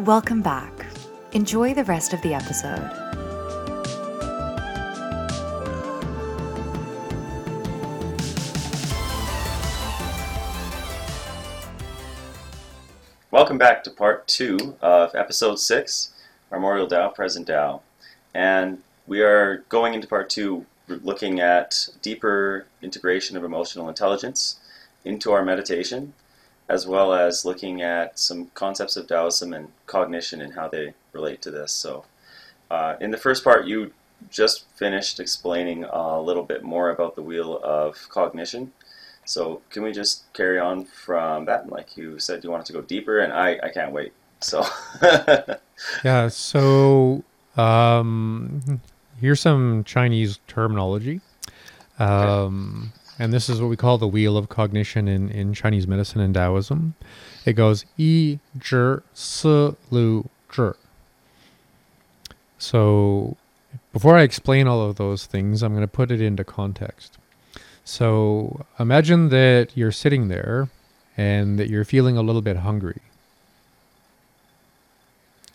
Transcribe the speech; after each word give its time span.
Welcome 0.00 0.42
back. 0.42 0.86
Enjoy 1.32 1.72
the 1.72 1.84
rest 1.84 2.12
of 2.12 2.20
the 2.22 2.34
episode. 2.34 2.90
Welcome 13.30 13.56
back 13.56 13.84
to 13.84 13.90
part 13.90 14.26
two 14.26 14.76
of 14.82 15.14
episode 15.14 15.60
six, 15.60 16.12
Memorial 16.50 16.88
Tao, 16.88 17.10
Present 17.10 17.46
Tao. 17.46 17.80
And 18.34 18.82
we 19.06 19.22
are 19.22 19.58
going 19.68 19.94
into 19.94 20.08
part 20.08 20.28
two, 20.28 20.66
looking 20.88 21.38
at 21.38 21.88
deeper 22.02 22.66
integration 22.82 23.36
of 23.36 23.44
emotional 23.44 23.88
intelligence 23.88 24.58
into 25.04 25.30
our 25.30 25.44
meditation, 25.44 26.14
as 26.68 26.86
well 26.86 27.12
as 27.12 27.44
looking 27.44 27.82
at 27.82 28.18
some 28.18 28.50
concepts 28.54 28.96
of 28.96 29.06
Taoism 29.06 29.52
and 29.52 29.68
cognition 29.86 30.40
and 30.40 30.54
how 30.54 30.68
they 30.68 30.94
relate 31.12 31.42
to 31.42 31.50
this. 31.50 31.72
So, 31.72 32.04
uh, 32.70 32.96
in 33.00 33.10
the 33.10 33.18
first 33.18 33.44
part, 33.44 33.66
you 33.66 33.92
just 34.30 34.66
finished 34.74 35.20
explaining 35.20 35.84
a 35.84 36.20
little 36.20 36.42
bit 36.42 36.62
more 36.62 36.90
about 36.90 37.16
the 37.16 37.22
wheel 37.22 37.60
of 37.62 38.08
cognition. 38.08 38.72
So, 39.26 39.60
can 39.70 39.82
we 39.82 39.92
just 39.92 40.32
carry 40.32 40.58
on 40.58 40.84
from 40.84 41.44
that? 41.46 41.68
Like 41.68 41.96
you 41.96 42.18
said, 42.18 42.44
you 42.44 42.50
wanted 42.50 42.66
to 42.66 42.72
go 42.72 42.82
deeper, 42.82 43.18
and 43.20 43.32
I, 43.32 43.58
I 43.62 43.68
can't 43.70 43.92
wait. 43.92 44.12
So, 44.40 44.64
yeah. 46.04 46.28
So, 46.28 47.24
um, 47.56 48.80
here's 49.20 49.40
some 49.40 49.84
Chinese 49.84 50.40
terminology. 50.46 51.20
Um, 51.98 52.92
okay. 52.92 53.03
And 53.18 53.32
this 53.32 53.48
is 53.48 53.60
what 53.60 53.68
we 53.68 53.76
call 53.76 53.98
the 53.98 54.08
wheel 54.08 54.36
of 54.36 54.48
cognition 54.48 55.06
in, 55.06 55.30
in 55.30 55.54
Chinese 55.54 55.86
medicine 55.86 56.20
and 56.20 56.34
Taoism. 56.34 56.94
It 57.44 57.52
goes 57.52 57.84
yi, 57.96 58.40
zhi, 58.58 59.02
si, 59.12 59.76
lu, 59.90 60.28
zhi. 60.50 60.74
So 62.58 63.36
before 63.92 64.16
I 64.16 64.22
explain 64.22 64.66
all 64.66 64.82
of 64.82 64.96
those 64.96 65.26
things, 65.26 65.62
I'm 65.62 65.72
going 65.72 65.82
to 65.82 65.88
put 65.88 66.10
it 66.10 66.20
into 66.20 66.44
context. 66.44 67.18
So 67.84 68.64
imagine 68.80 69.28
that 69.28 69.68
you're 69.74 69.92
sitting 69.92 70.28
there 70.28 70.68
and 71.16 71.58
that 71.58 71.68
you're 71.68 71.84
feeling 71.84 72.16
a 72.16 72.22
little 72.22 72.42
bit 72.42 72.58
hungry. 72.58 73.00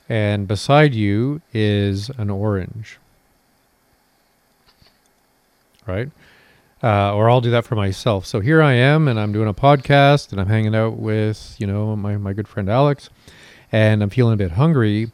And 0.08 0.48
beside 0.48 0.94
you 0.94 1.42
is 1.54 2.10
an 2.12 2.30
orange. 2.30 2.98
Right? 5.86 6.10
Uh, 6.82 7.14
or 7.14 7.30
I'll 7.30 7.42
do 7.42 7.52
that 7.52 7.66
for 7.66 7.76
myself. 7.76 8.26
So 8.26 8.40
here 8.40 8.62
I 8.62 8.74
am, 8.74 9.08
and 9.08 9.20
I'm 9.20 9.34
doing 9.34 9.50
a 9.50 9.54
podcast, 9.54 10.32
and 10.32 10.40
I'm 10.40 10.48
hanging 10.48 10.76
out 10.76 10.98
with, 10.98 11.56
you 11.58 11.68
know, 11.68 11.96
my, 11.96 12.16
my 12.16 12.32
good 12.32 12.48
friend 12.48 12.70
Alex, 12.70 13.10
and 13.72 14.02
I'm 14.02 14.10
feeling 14.10 14.34
a 14.34 14.38
bit 14.38 14.52
hungry. 14.52 15.12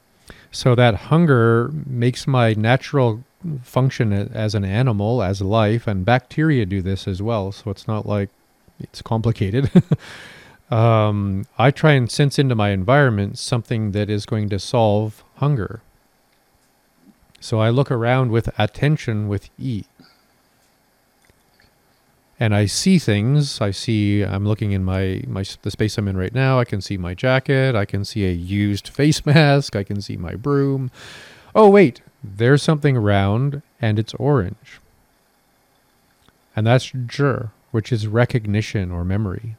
So 0.51 0.75
that 0.75 0.95
hunger 0.95 1.71
makes 1.85 2.27
my 2.27 2.53
natural 2.53 3.23
function 3.63 4.13
as 4.13 4.55
an 4.55 4.63
animal, 4.63 5.23
as 5.23 5.41
life, 5.41 5.87
and 5.87 6.05
bacteria 6.05 6.65
do 6.65 6.81
this 6.81 7.07
as 7.07 7.21
well. 7.21 7.51
So 7.51 7.71
it's 7.71 7.87
not 7.87 8.05
like 8.05 8.29
it's 8.79 9.01
complicated. 9.01 9.71
um, 10.71 11.45
I 11.57 11.71
try 11.71 11.93
and 11.93 12.09
sense 12.09 12.39
into 12.39 12.55
my 12.55 12.69
environment 12.69 13.37
something 13.37 13.91
that 13.91 14.09
is 14.09 14.25
going 14.25 14.49
to 14.49 14.59
solve 14.59 15.23
hunger. 15.37 15.81
So 17.39 17.59
I 17.59 17.69
look 17.69 17.91
around 17.91 18.31
with 18.31 18.49
attention 18.57 19.27
with 19.27 19.49
E 19.59 19.83
and 22.39 22.53
I 22.53 22.65
see 22.65 22.99
things. 22.99 23.61
I 23.61 23.71
see. 23.71 24.21
I'm 24.21 24.45
looking 24.45 24.71
in 24.71 24.83
my 24.83 25.23
my 25.27 25.43
the 25.61 25.71
space 25.71 25.97
I'm 25.97 26.07
in 26.07 26.17
right 26.17 26.33
now. 26.33 26.59
I 26.59 26.65
can 26.65 26.81
see 26.81 26.97
my 26.97 27.13
jacket. 27.13 27.75
I 27.75 27.85
can 27.85 28.03
see 28.03 28.25
a 28.25 28.31
used 28.31 28.87
face 28.87 29.25
mask. 29.25 29.75
I 29.75 29.83
can 29.83 30.01
see 30.01 30.17
my 30.17 30.35
broom. 30.35 30.91
Oh 31.53 31.69
wait, 31.69 32.01
there's 32.23 32.61
something 32.61 32.97
round 32.97 33.61
and 33.81 33.97
it's 33.97 34.13
orange. 34.15 34.79
And 36.55 36.67
that's 36.67 36.91
zhi, 36.91 37.49
which 37.71 37.91
is 37.91 38.07
recognition 38.07 38.91
or 38.91 39.03
memory. 39.05 39.55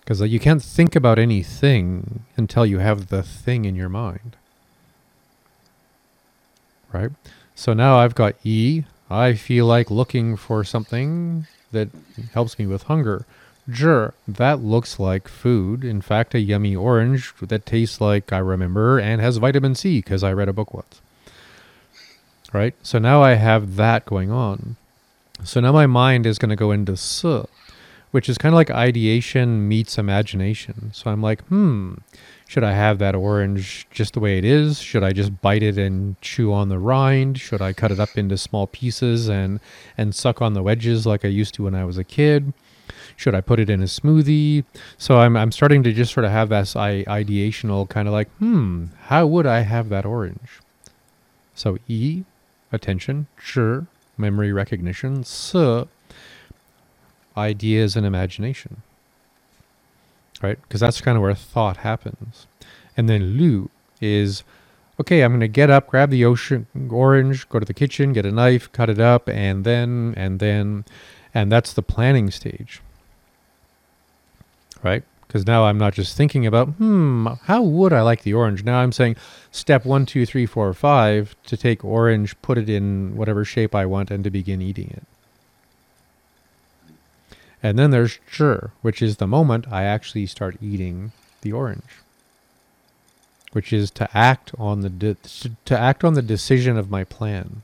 Because 0.00 0.20
you 0.22 0.40
can't 0.40 0.62
think 0.62 0.96
about 0.96 1.18
anything 1.18 2.24
until 2.36 2.66
you 2.66 2.78
have 2.78 3.08
the 3.08 3.22
thing 3.22 3.64
in 3.64 3.76
your 3.76 3.88
mind. 3.88 4.36
Right? 6.92 7.10
So 7.54 7.72
now 7.72 7.98
I've 7.98 8.14
got 8.16 8.34
E, 8.42 8.84
I 9.10 9.34
feel 9.34 9.66
like 9.66 9.90
looking 9.90 10.36
for 10.36 10.62
something 10.62 11.46
that 11.72 11.88
helps 12.32 12.58
me 12.58 12.66
with 12.66 12.84
hunger. 12.84 13.26
Sure, 13.72 14.14
that 14.26 14.60
looks 14.60 14.98
like 14.98 15.28
food. 15.28 15.84
In 15.84 16.00
fact, 16.00 16.34
a 16.34 16.40
yummy 16.40 16.74
orange 16.74 17.34
that 17.40 17.66
tastes 17.66 18.00
like 18.00 18.32
I 18.32 18.38
remember 18.38 18.98
and 18.98 19.20
has 19.20 19.36
vitamin 19.36 19.74
C 19.74 19.98
because 19.98 20.22
I 20.22 20.32
read 20.32 20.48
a 20.48 20.52
book 20.52 20.72
once. 20.72 21.00
Right? 22.52 22.74
So 22.82 22.98
now 22.98 23.22
I 23.22 23.34
have 23.34 23.76
that 23.76 24.06
going 24.06 24.30
on. 24.30 24.76
So 25.44 25.60
now 25.60 25.72
my 25.72 25.86
mind 25.86 26.26
is 26.26 26.38
going 26.38 26.50
to 26.50 26.56
go 26.56 26.70
into 26.70 26.92
S, 26.92 27.24
which 28.10 28.28
is 28.28 28.38
kind 28.38 28.52
of 28.52 28.56
like 28.56 28.70
ideation 28.70 29.68
meets 29.68 29.98
imagination. 29.98 30.90
So 30.92 31.10
I'm 31.10 31.22
like, 31.22 31.42
hmm, 31.44 31.94
should 32.50 32.64
I 32.64 32.72
have 32.72 32.98
that 32.98 33.14
orange 33.14 33.86
just 33.92 34.14
the 34.14 34.18
way 34.18 34.36
it 34.36 34.44
is? 34.44 34.80
Should 34.80 35.04
I 35.04 35.12
just 35.12 35.40
bite 35.40 35.62
it 35.62 35.78
and 35.78 36.20
chew 36.20 36.52
on 36.52 36.68
the 36.68 36.80
rind? 36.80 37.38
Should 37.38 37.62
I 37.62 37.72
cut 37.72 37.92
it 37.92 38.00
up 38.00 38.18
into 38.18 38.36
small 38.36 38.66
pieces 38.66 39.28
and 39.28 39.60
and 39.96 40.12
suck 40.12 40.42
on 40.42 40.54
the 40.54 40.62
wedges 40.64 41.06
like 41.06 41.24
I 41.24 41.28
used 41.28 41.54
to 41.54 41.62
when 41.62 41.76
I 41.76 41.84
was 41.84 41.96
a 41.96 42.02
kid? 42.02 42.52
Should 43.14 43.36
I 43.36 43.40
put 43.40 43.60
it 43.60 43.70
in 43.70 43.80
a 43.80 43.84
smoothie? 43.84 44.64
So 44.98 45.20
I'm 45.20 45.36
I'm 45.36 45.52
starting 45.52 45.84
to 45.84 45.92
just 45.92 46.12
sort 46.12 46.24
of 46.24 46.32
have 46.32 46.48
this 46.48 46.74
ideational 46.74 47.88
kind 47.88 48.08
of 48.08 48.14
like, 48.14 48.28
hmm, 48.38 48.86
how 49.02 49.28
would 49.28 49.46
I 49.46 49.60
have 49.60 49.88
that 49.90 50.04
orange? 50.04 50.58
So 51.54 51.78
E, 51.86 52.24
attention, 52.72 53.28
zhi, 53.40 53.86
memory 54.18 54.52
recognition, 54.52 55.20
S, 55.20 55.54
ideas 57.36 57.94
and 57.94 58.04
imagination 58.04 58.82
right? 60.42 60.60
Because 60.62 60.80
that's 60.80 61.00
kind 61.00 61.16
of 61.16 61.22
where 61.22 61.34
thought 61.34 61.78
happens. 61.78 62.46
And 62.96 63.08
then 63.08 63.38
Lu 63.38 63.70
is, 64.00 64.42
okay, 65.00 65.22
I'm 65.22 65.32
going 65.32 65.40
to 65.40 65.48
get 65.48 65.70
up, 65.70 65.88
grab 65.88 66.10
the 66.10 66.24
ocean 66.24 66.66
orange, 66.90 67.48
go 67.48 67.58
to 67.58 67.66
the 67.66 67.74
kitchen, 67.74 68.12
get 68.12 68.26
a 68.26 68.32
knife, 68.32 68.70
cut 68.72 68.90
it 68.90 69.00
up, 69.00 69.28
and 69.28 69.64
then, 69.64 70.14
and 70.16 70.40
then, 70.40 70.84
and 71.34 71.50
that's 71.50 71.72
the 71.72 71.82
planning 71.82 72.30
stage, 72.30 72.80
right? 74.82 75.04
Because 75.26 75.46
now 75.46 75.66
I'm 75.66 75.78
not 75.78 75.94
just 75.94 76.16
thinking 76.16 76.44
about, 76.44 76.70
hmm, 76.70 77.28
how 77.44 77.62
would 77.62 77.92
I 77.92 78.02
like 78.02 78.22
the 78.22 78.34
orange? 78.34 78.64
Now 78.64 78.80
I'm 78.80 78.90
saying 78.90 79.14
step 79.52 79.84
one, 79.84 80.04
two, 80.04 80.26
three, 80.26 80.44
four, 80.44 80.74
five 80.74 81.36
to 81.46 81.56
take 81.56 81.84
orange, 81.84 82.40
put 82.42 82.58
it 82.58 82.68
in 82.68 83.14
whatever 83.14 83.44
shape 83.44 83.72
I 83.72 83.86
want, 83.86 84.10
and 84.10 84.24
to 84.24 84.30
begin 84.30 84.60
eating 84.60 84.90
it. 84.90 85.04
And 87.62 87.78
then 87.78 87.90
there's 87.90 88.18
zhi, 88.30 88.70
which 88.80 89.02
is 89.02 89.16
the 89.16 89.26
moment 89.26 89.66
I 89.70 89.84
actually 89.84 90.26
start 90.26 90.56
eating 90.62 91.12
the 91.42 91.52
orange, 91.52 92.02
which 93.52 93.72
is 93.72 93.90
to 93.92 94.08
act 94.16 94.52
on 94.58 94.80
the 94.80 94.88
de- 94.88 95.16
to 95.64 95.78
act 95.78 96.04
on 96.04 96.14
the 96.14 96.22
decision 96.22 96.78
of 96.78 96.90
my 96.90 97.04
plan. 97.04 97.62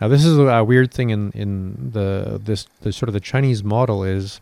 Now, 0.00 0.08
this 0.08 0.24
is 0.24 0.38
a 0.38 0.64
weird 0.64 0.92
thing 0.92 1.10
in 1.10 1.32
in 1.32 1.90
the 1.92 2.40
this 2.42 2.66
the 2.80 2.92
sort 2.92 3.08
of 3.08 3.12
the 3.14 3.20
Chinese 3.20 3.62
model 3.62 4.04
is. 4.04 4.40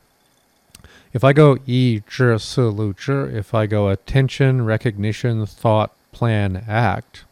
If 1.12 1.24
I 1.24 1.32
go 1.32 1.56
yi 1.64 2.02
zhi 2.02 2.38
si 2.38 2.60
lu 2.60 2.92
zhi, 2.92 3.32
if 3.34 3.54
I 3.54 3.66
go 3.66 3.88
attention, 3.88 4.64
recognition, 4.64 5.46
thought, 5.46 5.92
plan, 6.12 6.64
act, 6.68 7.24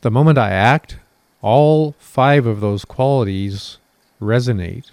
the 0.00 0.10
moment 0.10 0.38
I 0.38 0.50
act, 0.50 0.96
all 1.40 1.92
five 1.98 2.46
of 2.46 2.60
those 2.60 2.84
qualities 2.84 3.78
resonate 4.20 4.90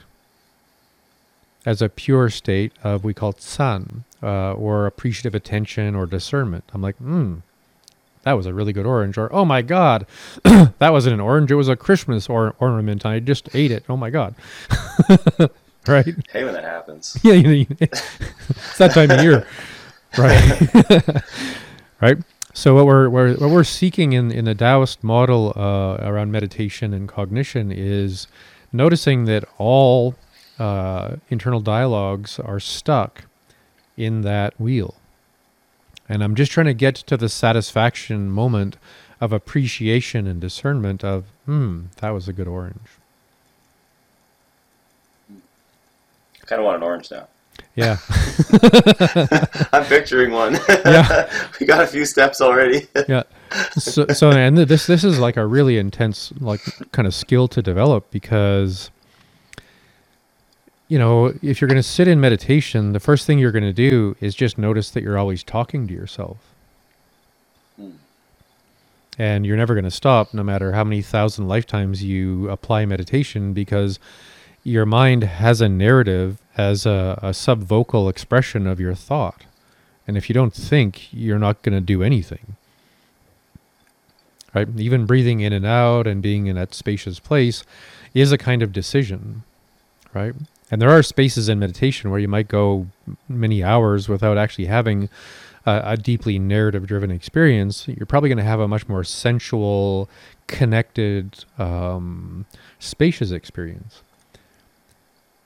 as 1.66 1.82
a 1.82 1.90
pure 1.90 2.30
state 2.30 2.72
of 2.84 3.04
we 3.04 3.14
call 3.14 3.34
san 3.38 4.04
uh, 4.22 4.54
or 4.54 4.86
appreciative 4.86 5.36
attention 5.36 5.96
or 5.96 6.06
discernment. 6.06 6.64
I'm 6.74 6.82
like, 6.82 6.96
hmm, 6.98 7.36
that 8.24 8.34
was 8.34 8.46
a 8.46 8.54
really 8.54 8.74
good 8.74 8.86
orange. 8.86 9.18
Or, 9.18 9.32
oh 9.34 9.46
my 9.46 9.62
God, 9.62 10.06
that 10.44 10.92
wasn't 10.92 11.14
an 11.16 11.20
orange. 11.20 11.52
It 11.52 11.56
was 11.56 11.70
a 11.70 11.76
Christmas 11.76 12.30
or- 12.30 12.56
ornament. 12.60 13.06
I 13.06 13.20
just 13.20 13.54
ate 13.54 13.72
it. 13.72 13.84
Oh 13.88 13.98
my 13.98 14.10
God. 14.10 14.36
right? 15.88 16.16
Hey, 16.32 16.44
when 16.44 16.54
that 16.54 16.64
happens. 16.64 17.18
yeah, 17.24 17.34
it's 17.80 18.78
that 18.78 18.92
time 18.94 19.12
of 19.12 19.22
year. 19.22 19.46
Right. 20.18 21.22
right. 22.02 22.18
So 22.54 22.76
what 22.76 22.86
we're, 22.86 23.10
we're, 23.10 23.36
what 23.36 23.50
we're 23.50 23.64
seeking 23.64 24.14
in, 24.14 24.32
in 24.32 24.46
the 24.46 24.54
Taoist 24.54 25.04
model 25.04 25.54
uh, 25.56 25.98
around 26.08 26.32
meditation 26.32 26.94
and 26.94 27.10
cognition 27.10 27.72
is 27.72 28.28
noticing 28.72 29.26
that 29.26 29.44
all 29.58 30.16
uh, 30.64 31.18
internal 31.30 31.60
dialogues 31.60 32.40
are 32.40 32.60
stuck 32.60 33.26
in 33.98 34.22
that 34.22 34.58
wheel. 34.58 34.96
And 36.08 36.24
I'm 36.24 36.36
just 36.36 36.54
trying 36.54 36.68
to 36.68 36.74
get 36.74 36.96
to 36.96 37.18
the 37.18 37.28
satisfaction 37.28 38.30
moment 38.30 38.78
of 39.20 39.34
appreciation 39.34 40.26
and 40.26 40.40
discernment 40.40 41.04
of, 41.04 41.26
hmm, 41.46 41.88
that 41.98 42.12
was 42.12 42.30
a 42.30 42.34
good 42.34 42.48
orange. 42.48 42.78
I 45.30 46.46
kind 46.46 46.62
of 46.62 46.66
want 46.66 46.78
an 46.78 46.84
orange 46.84 47.12
now. 47.12 47.28
Yeah. 47.76 47.98
I'm 49.74 49.84
picturing 49.86 50.32
one. 50.32 50.58
Yeah. 50.70 51.30
we 51.60 51.66
got 51.66 51.84
a 51.84 51.88
few 51.88 52.06
steps 52.06 52.40
already. 52.40 52.88
yeah. 53.10 53.24
So, 53.78 54.08
so 54.08 54.32
and 54.32 54.58
this 54.58 54.88
this 54.88 55.04
is 55.04 55.20
like 55.20 55.38
a 55.38 55.46
really 55.46 55.78
intense 55.78 56.32
like 56.40 56.62
kind 56.92 57.08
of 57.08 57.14
skill 57.14 57.48
to 57.50 57.62
develop 57.62 58.10
because 58.10 58.90
you 60.94 61.00
know 61.00 61.34
if 61.44 61.62
you're 61.62 61.70
going 61.70 61.82
to 61.82 61.84
sit 61.84 62.08
in 62.08 62.22
meditation, 62.22 62.94
the 62.94 63.02
first 63.02 63.28
thing 63.28 63.40
you're 63.40 63.54
going 63.54 63.64
to 63.66 63.74
do 63.74 64.18
is 64.22 64.36
just 64.36 64.58
notice 64.60 64.92
that 64.92 65.04
you're 65.04 65.20
always 65.20 65.44
talking 65.44 65.88
to 65.90 65.96
yourself, 65.96 66.38
Hmm. 67.78 67.92
and 69.20 69.46
you're 69.46 69.58
never 69.58 69.76
going 69.76 69.86
to 69.86 69.92
stop, 69.92 70.34
no 70.34 70.44
matter 70.44 70.74
how 70.74 70.84
many 70.86 71.02
thousand 71.04 71.48
lifetimes 71.50 72.04
you 72.04 72.50
apply 72.50 72.86
meditation, 72.86 73.54
because 73.54 74.00
your 74.64 74.86
mind 74.88 75.24
has 75.24 75.62
a 75.62 75.70
narrative 75.70 76.40
has 76.56 76.86
a, 76.86 77.20
a 77.24 77.30
subvocal 77.34 78.10
expression 78.10 78.68
of 78.68 78.80
your 78.80 78.96
thought, 78.96 79.46
and 80.08 80.18
if 80.18 80.30
you 80.30 80.34
don't 80.36 80.54
think, 80.56 81.14
you're 81.14 81.40
not 81.40 81.62
going 81.64 81.76
to 81.76 81.82
do 81.82 82.04
anything 82.04 82.42
right? 84.56 84.70
Even 84.78 85.08
breathing 85.08 85.42
in 85.42 85.54
and 85.54 85.66
out 85.66 86.08
and 86.08 86.22
being 86.24 86.48
in 86.48 86.58
that 86.58 86.76
spacious 86.76 87.20
place 87.20 87.64
is 88.16 88.34
a 88.34 88.40
kind 88.40 88.64
of 88.64 88.74
decision, 88.74 89.44
right? 90.14 90.36
And 90.74 90.82
there 90.82 90.90
are 90.90 91.04
spaces 91.04 91.50
in 91.50 91.60
meditation 91.60 92.10
where 92.10 92.20
you 92.20 92.28
might 92.28 92.48
go 92.48 92.88
many 93.30 93.64
hours 93.64 94.10
without 94.10 94.40
actually 94.40 94.66
having 94.66 95.08
a, 95.68 95.82
a 95.86 95.98
deeply 95.98 96.40
narrative 96.40 96.88
driven 96.88 97.12
experience. 97.12 97.88
You're 97.88 98.08
probably 98.08 98.30
going 98.30 98.40
to 98.40 98.44
have 98.44 98.60
a 98.60 98.68
much 98.68 98.90
more 98.90 99.04
sensual, 99.04 100.10
connected, 100.48 101.46
um, 101.60 102.48
spacious 102.80 103.30
experience. 103.30 104.02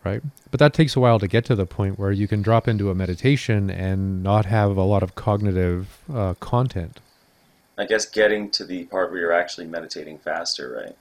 Right. 0.06 0.22
But 0.50 0.62
that 0.62 0.74
takes 0.74 0.96
a 0.96 1.02
while 1.02 1.20
to 1.20 1.28
get 1.28 1.44
to 1.44 1.56
the 1.56 1.66
point 1.66 2.00
where 2.00 2.14
you 2.14 2.30
can 2.30 2.42
drop 2.42 2.66
into 2.66 2.90
a 2.90 2.96
meditation 2.96 3.70
and 3.70 4.24
not 4.24 4.46
have 4.46 4.78
a 4.78 4.84
lot 4.84 5.04
of 5.04 5.16
cognitive 5.16 6.00
uh, 6.10 6.36
content. 6.36 7.02
I 7.78 7.86
guess 7.86 8.06
getting 8.06 8.50
to 8.52 8.64
the 8.64 8.86
part 8.86 9.12
where 9.12 9.20
you're 9.20 9.34
actually 9.34 9.68
meditating 9.68 10.20
faster, 10.20 10.72
right? 10.72 10.96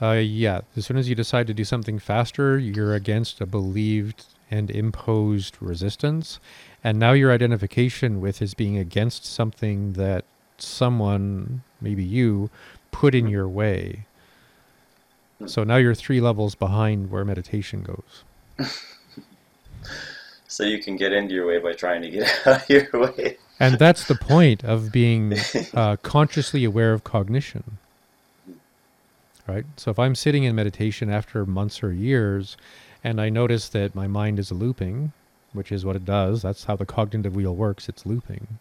Uh, 0.00 0.12
yeah. 0.12 0.60
As 0.76 0.86
soon 0.86 0.96
as 0.96 1.08
you 1.08 1.14
decide 1.14 1.46
to 1.46 1.54
do 1.54 1.64
something 1.64 1.98
faster, 1.98 2.58
you're 2.58 2.94
against 2.94 3.40
a 3.40 3.46
believed 3.46 4.24
and 4.50 4.70
imposed 4.70 5.56
resistance, 5.60 6.38
and 6.84 6.98
now 6.98 7.12
your 7.12 7.32
identification 7.32 8.20
with 8.20 8.40
is 8.40 8.54
being 8.54 8.78
against 8.78 9.24
something 9.24 9.94
that 9.94 10.24
someone, 10.58 11.62
maybe 11.80 12.04
you, 12.04 12.50
put 12.92 13.14
in 13.14 13.26
your 13.26 13.48
way. 13.48 14.06
So 15.46 15.64
now 15.64 15.76
you're 15.76 15.94
three 15.94 16.20
levels 16.20 16.54
behind 16.54 17.10
where 17.10 17.24
meditation 17.24 17.82
goes. 17.82 18.24
So 20.56 20.64
you 20.64 20.78
can 20.82 20.96
get 20.96 21.12
into 21.12 21.34
your 21.34 21.46
way 21.46 21.58
by 21.58 21.74
trying 21.74 22.00
to 22.00 22.10
get 22.10 22.32
out 22.46 22.62
of 22.62 22.70
your 22.70 22.88
way. 22.92 23.36
And 23.58 23.78
that's 23.78 24.06
the 24.06 24.14
point 24.14 24.64
of 24.64 24.92
being 24.92 25.34
uh, 25.74 25.96
consciously 25.96 26.64
aware 26.64 26.92
of 26.92 27.04
cognition. 27.04 27.78
Right? 29.46 29.64
So 29.76 29.90
if 29.90 29.98
I'm 29.98 30.14
sitting 30.14 30.44
in 30.44 30.56
meditation 30.56 31.08
after 31.08 31.46
months 31.46 31.82
or 31.82 31.92
years 31.92 32.56
and 33.04 33.20
I 33.20 33.28
notice 33.28 33.68
that 33.68 33.94
my 33.94 34.08
mind 34.08 34.38
is 34.38 34.50
looping, 34.50 35.12
which 35.52 35.70
is 35.70 35.84
what 35.84 35.96
it 35.96 36.04
does, 36.04 36.42
that's 36.42 36.64
how 36.64 36.74
the 36.76 36.86
cognitive 36.86 37.36
wheel 37.36 37.54
works, 37.54 37.88
it's 37.88 38.04
looping. 38.04 38.58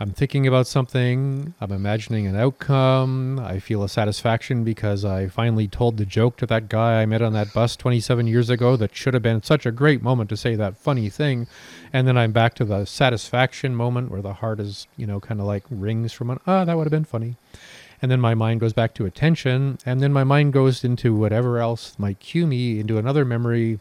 I'm 0.00 0.10
thinking 0.10 0.44
about 0.44 0.66
something, 0.66 1.54
I'm 1.60 1.70
imagining 1.70 2.26
an 2.26 2.34
outcome, 2.34 3.38
I 3.38 3.60
feel 3.60 3.84
a 3.84 3.88
satisfaction 3.88 4.64
because 4.64 5.04
I 5.04 5.28
finally 5.28 5.68
told 5.68 5.98
the 5.98 6.04
joke 6.04 6.36
to 6.38 6.46
that 6.46 6.68
guy 6.68 7.00
I 7.00 7.06
met 7.06 7.22
on 7.22 7.32
that 7.34 7.54
bus 7.54 7.76
27 7.76 8.26
years 8.26 8.50
ago 8.50 8.76
that 8.76 8.96
should 8.96 9.14
have 9.14 9.22
been 9.22 9.44
such 9.44 9.64
a 9.64 9.70
great 9.70 10.02
moment 10.02 10.30
to 10.30 10.36
say 10.36 10.56
that 10.56 10.76
funny 10.76 11.08
thing. 11.08 11.46
And 11.92 12.08
then 12.08 12.18
I'm 12.18 12.32
back 12.32 12.54
to 12.54 12.64
the 12.64 12.86
satisfaction 12.86 13.76
moment 13.76 14.10
where 14.10 14.20
the 14.20 14.32
heart 14.32 14.58
is, 14.58 14.88
you 14.96 15.06
know, 15.06 15.20
kind 15.20 15.40
of 15.40 15.46
like 15.46 15.62
rings 15.70 16.12
from 16.12 16.30
an, 16.30 16.40
ah, 16.44 16.64
that 16.64 16.76
would 16.76 16.86
have 16.86 16.90
been 16.90 17.04
funny. 17.04 17.36
And 18.04 18.10
then 18.10 18.20
my 18.20 18.34
mind 18.34 18.60
goes 18.60 18.74
back 18.74 18.92
to 18.96 19.06
attention, 19.06 19.78
and 19.86 20.02
then 20.02 20.12
my 20.12 20.24
mind 20.24 20.52
goes 20.52 20.84
into 20.84 21.14
whatever 21.14 21.56
else 21.56 21.98
might 21.98 22.20
cue 22.20 22.46
me 22.46 22.78
into 22.78 22.98
another 22.98 23.24
memory 23.24 23.80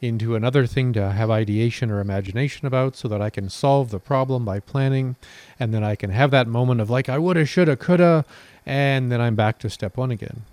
into 0.00 0.34
another 0.34 0.66
thing 0.66 0.94
to 0.94 1.12
have 1.12 1.30
ideation 1.30 1.90
or 1.90 2.00
imagination 2.00 2.66
about 2.66 2.96
so 2.96 3.06
that 3.08 3.20
I 3.20 3.28
can 3.28 3.50
solve 3.50 3.90
the 3.90 3.98
problem 3.98 4.46
by 4.46 4.60
planning. 4.60 5.16
And 5.58 5.74
then 5.74 5.84
I 5.84 5.94
can 5.94 6.08
have 6.08 6.30
that 6.30 6.46
moment 6.46 6.80
of 6.80 6.88
like, 6.88 7.10
I 7.10 7.18
woulda, 7.18 7.44
shoulda, 7.44 7.76
coulda. 7.76 8.24
And 8.64 9.12
then 9.12 9.20
I'm 9.20 9.34
back 9.34 9.58
to 9.58 9.68
step 9.68 9.98
one 9.98 10.10
again. 10.10 10.44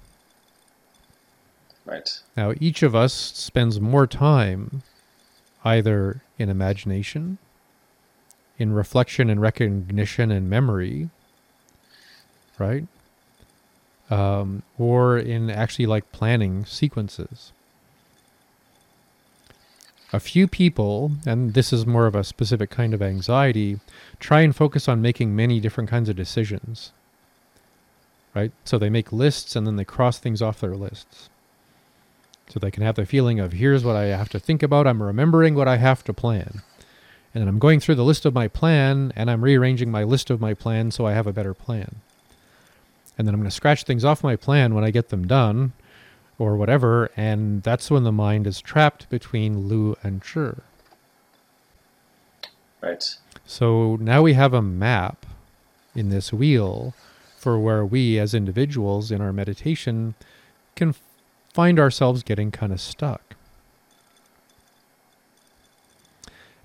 Right. 1.86 2.10
Now, 2.36 2.56
each 2.60 2.83
of 2.83 2.94
us 2.94 3.13
spends 3.13 3.80
more 3.80 4.06
time 4.06 4.83
either 5.63 6.24
in 6.38 6.50
imagination, 6.50 7.38
in 8.60 8.74
reflection 8.74 9.30
and 9.30 9.39
recognition 9.39 10.30
and 10.30 10.50
memory, 10.50 11.10
right? 12.60 12.86
Um, 14.09 14.63
or 14.77 15.18
in 15.18 15.50
actually 15.50 15.86
like 15.86 16.12
planning 16.13 16.65
sequences 16.65 17.51
a 20.13 20.19
few 20.19 20.48
people, 20.48 21.12
and 21.25 21.54
this 21.54 21.74
is 21.74 21.86
more 21.86 22.07
of 22.07 22.15
a 22.15 22.24
specific 22.24 22.69
kind 22.69 22.94
of 22.94 23.01
anxiety, 23.01 23.80
try 24.19 24.42
and 24.42 24.56
focus 24.56 24.88
on 24.88 25.01
making 25.01 25.36
many 25.36 25.59
different 25.59 25.89
kinds 25.89 26.07
of 26.07 26.15
decisions. 26.15 26.92
Right? 28.33 28.51
So 28.63 28.77
they 28.77 28.89
make 28.89 29.12
lists 29.12 29.56
and 29.56 29.65
then 29.65 29.75
they 29.75 29.83
cross 29.83 30.19
things 30.19 30.42
off 30.42 30.62
their 30.62 30.75
lists. 30.75 31.30
So 32.50 32.60
they 32.60 32.71
can 32.71 32.83
have 32.83 32.95
the 32.95 33.06
feeling 33.06 33.39
of 33.39 33.53
here's 33.53 33.83
what 33.83 33.95
I 33.95 34.06
have 34.06 34.30
to 34.30 34.39
think 34.39 34.63
about, 34.63 34.88
I'm 34.88 35.03
remembering 35.03 35.56
what 35.56 35.68
I 35.68 35.77
have 35.77 36.03
to 36.06 36.13
plan. 36.13 36.62
And 37.33 37.42
then 37.42 37.48
I'm 37.50 37.60
going 37.60 37.80
through 37.80 37.95
the 37.95 38.06
list 38.06 38.25
of 38.25 38.33
my 38.33 38.48
plan 38.48 39.12
and 39.15 39.30
I'm 39.30 39.44
rearranging 39.44 39.92
my 39.92 40.03
list 40.03 40.30
of 40.30 40.39
my 40.39 40.53
plan 40.53 40.92
so 40.92 41.06
I 41.06 41.13
have 41.13 41.27
a 41.27 41.33
better 41.33 41.53
plan. 41.53 41.98
And 43.17 43.27
then 43.27 43.33
I'm 43.33 43.39
going 43.39 43.49
to 43.49 43.55
scratch 43.55 43.83
things 43.83 44.05
off 44.05 44.23
my 44.23 44.35
plan 44.35 44.75
when 44.75 44.83
I 44.83 44.91
get 44.91 45.09
them 45.09 45.27
done 45.27 45.73
or 46.39 46.55
whatever, 46.55 47.09
and 47.17 47.63
that's 47.63 47.89
when 47.89 48.03
the 48.03 48.11
mind 48.11 48.45
is 48.45 48.61
trapped 48.61 49.09
between 49.09 49.67
Lu 49.67 49.95
and 50.03 50.21
Zhi. 50.21 50.59
Right. 52.81 53.03
So 53.45 53.97
now 53.99 54.21
we 54.21 54.33
have 54.33 54.53
a 54.53 54.61
map 54.61 55.25
in 55.95 56.09
this 56.09 56.31
wheel 56.31 56.93
for 57.37 57.57
where 57.57 57.83
we 57.85 58.19
as 58.19 58.33
individuals 58.33 59.09
in 59.11 59.19
our 59.19 59.33
meditation 59.33 60.13
can 60.75 60.93
find 61.53 61.79
ourselves 61.79 62.21
getting 62.21 62.51
kind 62.51 62.71
of 62.71 62.79
stuck. 62.79 63.35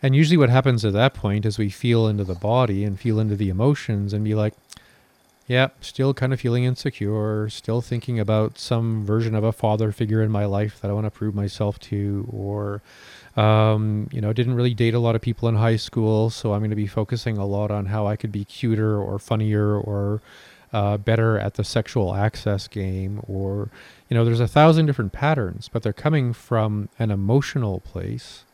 And 0.03 0.17
usually, 0.17 0.37
what 0.37 0.51
happens 0.51 0.85
at 0.85 0.93
that 0.95 1.15
point 1.15 1.47
is 1.47 1.59
we 1.59 1.71
feel 1.71 2.09
into 2.09 2.25
the 2.25 2.35
body 2.35 2.83
and 2.85 2.99
feel 2.99 3.21
into 3.21 3.37
the 3.37 3.49
emotions 3.49 4.13
and 4.13 4.25
be 4.25 4.35
like, 4.35 4.55
Yep, 5.53 5.85
still 5.85 6.15
kind 6.15 6.33
of 6.33 6.41
feeling 6.41 6.65
insecure, 6.65 7.47
still 7.51 7.83
thinking 7.83 8.19
about 8.19 8.59
some 8.59 9.05
version 9.05 9.35
of 9.35 9.45
a 9.45 9.53
father 9.53 9.93
figure 9.93 10.23
in 10.23 10.31
my 10.31 10.47
life 10.47 10.81
that 10.81 10.91
I 10.91 10.95
want 10.95 11.05
to 11.05 11.11
prove 11.11 11.35
myself 11.35 11.79
to, 11.81 12.27
or, 12.33 12.81
um, 13.37 14.09
you 14.11 14.23
know, 14.23 14.33
didn't 14.33 14.55
really 14.55 14.73
date 14.73 14.95
a 14.95 14.99
lot 14.99 15.15
of 15.15 15.21
people 15.21 15.51
in 15.51 15.57
high 15.57 15.77
school, 15.77 16.31
so 16.31 16.55
I'm 16.55 16.61
going 16.61 16.71
to 16.71 16.75
be 16.77 16.87
focusing 16.87 17.37
a 17.37 17.45
lot 17.45 17.71
on 17.71 17.85
how 17.85 18.07
I 18.07 18.17
could 18.17 18.33
be 18.33 18.47
cuter 18.47 18.99
or 18.99 19.19
funnier 19.19 19.79
or 19.79 20.23
uh, 20.73 20.97
better 20.97 21.39
at 21.39 21.57
the 21.57 21.65
sexual 21.65 22.15
access 22.15 22.67
game, 22.67 23.21
or, 23.29 23.69
you 24.09 24.17
know, 24.17 24.25
there's 24.25 24.41
a 24.41 24.49
thousand 24.49 24.87
different 24.87 25.13
patterns, 25.13 25.69
but 25.69 25.83
they're 25.83 25.93
coming 25.93 26.33
from 26.33 26.89
an 26.99 27.11
emotional 27.11 27.81
place 27.81 28.45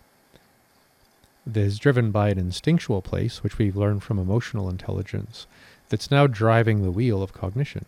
that 1.46 1.60
is 1.60 1.78
driven 1.78 2.10
by 2.10 2.28
an 2.30 2.38
instinctual 2.38 3.02
place, 3.02 3.44
which 3.44 3.56
we've 3.56 3.76
learned 3.76 4.02
from 4.02 4.18
emotional 4.18 4.68
intelligence 4.68 5.46
that's 5.88 6.10
now 6.10 6.26
driving 6.26 6.82
the 6.82 6.90
wheel 6.90 7.22
of 7.22 7.32
cognition. 7.32 7.84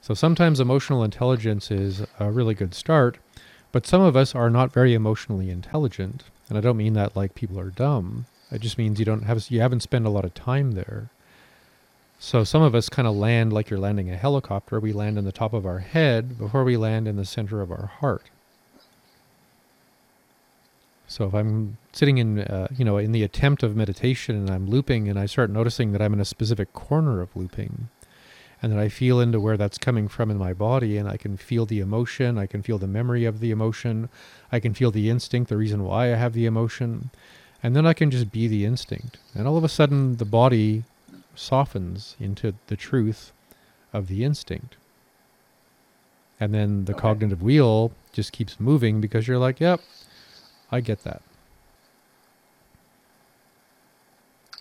So 0.00 0.14
sometimes 0.14 0.60
emotional 0.60 1.02
intelligence 1.02 1.70
is 1.70 2.02
a 2.20 2.30
really 2.30 2.54
good 2.54 2.74
start, 2.74 3.18
but 3.72 3.86
some 3.86 4.02
of 4.02 4.16
us 4.16 4.34
are 4.34 4.50
not 4.50 4.72
very 4.72 4.94
emotionally 4.94 5.50
intelligent, 5.50 6.22
and 6.48 6.56
I 6.56 6.60
don't 6.60 6.76
mean 6.76 6.92
that 6.92 7.16
like 7.16 7.34
people 7.34 7.58
are 7.58 7.70
dumb. 7.70 8.26
It 8.52 8.60
just 8.60 8.78
means 8.78 8.98
you 8.98 9.04
don't 9.04 9.24
have 9.24 9.50
you 9.50 9.60
haven't 9.60 9.80
spent 9.80 10.06
a 10.06 10.10
lot 10.10 10.24
of 10.24 10.34
time 10.34 10.72
there. 10.72 11.10
So 12.18 12.44
some 12.44 12.62
of 12.62 12.74
us 12.74 12.88
kind 12.88 13.08
of 13.08 13.16
land 13.16 13.52
like 13.52 13.68
you're 13.68 13.80
landing 13.80 14.10
a 14.10 14.16
helicopter. 14.16 14.80
We 14.80 14.92
land 14.92 15.18
in 15.18 15.24
the 15.24 15.32
top 15.32 15.52
of 15.52 15.66
our 15.66 15.80
head 15.80 16.38
before 16.38 16.64
we 16.64 16.76
land 16.76 17.06
in 17.08 17.16
the 17.16 17.24
center 17.24 17.60
of 17.60 17.70
our 17.70 17.86
heart. 17.86 18.30
So 21.08 21.24
if 21.26 21.34
I'm 21.34 21.78
sitting 21.92 22.18
in, 22.18 22.40
uh, 22.40 22.68
you 22.76 22.84
know, 22.84 22.98
in 22.98 23.12
the 23.12 23.22
attempt 23.22 23.62
of 23.62 23.76
meditation 23.76 24.36
and 24.36 24.50
I'm 24.50 24.66
looping 24.66 25.08
and 25.08 25.18
I 25.18 25.26
start 25.26 25.50
noticing 25.50 25.92
that 25.92 26.02
I'm 26.02 26.12
in 26.12 26.20
a 26.20 26.24
specific 26.24 26.72
corner 26.72 27.20
of 27.20 27.34
looping 27.36 27.88
and 28.60 28.72
that 28.72 28.78
I 28.78 28.88
feel 28.88 29.20
into 29.20 29.38
where 29.38 29.56
that's 29.56 29.78
coming 29.78 30.08
from 30.08 30.30
in 30.30 30.38
my 30.38 30.52
body 30.52 30.96
and 30.96 31.08
I 31.08 31.16
can 31.16 31.36
feel 31.36 31.66
the 31.66 31.80
emotion, 31.80 32.38
I 32.38 32.46
can 32.46 32.62
feel 32.62 32.78
the 32.78 32.86
memory 32.86 33.24
of 33.24 33.40
the 33.40 33.50
emotion, 33.50 34.08
I 34.50 34.60
can 34.60 34.74
feel 34.74 34.90
the 34.90 35.08
instinct, 35.08 35.48
the 35.48 35.56
reason 35.56 35.84
why 35.84 36.12
I 36.12 36.16
have 36.16 36.32
the 36.32 36.46
emotion, 36.46 37.10
and 37.62 37.76
then 37.76 37.86
I 37.86 37.92
can 37.92 38.10
just 38.10 38.32
be 38.32 38.48
the 38.48 38.64
instinct. 38.64 39.18
And 39.34 39.46
all 39.46 39.56
of 39.56 39.64
a 39.64 39.68
sudden 39.68 40.16
the 40.16 40.24
body 40.24 40.84
softens 41.34 42.16
into 42.18 42.54
the 42.66 42.76
truth 42.76 43.32
of 43.92 44.08
the 44.08 44.24
instinct. 44.24 44.76
And 46.40 46.52
then 46.52 46.84
the 46.84 46.92
Okay. 46.92 47.02
cognitive 47.02 47.42
wheel 47.42 47.92
just 48.12 48.32
keeps 48.32 48.58
moving 48.58 49.00
because 49.00 49.28
you're 49.28 49.38
like, 49.38 49.60
yep, 49.60 49.80
I 50.70 50.80
get 50.80 51.04
that. 51.04 51.22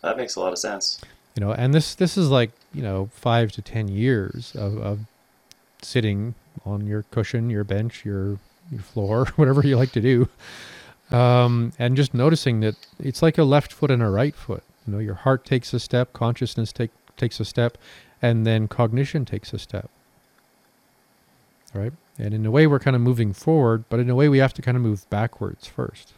That 0.02 0.18
makes 0.18 0.36
a 0.36 0.40
lot 0.40 0.54
of 0.54 0.60
sense. 0.60 1.02
You 1.36 1.42
know, 1.42 1.52
and 1.52 1.74
this 1.74 1.96
this 1.96 2.16
is 2.18 2.30
like 2.30 2.52
you 2.74 2.82
know 2.82 3.10
five 3.14 3.52
to 3.54 3.62
ten 3.62 3.88
years 3.88 4.56
of, 4.56 4.78
of 4.78 5.00
sitting 5.82 6.36
on 6.66 6.86
your 6.86 7.04
cushion, 7.12 7.50
your 7.50 7.64
bench, 7.64 8.06
your 8.06 8.40
your 8.72 8.82
floor, 8.82 9.26
whatever 9.36 9.66
you 9.66 9.78
like 9.78 9.92
to 9.94 10.02
do, 10.02 10.30
um, 11.12 11.74
and 11.80 11.98
just 11.98 12.14
noticing 12.14 12.60
that 12.62 12.76
it's 13.00 13.22
like 13.22 13.38
a 13.38 13.44
left 13.44 13.74
foot 13.74 13.92
and 13.92 14.02
a 14.02 14.10
right 14.10 14.36
foot. 14.36 14.64
You 14.86 14.94
know, 14.94 15.00
your 15.00 15.16
heart 15.16 15.44
takes 15.44 15.74
a 15.74 15.80
step, 15.80 16.14
consciousness 16.14 16.72
take, 16.72 16.92
takes 17.18 17.40
a 17.40 17.46
step, 17.46 17.78
and 18.22 18.46
then 18.46 18.68
cognition 18.68 19.26
takes 19.26 19.54
a 19.54 19.60
step. 19.60 19.90
Right? 21.74 21.94
And 22.18 22.34
in 22.34 22.46
a 22.46 22.52
way, 22.52 22.66
we're 22.66 22.80
kind 22.80 22.96
of 22.96 23.02
moving 23.02 23.34
forward, 23.34 23.84
but 23.90 24.00
in 24.00 24.10
a 24.10 24.16
way, 24.16 24.30
we 24.30 24.38
have 24.38 24.54
to 24.54 24.62
kind 24.62 24.78
of 24.78 24.84
move 24.84 25.10
backwards 25.10 25.68
first. 25.68 26.14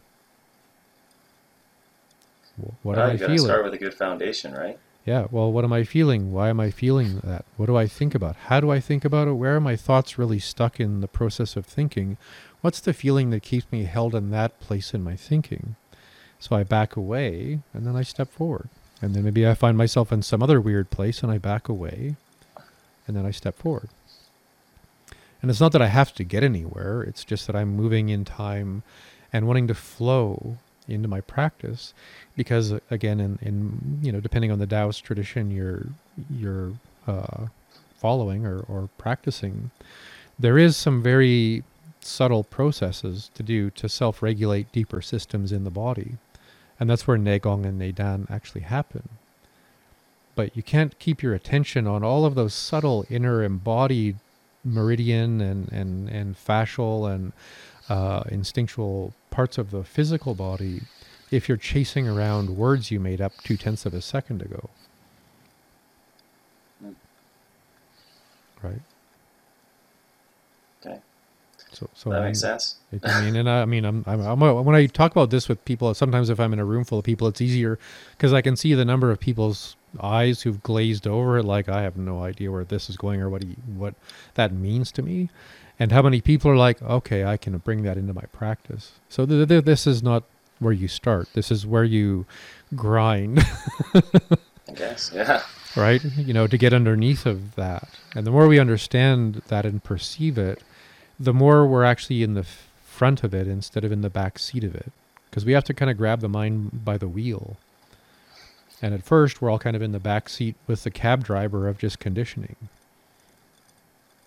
What 2.56 2.96
well, 2.96 3.00
am 3.00 3.10
I 3.10 3.12
you 3.12 3.18
feeling? 3.18 3.38
start 3.38 3.64
with 3.64 3.74
a 3.74 3.78
good 3.78 3.94
foundation, 3.94 4.52
right? 4.52 4.78
Yeah, 5.04 5.26
well, 5.30 5.50
what 5.50 5.64
am 5.64 5.72
I 5.72 5.84
feeling? 5.84 6.32
Why 6.32 6.50
am 6.50 6.60
I 6.60 6.70
feeling 6.70 7.20
that? 7.24 7.44
What 7.56 7.66
do 7.66 7.76
I 7.76 7.86
think 7.86 8.14
about? 8.14 8.36
How 8.36 8.60
do 8.60 8.70
I 8.70 8.78
think 8.78 9.04
about 9.04 9.28
it? 9.28 9.32
Where 9.32 9.56
are 9.56 9.60
my 9.60 9.74
thoughts 9.74 10.18
really 10.18 10.38
stuck 10.38 10.78
in 10.78 11.00
the 11.00 11.08
process 11.08 11.56
of 11.56 11.64
thinking? 11.64 12.18
What's 12.60 12.80
the 12.80 12.92
feeling 12.92 13.30
that 13.30 13.42
keeps 13.42 13.70
me 13.72 13.84
held 13.84 14.14
in 14.14 14.30
that 14.30 14.60
place 14.60 14.92
in 14.92 15.02
my 15.02 15.16
thinking? 15.16 15.76
So 16.38 16.56
I 16.56 16.62
back 16.62 16.94
away 16.94 17.60
and 17.72 17.86
then 17.86 17.96
I 17.96 18.02
step 18.02 18.30
forward. 18.30 18.68
And 19.00 19.14
then 19.14 19.24
maybe 19.24 19.46
I 19.46 19.54
find 19.54 19.78
myself 19.78 20.12
in 20.12 20.22
some 20.22 20.42
other 20.42 20.60
weird 20.60 20.90
place 20.90 21.22
and 21.22 21.32
I 21.32 21.38
back 21.38 21.68
away 21.68 22.16
and 23.06 23.16
then 23.16 23.24
I 23.24 23.30
step 23.30 23.56
forward. 23.56 23.88
And 25.40 25.50
it's 25.50 25.60
not 25.60 25.72
that 25.72 25.82
I 25.82 25.86
have 25.86 26.14
to 26.14 26.24
get 26.24 26.42
anywhere, 26.42 27.02
it's 27.02 27.24
just 27.24 27.46
that 27.46 27.56
I'm 27.56 27.76
moving 27.76 28.08
in 28.08 28.24
time 28.24 28.82
and 29.32 29.46
wanting 29.46 29.68
to 29.68 29.74
flow 29.74 30.58
into 30.88 31.06
my 31.06 31.20
practice 31.20 31.92
because 32.34 32.72
again 32.90 33.20
in, 33.20 33.38
in 33.42 34.00
you 34.02 34.10
know 34.10 34.20
depending 34.20 34.50
on 34.50 34.58
the 34.58 34.66
Taoist 34.66 35.04
tradition 35.04 35.50
you're 35.50 35.84
you're 36.30 36.72
uh, 37.06 37.44
following 37.98 38.46
or, 38.46 38.60
or 38.60 38.88
practicing 38.96 39.70
there 40.38 40.56
is 40.56 40.76
some 40.76 41.02
very 41.02 41.62
subtle 42.00 42.44
processes 42.44 43.30
to 43.34 43.42
do 43.42 43.70
to 43.70 43.88
self-regulate 43.88 44.70
deeper 44.72 45.02
systems 45.02 45.52
in 45.52 45.64
the 45.64 45.70
body. 45.70 46.16
And 46.78 46.88
that's 46.88 47.06
where 47.06 47.18
Neigong 47.18 47.66
and 47.66 47.80
Neidan 47.80 48.30
actually 48.30 48.60
happen. 48.62 49.08
But 50.36 50.56
you 50.56 50.62
can't 50.62 50.98
keep 51.00 51.22
your 51.22 51.34
attention 51.34 51.86
on 51.86 52.04
all 52.04 52.24
of 52.24 52.36
those 52.36 52.54
subtle 52.54 53.04
inner 53.10 53.42
embodied 53.42 54.16
meridian 54.64 55.40
and 55.40 55.70
and 55.72 56.08
and 56.08 56.36
fascial 56.36 57.10
and 57.12 57.32
uh, 57.88 58.22
instinctual 58.30 59.14
parts 59.30 59.56
of 59.56 59.70
the 59.70 59.82
physical 59.84 60.34
body 60.34 60.82
if 61.30 61.48
you're 61.48 61.56
chasing 61.58 62.08
around 62.08 62.56
words 62.56 62.90
you 62.90 62.98
made 63.00 63.20
up 63.20 63.32
two 63.44 63.56
tenths 63.56 63.86
of 63.86 63.94
a 63.94 64.00
second 64.02 64.42
ago. 64.42 64.68
Mm. 66.84 66.94
Right. 68.62 68.80
Okay. 70.84 70.98
So, 71.72 71.88
so 71.94 72.10
that 72.10 72.22
I 72.22 72.24
makes 72.26 72.40
sense. 72.40 72.76
it- 72.92 73.04
I 73.04 73.24
mean, 73.24 73.36
and 73.36 73.48
I, 73.48 73.62
I 73.62 73.64
mean, 73.66 73.84
I'm, 73.84 74.04
I'm, 74.06 74.20
I'm 74.20 74.64
when 74.64 74.74
I 74.74 74.86
talk 74.86 75.12
about 75.12 75.30
this 75.30 75.48
with 75.48 75.62
people, 75.64 75.92
sometimes 75.94 76.30
if 76.30 76.40
I'm 76.40 76.52
in 76.52 76.58
a 76.58 76.64
room 76.64 76.84
full 76.84 76.98
of 76.98 77.04
people, 77.04 77.28
it's 77.28 77.40
easier 77.40 77.78
because 78.12 78.32
I 78.32 78.40
can 78.40 78.56
see 78.56 78.74
the 78.74 78.84
number 78.84 79.10
of 79.10 79.20
people's 79.20 79.76
eyes 80.00 80.42
who've 80.42 80.62
glazed 80.62 81.06
over 81.06 81.38
it, 81.38 81.44
like 81.44 81.68
I 81.68 81.82
have 81.82 81.96
no 81.96 82.22
idea 82.22 82.50
where 82.50 82.64
this 82.64 82.88
is 82.88 82.96
going 82.96 83.20
or 83.20 83.28
what 83.28 83.42
he, 83.42 83.56
what 83.66 83.94
that 84.34 84.52
means 84.52 84.92
to 84.92 85.02
me, 85.02 85.30
and 85.78 85.92
how 85.92 86.02
many 86.02 86.20
people 86.20 86.50
are 86.50 86.56
like, 86.56 86.80
okay, 86.82 87.24
I 87.24 87.36
can 87.36 87.56
bring 87.58 87.82
that 87.82 87.96
into 87.96 88.12
my 88.12 88.24
practice. 88.32 88.92
So 89.08 89.26
th- 89.26 89.48
th- 89.48 89.64
this 89.64 89.86
is 89.86 90.02
not 90.02 90.24
where 90.58 90.72
you 90.72 90.88
start. 90.88 91.28
This 91.34 91.50
is 91.50 91.66
where 91.66 91.84
you 91.84 92.26
grind, 92.74 93.40
I 93.94 94.72
guess. 94.74 95.10
Yeah. 95.14 95.42
right? 95.76 96.02
You 96.16 96.34
know, 96.34 96.46
to 96.46 96.58
get 96.58 96.72
underneath 96.72 97.26
of 97.26 97.54
that, 97.54 97.88
and 98.14 98.26
the 98.26 98.30
more 98.30 98.48
we 98.48 98.58
understand 98.58 99.42
that 99.48 99.64
and 99.64 99.82
perceive 99.82 100.36
it, 100.38 100.62
the 101.18 101.34
more 101.34 101.66
we're 101.66 101.84
actually 101.84 102.22
in 102.22 102.34
the 102.34 102.46
front 102.84 103.22
of 103.22 103.32
it 103.32 103.46
instead 103.46 103.84
of 103.84 103.92
in 103.92 104.00
the 104.00 104.10
back 104.10 104.38
seat 104.38 104.64
of 104.64 104.74
it 104.74 104.92
because 105.30 105.44
we 105.44 105.52
have 105.52 105.64
to 105.64 105.74
kind 105.74 105.90
of 105.90 105.96
grab 105.96 106.20
the 106.20 106.28
mind 106.28 106.84
by 106.84 106.98
the 106.98 107.08
wheel 107.08 107.56
and 108.82 108.94
at 108.94 109.02
first 109.02 109.40
we're 109.42 109.50
all 109.50 109.58
kind 109.58 109.74
of 109.76 109.82
in 109.82 109.92
the 109.92 109.98
back 109.98 110.28
seat 110.28 110.54
with 110.66 110.84
the 110.84 110.90
cab 110.90 111.24
driver 111.24 111.66
of 111.68 111.78
just 111.78 111.98
conditioning 111.98 112.56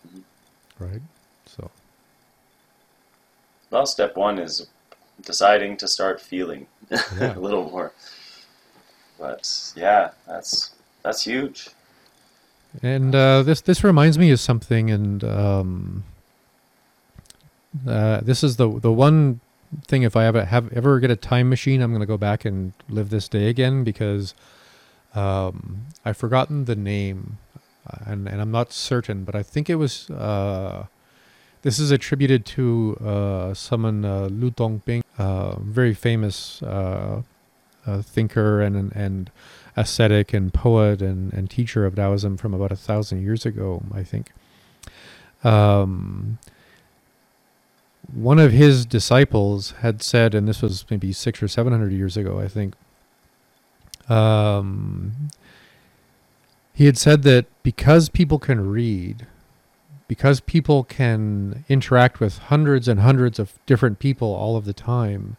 Mhm. 0.07 0.21
right 0.79 1.01
so 1.45 1.69
Well, 3.69 3.85
step 3.85 4.15
one 4.17 4.37
is 4.39 4.67
deciding 5.21 5.77
to 5.77 5.87
start 5.87 6.19
feeling 6.19 6.67
Yeah. 6.91 7.37
a 7.37 7.39
little 7.39 7.69
more. 7.69 7.93
But 9.17 9.71
yeah, 9.75 10.11
that's 10.27 10.71
that's 11.03 11.21
huge. 11.23 11.69
and 12.83 13.13
uh, 13.15 13.43
this 13.43 13.61
this 13.61 13.83
reminds 13.83 14.17
me 14.17 14.31
of 14.31 14.39
something 14.39 14.89
and 14.91 15.23
um, 15.23 16.03
uh, 17.87 18.19
this 18.21 18.43
is 18.43 18.57
the 18.57 18.67
the 18.79 18.91
one 18.91 19.39
thing 19.87 20.03
if 20.03 20.15
I 20.15 20.25
ever 20.25 20.45
have 20.45 20.71
ever 20.73 20.99
get 20.99 21.11
a 21.11 21.15
time 21.15 21.49
machine, 21.49 21.81
I'm 21.81 21.91
to 21.99 22.05
go 22.05 22.17
back 22.17 22.45
and 22.45 22.73
live 22.89 23.09
this 23.09 23.27
day 23.27 23.47
again 23.47 23.83
because 23.83 24.33
um, 25.15 25.87
I've 26.05 26.17
forgotten 26.17 26.65
the 26.65 26.75
name, 26.75 27.37
and 28.05 28.27
and 28.27 28.41
I'm 28.41 28.51
not 28.51 28.71
certain, 28.71 29.23
but 29.23 29.35
I 29.35 29.43
think 29.43 29.69
it 29.69 29.75
was. 29.75 30.09
Uh, 30.09 30.85
this 31.63 31.77
is 31.77 31.91
attributed 31.91 32.43
to 32.47 32.97
uh, 33.05 33.53
someone 33.53 34.03
uh, 34.03 34.29
Lu 34.31 34.49
Dongbin, 34.49 35.03
uh, 35.19 35.59
very 35.59 35.93
famous 35.93 36.63
uh, 36.63 37.21
uh, 37.85 38.01
thinker 38.01 38.61
and 38.61 38.91
and 38.95 39.31
ascetic 39.77 40.33
and 40.33 40.53
poet 40.53 41.01
and, 41.01 41.31
and 41.33 41.49
teacher 41.49 41.85
of 41.85 41.95
Taoism 41.95 42.37
from 42.37 42.53
about 42.53 42.71
a 42.71 42.75
thousand 42.75 43.21
years 43.21 43.45
ago, 43.45 43.83
I 43.93 44.03
think. 44.03 44.31
Um, 45.43 46.39
one 48.13 48.39
of 48.39 48.51
his 48.51 48.85
disciples 48.85 49.71
had 49.81 50.01
said, 50.01 50.35
and 50.35 50.47
this 50.47 50.61
was 50.61 50.85
maybe 50.89 51.11
six 51.13 51.41
or 51.41 51.47
seven 51.47 51.71
hundred 51.71 51.93
years 51.93 52.17
ago, 52.17 52.39
I 52.39 52.47
think. 52.47 52.75
Um, 54.09 55.29
he 56.73 56.85
had 56.85 56.97
said 56.97 57.23
that 57.23 57.45
because 57.63 58.09
people 58.09 58.39
can 58.39 58.69
read, 58.69 59.27
because 60.07 60.41
people 60.41 60.83
can 60.83 61.63
interact 61.69 62.19
with 62.19 62.37
hundreds 62.37 62.87
and 62.87 62.99
hundreds 62.99 63.39
of 63.39 63.57
different 63.65 63.99
people 63.99 64.27
all 64.33 64.57
of 64.57 64.65
the 64.65 64.73
time, 64.73 65.37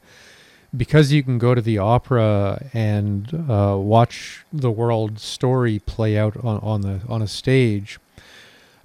because 0.75 1.13
you 1.13 1.23
can 1.23 1.39
go 1.39 1.55
to 1.55 1.61
the 1.61 1.77
opera 1.77 2.65
and 2.73 3.35
uh, 3.51 3.77
watch 3.77 4.47
the 4.51 4.71
world 4.71 5.19
story 5.19 5.79
play 5.81 6.17
out 6.17 6.37
on, 6.39 6.59
on 6.61 6.81
the 6.81 7.01
on 7.09 7.21
a 7.21 7.29
stage, 7.29 7.99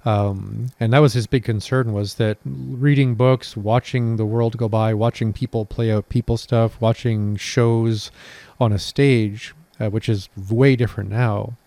um, 0.08 0.70
and 0.80 0.94
that 0.94 1.00
was 1.00 1.12
his 1.12 1.26
big 1.26 1.44
concern 1.44 1.92
was 1.92 2.14
that 2.14 2.38
reading 2.46 3.14
books, 3.14 3.58
watching 3.58 4.16
the 4.16 4.24
world 4.24 4.56
go 4.56 4.66
by, 4.66 4.94
watching 4.94 5.34
people 5.34 5.66
play 5.66 5.92
out 5.92 6.08
people 6.08 6.38
stuff, 6.38 6.80
watching 6.80 7.36
shows 7.36 8.10
on 8.58 8.72
a 8.72 8.78
stage, 8.78 9.54
uh, 9.78 9.90
which 9.90 10.08
is 10.08 10.30
way 10.48 10.76
different 10.76 11.10
now. 11.10 11.58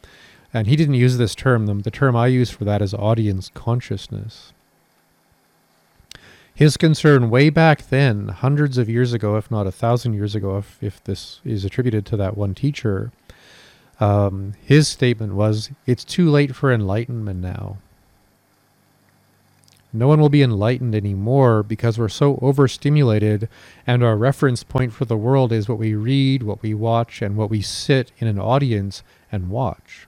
And 0.51 0.65
he 0.65 0.75
didn't 0.75 0.95
use 0.95 1.19
this 1.19 1.35
term. 1.35 1.67
The, 1.67 1.75
the 1.75 1.91
term 1.91 2.15
I 2.15 2.27
use 2.27 2.49
for 2.49 2.65
that 2.65 2.81
is 2.81 2.95
audience 2.95 3.51
consciousness. 3.53 4.53
His 6.55 6.77
concern 6.77 7.29
way 7.29 7.51
back 7.51 7.89
then, 7.89 8.29
hundreds 8.29 8.79
of 8.79 8.89
years 8.89 9.13
ago, 9.13 9.37
if 9.37 9.51
not 9.51 9.67
a 9.67 9.71
thousand 9.71 10.15
years 10.15 10.33
ago, 10.33 10.57
if, 10.57 10.81
if 10.81 11.03
this 11.03 11.41
is 11.45 11.63
attributed 11.63 12.07
to 12.07 12.17
that 12.17 12.35
one 12.35 12.55
teacher, 12.55 13.11
um, 13.99 14.55
his 14.65 14.87
statement 14.87 15.35
was, 15.35 15.69
It's 15.85 16.03
too 16.03 16.27
late 16.27 16.55
for 16.55 16.73
enlightenment 16.73 17.39
now. 17.39 17.77
No 19.93 20.07
one 20.07 20.21
will 20.21 20.29
be 20.29 20.41
enlightened 20.43 20.95
anymore 20.95 21.63
because 21.63 21.99
we're 21.99 22.09
so 22.09 22.39
overstimulated, 22.41 23.49
and 23.85 24.03
our 24.03 24.15
reference 24.15 24.63
point 24.63 24.93
for 24.93 25.05
the 25.05 25.17
world 25.17 25.51
is 25.51 25.67
what 25.67 25.79
we 25.79 25.95
read, 25.95 26.43
what 26.43 26.61
we 26.61 26.73
watch, 26.73 27.21
and 27.21 27.35
what 27.35 27.49
we 27.49 27.61
sit 27.61 28.11
in 28.19 28.27
an 28.27 28.39
audience 28.39 29.03
and 29.31 29.49
watch. 29.49 30.07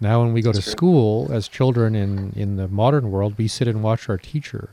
Now, 0.00 0.22
when 0.22 0.32
we 0.32 0.42
go 0.42 0.52
That's 0.52 0.58
to 0.58 0.62
true. 0.62 0.72
school 0.72 1.28
as 1.32 1.48
children 1.48 1.94
in, 1.94 2.32
in 2.36 2.56
the 2.56 2.68
modern 2.68 3.10
world, 3.10 3.38
we 3.38 3.48
sit 3.48 3.68
and 3.68 3.82
watch 3.82 4.08
our 4.08 4.18
teacher. 4.18 4.70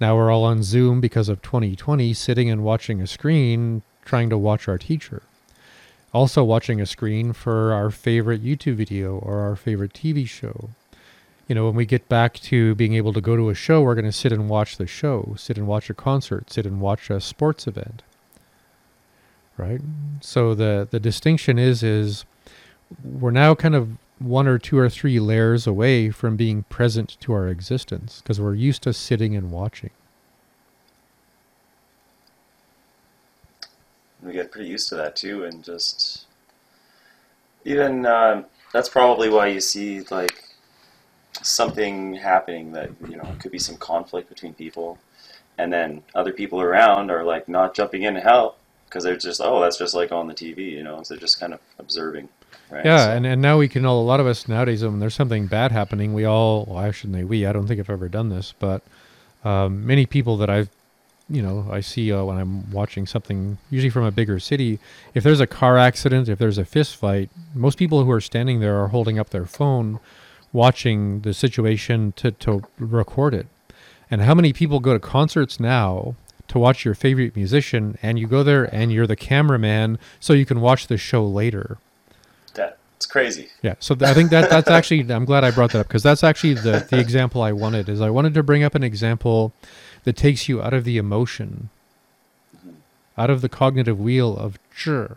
Now 0.00 0.16
we're 0.16 0.30
all 0.30 0.44
on 0.44 0.62
Zoom 0.62 1.00
because 1.00 1.28
of 1.28 1.42
2020, 1.42 2.14
sitting 2.14 2.48
and 2.48 2.62
watching 2.64 3.00
a 3.02 3.06
screen, 3.06 3.82
trying 4.04 4.30
to 4.30 4.38
watch 4.38 4.68
our 4.68 4.78
teacher. 4.78 5.22
Also, 6.14 6.44
watching 6.44 6.80
a 6.80 6.86
screen 6.86 7.32
for 7.32 7.72
our 7.72 7.90
favorite 7.90 8.42
YouTube 8.44 8.76
video 8.76 9.18
or 9.18 9.40
our 9.40 9.56
favorite 9.56 9.92
TV 9.92 10.26
show. 10.26 10.70
You 11.48 11.54
know, 11.54 11.66
when 11.66 11.74
we 11.74 11.86
get 11.86 12.08
back 12.08 12.34
to 12.34 12.74
being 12.74 12.94
able 12.94 13.12
to 13.14 13.20
go 13.20 13.34
to 13.34 13.48
a 13.48 13.54
show, 13.54 13.82
we're 13.82 13.94
going 13.94 14.04
to 14.04 14.12
sit 14.12 14.32
and 14.32 14.48
watch 14.48 14.76
the 14.76 14.86
show, 14.86 15.34
sit 15.36 15.58
and 15.58 15.66
watch 15.66 15.90
a 15.90 15.94
concert, 15.94 16.50
sit 16.50 16.66
and 16.66 16.80
watch 16.80 17.10
a 17.10 17.20
sports 17.20 17.66
event. 17.66 18.02
Right? 19.56 19.80
So 20.20 20.54
the 20.54 20.86
the 20.88 21.00
distinction 21.00 21.58
is 21.58 21.82
is 21.82 22.24
we're 23.02 23.32
now 23.32 23.54
kind 23.54 23.74
of 23.74 23.96
one 24.20 24.46
or 24.46 24.58
two 24.58 24.78
or 24.78 24.88
three 24.88 25.18
layers 25.18 25.66
away 25.66 26.10
from 26.10 26.36
being 26.36 26.64
present 26.64 27.16
to 27.20 27.32
our 27.32 27.48
existence 27.48 28.20
because 28.22 28.40
we're 28.40 28.54
used 28.54 28.82
to 28.82 28.92
sitting 28.92 29.34
and 29.34 29.50
watching. 29.50 29.90
we 34.22 34.32
get 34.32 34.50
pretty 34.50 34.68
used 34.68 34.88
to 34.88 34.96
that 34.96 35.16
too, 35.16 35.44
and 35.44 35.64
just 35.64 36.26
even 37.64 38.06
uh, 38.06 38.44
that's 38.72 38.88
probably 38.88 39.28
why 39.28 39.48
you 39.48 39.60
see 39.60 40.02
like 40.10 40.44
something 41.42 42.14
happening 42.14 42.72
that 42.72 42.90
you 43.08 43.16
know 43.16 43.28
could 43.38 43.52
be 43.52 43.58
some 43.58 43.76
conflict 43.76 44.28
between 44.28 44.54
people, 44.54 44.98
and 45.58 45.72
then 45.72 46.02
other 46.14 46.32
people 46.32 46.60
around 46.60 47.10
are 47.10 47.24
like 47.24 47.48
not 47.48 47.74
jumping 47.74 48.02
in 48.02 48.14
to 48.14 48.20
help 48.20 48.58
because 48.86 49.04
they're 49.04 49.16
just 49.16 49.40
oh 49.42 49.60
that's 49.60 49.78
just 49.78 49.94
like 49.94 50.12
on 50.12 50.26
the 50.26 50.34
TV, 50.34 50.70
you 50.72 50.82
know, 50.82 51.02
so 51.02 51.14
they're 51.14 51.20
just 51.20 51.38
kind 51.40 51.52
of 51.54 51.60
observing. 51.78 52.28
Right? 52.70 52.84
Yeah, 52.84 53.04
So- 53.06 53.10
and, 53.12 53.26
and 53.26 53.40
now 53.42 53.58
we 53.58 53.68
can 53.68 53.84
all, 53.86 54.00
a 54.00 54.04
lot 54.04 54.20
of 54.20 54.26
us 54.26 54.46
nowadays, 54.48 54.82
when 54.82 55.00
there's 55.00 55.14
something 55.14 55.46
bad 55.46 55.72
happening, 55.72 56.12
we 56.14 56.24
all, 56.24 56.76
I 56.76 56.90
shouldn't 56.90 57.18
say 57.18 57.24
we, 57.24 57.46
I 57.46 57.52
don't 57.52 57.66
think 57.66 57.80
I've 57.80 57.88
ever 57.90 58.08
done 58.08 58.28
this, 58.28 58.54
but 58.58 58.82
um, 59.44 59.86
many 59.86 60.04
people 60.06 60.36
that 60.38 60.50
I've, 60.50 60.68
you 61.30 61.40
know, 61.42 61.66
I 61.70 61.80
see 61.80 62.10
uh, 62.12 62.24
when 62.24 62.36
I'm 62.38 62.70
watching 62.70 63.06
something, 63.06 63.56
usually 63.70 63.88
from 63.90 64.04
a 64.04 64.10
bigger 64.10 64.38
city, 64.38 64.78
if 65.14 65.22
there's 65.24 65.40
a 65.40 65.46
car 65.46 65.76
accident, 65.78 66.28
if 66.28 66.38
there's 66.38 66.58
a 66.58 66.64
fist 66.64 66.96
fight, 66.96 67.30
most 67.54 67.78
people 67.78 68.04
who 68.04 68.10
are 68.10 68.20
standing 68.20 68.60
there 68.60 68.82
are 68.82 68.88
holding 68.88 69.18
up 69.18 69.30
their 69.30 69.46
phone, 69.46 69.98
watching 70.52 71.20
the 71.20 71.34
situation 71.34 72.12
to, 72.12 72.30
to 72.32 72.62
record 72.78 73.34
it. 73.34 73.46
And 74.10 74.22
how 74.22 74.34
many 74.34 74.52
people 74.52 74.80
go 74.80 74.94
to 74.94 75.00
concerts 75.00 75.60
now 75.60 76.14
to 76.48 76.58
watch 76.58 76.84
your 76.84 76.94
favorite 76.94 77.36
musician, 77.36 77.98
and 78.00 78.18
you 78.18 78.26
go 78.26 78.42
there 78.42 78.64
and 78.74 78.90
you're 78.90 79.06
the 79.06 79.16
cameraman 79.16 79.98
so 80.18 80.32
you 80.32 80.46
can 80.46 80.60
watch 80.60 80.86
the 80.86 80.96
show 80.96 81.26
later? 81.26 81.78
That's 82.98 83.06
crazy. 83.06 83.48
Yeah, 83.62 83.76
so 83.78 83.96
I 84.00 84.12
think 84.12 84.30
that 84.30 84.50
that's 84.50 84.68
actually 84.68 85.08
I'm 85.14 85.24
glad 85.24 85.44
I 85.44 85.52
brought 85.52 85.70
that 85.70 85.78
up 85.78 85.86
because 85.86 86.02
that's 86.02 86.24
actually 86.24 86.54
the 86.54 86.84
the 86.90 86.98
example 86.98 87.40
I 87.42 87.52
wanted 87.52 87.88
is 87.88 88.00
I 88.00 88.10
wanted 88.10 88.34
to 88.34 88.42
bring 88.42 88.64
up 88.64 88.74
an 88.74 88.82
example 88.82 89.52
that 90.02 90.16
takes 90.16 90.48
you 90.48 90.60
out 90.60 90.74
of 90.74 90.82
the 90.82 90.98
emotion, 90.98 91.70
mm-hmm. 92.56 92.70
out 93.16 93.30
of 93.30 93.40
the 93.40 93.48
cognitive 93.48 94.00
wheel 94.00 94.36
of 94.36 94.58
sure. 94.74 95.16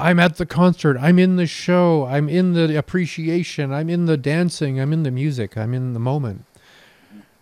I'm 0.00 0.18
at 0.18 0.36
the 0.36 0.46
concert. 0.46 0.96
I'm 0.98 1.18
in 1.18 1.36
the 1.36 1.46
show. 1.46 2.06
I'm 2.06 2.28
in 2.28 2.54
the 2.54 2.76
appreciation. 2.76 3.72
I'm 3.72 3.90
in 3.90 4.06
the 4.06 4.16
dancing. 4.16 4.80
I'm 4.80 4.92
in 4.92 5.02
the 5.02 5.10
music. 5.10 5.56
I'm 5.56 5.74
in 5.74 5.92
the 5.92 6.00
moment. 6.00 6.44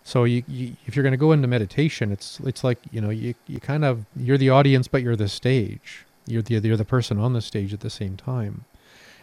So 0.03 0.23
you, 0.23 0.43
you 0.47 0.75
if 0.85 0.95
you're 0.95 1.03
going 1.03 1.11
to 1.11 1.17
go 1.17 1.31
into 1.31 1.47
meditation, 1.47 2.11
it's 2.11 2.39
it's 2.41 2.63
like 2.63 2.79
you 2.91 3.01
know 3.01 3.09
you 3.09 3.35
you 3.47 3.59
kind 3.59 3.85
of 3.85 4.05
you're 4.15 4.37
the 4.37 4.49
audience, 4.49 4.87
but 4.87 5.01
you're 5.03 5.15
the 5.15 5.29
stage. 5.29 6.05
You're 6.25 6.41
the 6.41 6.55
you're 6.59 6.77
the 6.77 6.85
person 6.85 7.19
on 7.19 7.33
the 7.33 7.41
stage 7.41 7.73
at 7.73 7.81
the 7.81 7.89
same 7.89 8.17
time 8.17 8.65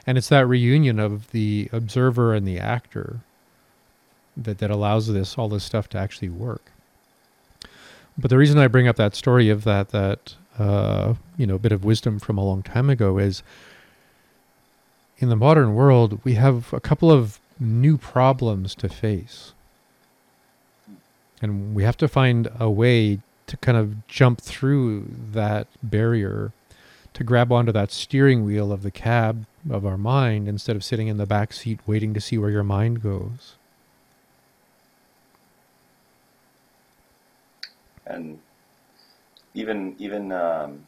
and 0.07 0.17
it's 0.17 0.29
that 0.29 0.47
reunion 0.47 0.99
of 1.01 1.31
the 1.33 1.69
observer 1.73 2.33
and 2.33 2.47
the 2.47 2.59
actor 2.59 3.21
that 4.37 4.59
that 4.59 4.71
allows 4.71 5.09
this 5.09 5.37
all 5.37 5.49
this 5.49 5.65
stuff 5.65 5.89
to 5.89 5.99
actually 5.99 6.29
work 6.29 6.71
but 8.17 8.31
the 8.31 8.37
reason 8.37 8.59
i 8.59 8.69
bring 8.69 8.87
up 8.87 8.97
that 8.97 9.15
story 9.15 9.49
of 9.49 9.65
that 9.65 9.89
that 9.91 10.37
uh, 10.59 11.15
you 11.37 11.47
know 11.47 11.55
a 11.55 11.59
bit 11.59 11.73
of 11.73 11.85
wisdom 11.85 12.19
from 12.19 12.39
a 12.39 12.45
long 12.45 12.63
time 12.63 12.91
ago 12.91 13.19
is 13.19 13.43
in 15.19 15.29
the 15.29 15.37
modern 15.37 15.75
world 15.75 16.21
we 16.25 16.35
have 16.35 16.73
a 16.73 16.81
couple 16.81 17.11
of 17.11 17.39
new 17.59 17.97
problems 17.97 18.75
to 18.75 18.89
face 18.89 19.53
and 21.41 21.75
we 21.75 21.83
have 21.83 21.97
to 21.97 22.09
find 22.09 22.49
a 22.59 22.71
way 22.71 23.19
to 23.47 23.57
kind 23.59 23.79
of 23.79 24.07
jump 24.09 24.41
through 24.41 25.07
that 25.33 25.67
barrier 25.83 26.53
to 27.15 27.25
grab 27.25 27.51
onto 27.51 27.73
that 27.73 27.93
steering 27.93 28.45
wheel 28.45 28.73
of 28.73 28.83
the 28.83 28.91
cab 28.91 29.47
of 29.71 29.87
our 29.87 29.97
mind 29.97 30.49
instead 30.49 30.77
of 30.77 30.85
sitting 30.85 31.09
in 31.09 31.17
the 31.17 31.27
back 31.27 31.53
seat 31.53 31.81
waiting 31.87 32.13
to 32.13 32.21
see 32.21 32.37
where 32.37 32.51
your 32.51 32.63
mind 32.63 33.03
goes. 33.03 33.55
and 38.07 38.39
even 39.57 39.97
even 39.99 40.31
um, 40.31 40.87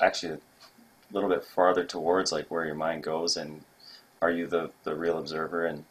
actually 0.00 0.34
a 0.34 0.38
little 1.12 1.28
bit 1.28 1.44
farther 1.44 1.84
towards 1.84 2.32
like 2.32 2.50
where 2.50 2.64
your 2.64 2.74
mind 2.74 3.02
goes 3.02 3.36
and 3.36 3.62
are 4.22 4.30
you 4.30 4.46
the, 4.46 4.70
the 4.84 4.94
real 4.94 5.18
observer? 5.18 5.66
And 5.66 5.84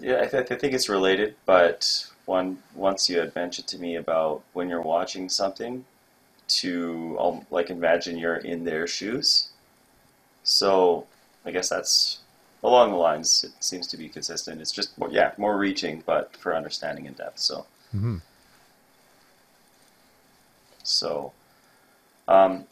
yeah, 0.00 0.22
I, 0.22 0.26
th- 0.26 0.50
I 0.50 0.56
think 0.56 0.72
it's 0.72 0.88
related 0.88 1.36
but 1.44 2.06
one 2.24 2.58
once 2.74 3.10
you 3.10 3.18
had 3.18 3.34
mentioned 3.34 3.68
to 3.68 3.78
me 3.78 3.96
about 3.96 4.42
when 4.52 4.68
you're 4.68 4.80
watching 4.80 5.28
something 5.28 5.84
to 6.48 7.16
um, 7.20 7.46
like 7.50 7.68
imagine 7.68 8.16
you're 8.16 8.36
in 8.36 8.64
their 8.64 8.86
shoes. 8.86 9.48
So 10.44 11.06
I 11.44 11.50
guess 11.50 11.68
that's 11.68 12.20
along 12.62 12.90
the 12.90 12.96
lines 12.96 13.44
it 13.44 13.52
seems 13.62 13.88
to 13.88 13.96
be 13.96 14.08
consistent. 14.08 14.60
It's 14.60 14.72
just 14.72 14.96
more, 14.96 15.10
yeah 15.10 15.32
more 15.36 15.58
reaching 15.58 16.04
but 16.06 16.36
for 16.36 16.54
understanding 16.54 17.06
in 17.06 17.14
depth 17.14 17.40
so. 17.40 17.66
Hmm 17.90 18.18
So, 20.88 21.32
um, 22.28 22.64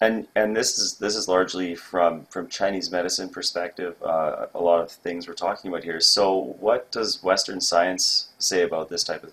and 0.00 0.26
and 0.34 0.56
this 0.56 0.78
is 0.78 0.98
this 0.98 1.16
is 1.16 1.28
largely 1.28 1.74
from 1.74 2.26
from 2.26 2.48
Chinese 2.48 2.90
medicine 2.90 3.28
perspective. 3.28 3.96
Uh, 4.02 4.46
a 4.54 4.60
lot 4.60 4.80
of 4.80 4.90
things 4.90 5.28
we're 5.28 5.34
talking 5.34 5.70
about 5.70 5.84
here. 5.84 6.00
So, 6.00 6.56
what 6.60 6.90
does 6.90 7.22
Western 7.22 7.60
science 7.60 8.28
say 8.38 8.62
about 8.62 8.88
this 8.88 9.04
type 9.04 9.24
of 9.24 9.32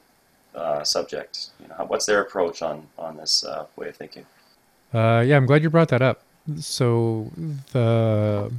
uh, 0.56 0.84
subject? 0.84 1.48
You 1.60 1.68
know, 1.68 1.86
what's 1.88 2.06
their 2.06 2.22
approach 2.22 2.62
on 2.62 2.88
on 2.98 3.18
this 3.18 3.44
uh, 3.44 3.66
way 3.76 3.90
of 3.90 3.96
thinking? 3.96 4.26
Uh, 4.94 5.24
yeah, 5.26 5.38
I'm 5.38 5.46
glad 5.46 5.64
you 5.64 5.70
brought 5.70 5.90
that 5.90 6.02
up. 6.02 6.22
So 6.60 7.32
the 7.72 8.52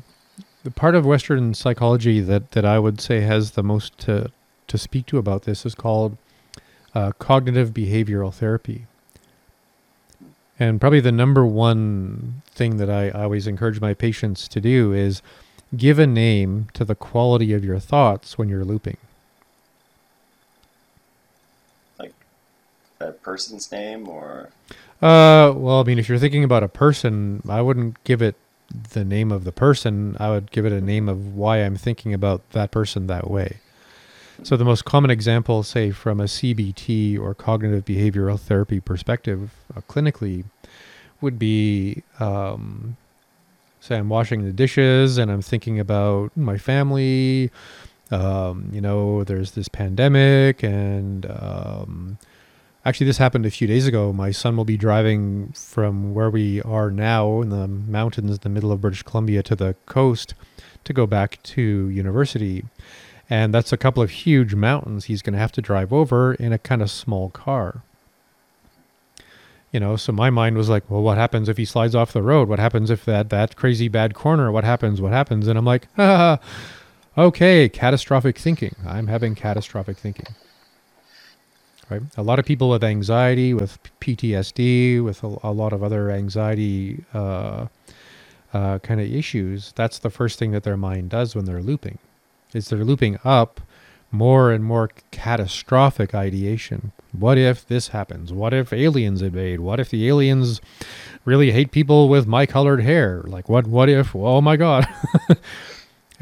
the 0.64 0.70
part 0.70 0.94
of 0.94 1.04
Western 1.04 1.54
psychology 1.54 2.20
that, 2.20 2.52
that 2.52 2.64
I 2.64 2.78
would 2.78 3.00
say 3.00 3.20
has 3.20 3.52
the 3.52 3.62
most 3.62 3.98
to 4.00 4.30
to 4.68 4.78
speak 4.78 5.06
to 5.06 5.18
about 5.18 5.42
this 5.42 5.66
is 5.66 5.74
called 5.74 6.16
uh, 6.94 7.12
cognitive 7.18 7.70
behavioral 7.70 8.32
therapy. 8.32 8.86
And 10.58 10.80
probably 10.80 11.00
the 11.00 11.12
number 11.12 11.44
one 11.44 12.42
thing 12.46 12.76
that 12.76 12.90
I, 12.90 13.10
always 13.10 13.46
encourage 13.46 13.80
my 13.80 13.94
patients 13.94 14.46
to 14.48 14.60
do 14.60 14.92
is 14.92 15.22
give 15.76 15.98
a 15.98 16.06
name 16.06 16.68
to 16.74 16.84
the 16.84 16.94
quality 16.94 17.52
of 17.52 17.64
your 17.64 17.78
thoughts 17.78 18.36
when 18.38 18.48
you're 18.48 18.64
looping. 18.64 18.98
Like 21.98 22.12
a 23.00 23.12
person's 23.12 23.72
name 23.72 24.08
or 24.08 24.50
Uh, 25.00 25.52
well, 25.56 25.80
I 25.80 25.82
mean, 25.84 25.98
if 25.98 26.08
you're 26.08 26.18
thinking 26.18 26.44
about 26.44 26.62
a 26.62 26.68
person, 26.68 27.42
I 27.48 27.62
wouldn't 27.62 28.02
give 28.04 28.22
it 28.22 28.36
the 28.92 29.04
name 29.04 29.32
of 29.32 29.44
the 29.44 29.52
person. 29.52 30.16
I 30.20 30.30
would 30.30 30.50
give 30.50 30.64
it 30.64 30.72
a 30.72 30.80
name 30.80 31.08
of 31.08 31.34
why 31.34 31.58
I'm 31.58 31.76
thinking 31.76 32.14
about 32.14 32.48
that 32.50 32.70
person 32.70 33.06
that 33.08 33.28
way. 33.28 33.58
So 34.44 34.56
the 34.56 34.64
most 34.64 34.84
common 34.84 35.10
example, 35.10 35.62
say 35.62 35.92
from 35.92 36.20
a 36.20 36.24
CBT 36.24 37.18
or 37.18 37.32
cognitive 37.32 37.84
behavioral 37.84 38.38
therapy 38.38 38.80
perspective, 38.80 39.52
uh, 39.76 39.82
clinically, 39.82 40.44
would 41.20 41.38
be, 41.38 42.02
um, 42.18 42.96
say, 43.80 43.98
I'm 43.98 44.08
washing 44.08 44.44
the 44.44 44.52
dishes 44.52 45.16
and 45.16 45.30
I'm 45.30 45.42
thinking 45.42 45.78
about 45.78 46.36
my 46.36 46.58
family. 46.58 47.52
Um, 48.10 48.68
you 48.72 48.80
know, 48.80 49.24
there's 49.24 49.52
this 49.52 49.68
pandemic 49.68 50.62
and. 50.62 51.26
Um, 51.26 52.18
Actually, 52.84 53.06
this 53.06 53.18
happened 53.18 53.46
a 53.46 53.50
few 53.50 53.68
days 53.68 53.86
ago. 53.86 54.12
My 54.12 54.32
son 54.32 54.56
will 54.56 54.64
be 54.64 54.76
driving 54.76 55.52
from 55.52 56.14
where 56.14 56.28
we 56.28 56.60
are 56.62 56.90
now 56.90 57.40
in 57.40 57.50
the 57.50 57.68
mountains 57.68 58.32
in 58.32 58.38
the 58.42 58.48
middle 58.48 58.72
of 58.72 58.80
British 58.80 59.04
Columbia 59.04 59.40
to 59.44 59.54
the 59.54 59.76
coast 59.86 60.34
to 60.82 60.92
go 60.92 61.06
back 61.06 61.40
to 61.44 61.62
university. 61.62 62.64
And 63.32 63.54
that's 63.54 63.72
a 63.72 63.78
couple 63.78 64.02
of 64.02 64.10
huge 64.10 64.54
mountains 64.54 65.06
he's 65.06 65.22
going 65.22 65.32
to 65.32 65.38
have 65.38 65.52
to 65.52 65.62
drive 65.62 65.90
over 65.90 66.34
in 66.34 66.52
a 66.52 66.58
kind 66.58 66.82
of 66.82 66.90
small 66.90 67.30
car. 67.30 67.82
You 69.72 69.80
know, 69.80 69.96
so 69.96 70.12
my 70.12 70.28
mind 70.28 70.58
was 70.58 70.68
like, 70.68 70.90
well, 70.90 71.00
what 71.00 71.16
happens 71.16 71.48
if 71.48 71.56
he 71.56 71.64
slides 71.64 71.94
off 71.94 72.12
the 72.12 72.20
road? 72.20 72.46
What 72.46 72.58
happens 72.58 72.90
if 72.90 73.06
that, 73.06 73.30
that 73.30 73.56
crazy 73.56 73.88
bad 73.88 74.12
corner? 74.12 74.52
What 74.52 74.64
happens? 74.64 75.00
What 75.00 75.12
happens? 75.12 75.48
And 75.48 75.58
I'm 75.58 75.64
like, 75.64 75.88
ah, 75.96 76.40
okay, 77.16 77.70
catastrophic 77.70 78.36
thinking. 78.36 78.76
I'm 78.86 79.06
having 79.06 79.34
catastrophic 79.34 79.96
thinking 79.96 80.34
right? 81.90 82.02
A 82.16 82.22
lot 82.22 82.38
of 82.38 82.44
people 82.44 82.70
with 82.70 82.84
anxiety, 82.84 83.52
with 83.54 83.78
PTSD, 84.00 85.02
with 85.02 85.22
a, 85.22 85.36
a 85.42 85.52
lot 85.52 85.72
of 85.72 85.82
other 85.82 86.10
anxiety 86.10 87.04
uh, 87.12 87.66
uh, 88.52 88.78
kind 88.78 89.00
of 89.00 89.12
issues, 89.12 89.72
that's 89.76 89.98
the 89.98 90.10
first 90.10 90.38
thing 90.38 90.52
that 90.52 90.62
their 90.62 90.76
mind 90.76 91.10
does 91.10 91.34
when 91.34 91.44
they're 91.44 91.62
looping, 91.62 91.98
is 92.54 92.68
they're 92.68 92.84
looping 92.84 93.18
up 93.24 93.60
more 94.10 94.52
and 94.52 94.64
more 94.64 94.90
catastrophic 95.10 96.14
ideation. 96.14 96.92
What 97.12 97.38
if 97.38 97.66
this 97.66 97.88
happens? 97.88 98.32
What 98.32 98.52
if 98.52 98.72
aliens 98.72 99.22
invade? 99.22 99.60
What 99.60 99.80
if 99.80 99.90
the 99.90 100.06
aliens 100.08 100.60
really 101.24 101.52
hate 101.52 101.70
people 101.70 102.08
with 102.08 102.26
my 102.26 102.46
colored 102.46 102.82
hair? 102.82 103.22
Like 103.26 103.48
what? 103.48 103.66
What 103.66 103.88
if? 103.88 104.14
Oh 104.14 104.40
my 104.40 104.56
god! 104.56 104.86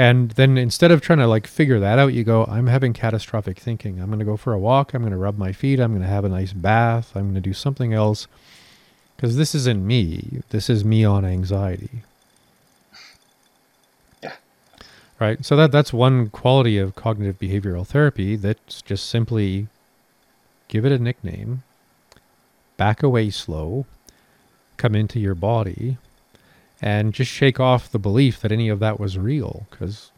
And 0.01 0.31
then 0.31 0.57
instead 0.57 0.91
of 0.91 1.03
trying 1.03 1.19
to 1.19 1.27
like 1.27 1.47
figure 1.47 1.79
that 1.79 1.99
out, 1.99 2.15
you 2.15 2.25
go, 2.25 2.47
I'm 2.47 2.69
having 2.69 2.95
catastrophic 2.95 3.59
thinking. 3.59 4.01
I'm 4.01 4.07
going 4.07 4.19
to 4.19 4.25
go 4.25 4.39
for 4.39 4.55
a 4.55 4.59
walk. 4.59 4.95
I'm 4.95 5.03
going 5.03 5.13
to 5.13 5.19
rub 5.19 5.37
my 5.37 5.53
feet. 5.53 5.79
I'm 5.79 5.91
going 5.91 6.01
to 6.01 6.09
have 6.09 6.25
a 6.25 6.31
nice 6.31 6.55
bath. 6.55 7.15
I'm 7.15 7.25
going 7.25 7.35
to 7.35 7.41
do 7.43 7.53
something 7.53 7.93
else. 7.93 8.27
Because 9.15 9.37
this 9.37 9.55
isn't 9.55 9.87
me. 9.87 10.41
This 10.49 10.71
is 10.71 10.87
me 10.87 11.05
on 11.05 11.27
anxiety. 11.27 12.03
Yeah. 14.23 14.33
Right. 15.21 15.45
So 15.45 15.55
that 15.57 15.71
that's 15.71 15.93
one 15.93 16.31
quality 16.31 16.79
of 16.79 16.95
cognitive 16.95 17.39
behavioral 17.39 17.87
therapy 17.87 18.37
that's 18.37 18.81
just 18.81 19.07
simply 19.07 19.69
give 20.69 20.87
it 20.87 20.93
a 20.93 20.99
nickname, 20.99 21.63
back 22.79 23.03
away 23.03 23.29
slow, 23.29 23.85
come 24.79 24.95
into 24.95 25.21
your 25.21 25.35
body, 25.35 25.99
and 26.81 27.13
just 27.13 27.31
shake 27.31 27.61
off 27.61 27.93
the 27.93 27.99
belief 27.99 28.41
that 28.41 28.51
any 28.51 28.71
of 28.71 28.79
that 28.79 28.99
was 28.99 29.19
real 29.19 29.67
because 29.69 30.11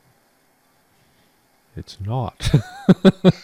it's 1.77 1.99
not. 2.01 2.53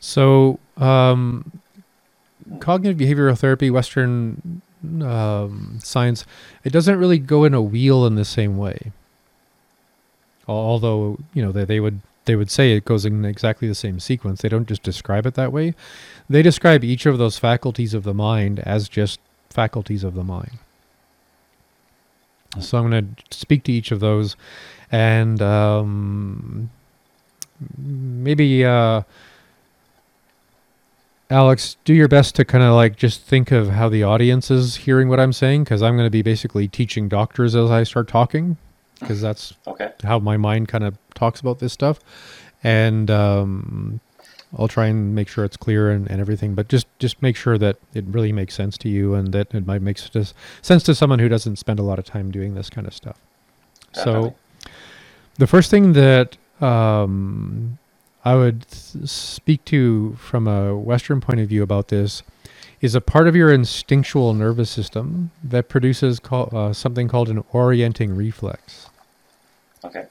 so, 0.00 0.58
um, 0.76 1.60
cognitive 2.58 2.98
behavioral 2.98 3.38
therapy, 3.38 3.70
Western 3.70 4.60
um, 5.02 5.78
science, 5.80 6.24
it 6.64 6.72
doesn't 6.72 6.98
really 6.98 7.18
go 7.18 7.44
in 7.44 7.54
a 7.54 7.62
wheel 7.62 8.06
in 8.06 8.16
the 8.16 8.24
same 8.24 8.56
way. 8.56 8.90
Al- 10.48 10.54
Although 10.54 11.18
you 11.32 11.42
know 11.42 11.52
they, 11.52 11.64
they 11.64 11.80
would 11.80 12.00
they 12.24 12.36
would 12.36 12.50
say 12.50 12.72
it 12.72 12.84
goes 12.84 13.04
in 13.04 13.24
exactly 13.24 13.68
the 13.68 13.74
same 13.74 14.00
sequence. 14.00 14.42
They 14.42 14.48
don't 14.48 14.68
just 14.68 14.82
describe 14.82 15.26
it 15.26 15.34
that 15.34 15.52
way. 15.52 15.74
They 16.28 16.42
describe 16.42 16.82
each 16.82 17.06
of 17.06 17.18
those 17.18 17.38
faculties 17.38 17.92
of 17.94 18.02
the 18.02 18.14
mind 18.14 18.60
as 18.60 18.88
just 18.88 19.20
faculties 19.50 20.04
of 20.04 20.14
the 20.14 20.24
mind. 20.24 20.58
So 22.60 22.78
I'm 22.78 22.88
going 22.88 23.16
to 23.16 23.36
speak 23.36 23.64
to 23.64 23.72
each 23.72 23.90
of 23.90 24.00
those, 24.00 24.36
and 24.90 25.42
um, 25.42 26.70
maybe 27.76 28.64
uh, 28.64 29.02
Alex, 31.30 31.76
do 31.84 31.92
your 31.92 32.06
best 32.06 32.36
to 32.36 32.44
kind 32.44 32.62
of 32.62 32.74
like 32.74 32.96
just 32.96 33.22
think 33.22 33.50
of 33.50 33.70
how 33.70 33.88
the 33.88 34.02
audience 34.02 34.50
is 34.50 34.76
hearing 34.76 35.08
what 35.08 35.18
I'm 35.18 35.32
saying, 35.32 35.64
because 35.64 35.82
I'm 35.82 35.96
going 35.96 36.06
to 36.06 36.10
be 36.10 36.22
basically 36.22 36.68
teaching 36.68 37.08
doctors 37.08 37.56
as 37.56 37.70
I 37.70 37.82
start 37.82 38.08
talking, 38.08 38.56
because 39.00 39.20
that's 39.20 39.54
Okay. 39.66 39.92
how 40.02 40.18
my 40.18 40.36
mind 40.36 40.68
kind 40.68 40.84
of 40.84 40.96
talks 41.14 41.40
about 41.40 41.58
this 41.58 41.72
stuff, 41.72 42.00
and 42.62 43.10
um, 43.10 44.00
I'll 44.56 44.68
try 44.68 44.86
and 44.86 45.14
make 45.14 45.28
sure 45.28 45.44
it's 45.44 45.56
clear 45.56 45.90
and, 45.90 46.10
and 46.10 46.20
everything. 46.20 46.54
But 46.54 46.68
just 46.68 46.86
just 46.98 47.20
make 47.22 47.36
sure 47.36 47.58
that 47.58 47.76
it 47.92 48.04
really 48.06 48.32
makes 48.32 48.54
sense 48.54 48.78
to 48.78 48.88
you, 48.88 49.14
and 49.14 49.32
that 49.32 49.54
it 49.54 49.66
might 49.66 49.82
make 49.82 49.98
sense 49.98 50.82
to 50.84 50.94
someone 50.94 51.18
who 51.18 51.28
doesn't 51.28 51.56
spend 51.56 51.78
a 51.78 51.82
lot 51.82 51.98
of 51.98 52.04
time 52.04 52.30
doing 52.30 52.54
this 52.54 52.70
kind 52.70 52.86
of 52.86 52.94
stuff. 52.94 53.18
Definitely. 53.92 54.30
So, 54.30 54.70
the 55.36 55.46
first 55.46 55.70
thing 55.70 55.92
that 55.94 56.36
um, 56.60 57.78
I 58.24 58.34
would 58.36 58.70
speak 58.70 59.64
to 59.66 60.14
from 60.14 60.46
a 60.48 60.76
Western 60.76 61.20
point 61.20 61.40
of 61.40 61.48
view 61.48 61.62
about 61.62 61.88
this 61.88 62.22
is 62.84 62.94
a 62.94 63.00
part 63.00 63.26
of 63.26 63.34
your 63.34 63.50
instinctual 63.50 64.34
nervous 64.34 64.68
system 64.68 65.30
that 65.42 65.70
produces 65.70 66.20
call, 66.20 66.54
uh, 66.54 66.70
something 66.70 67.08
called 67.08 67.30
an 67.30 67.42
orienting 67.50 68.14
reflex. 68.14 68.90
Okay. 69.82 70.04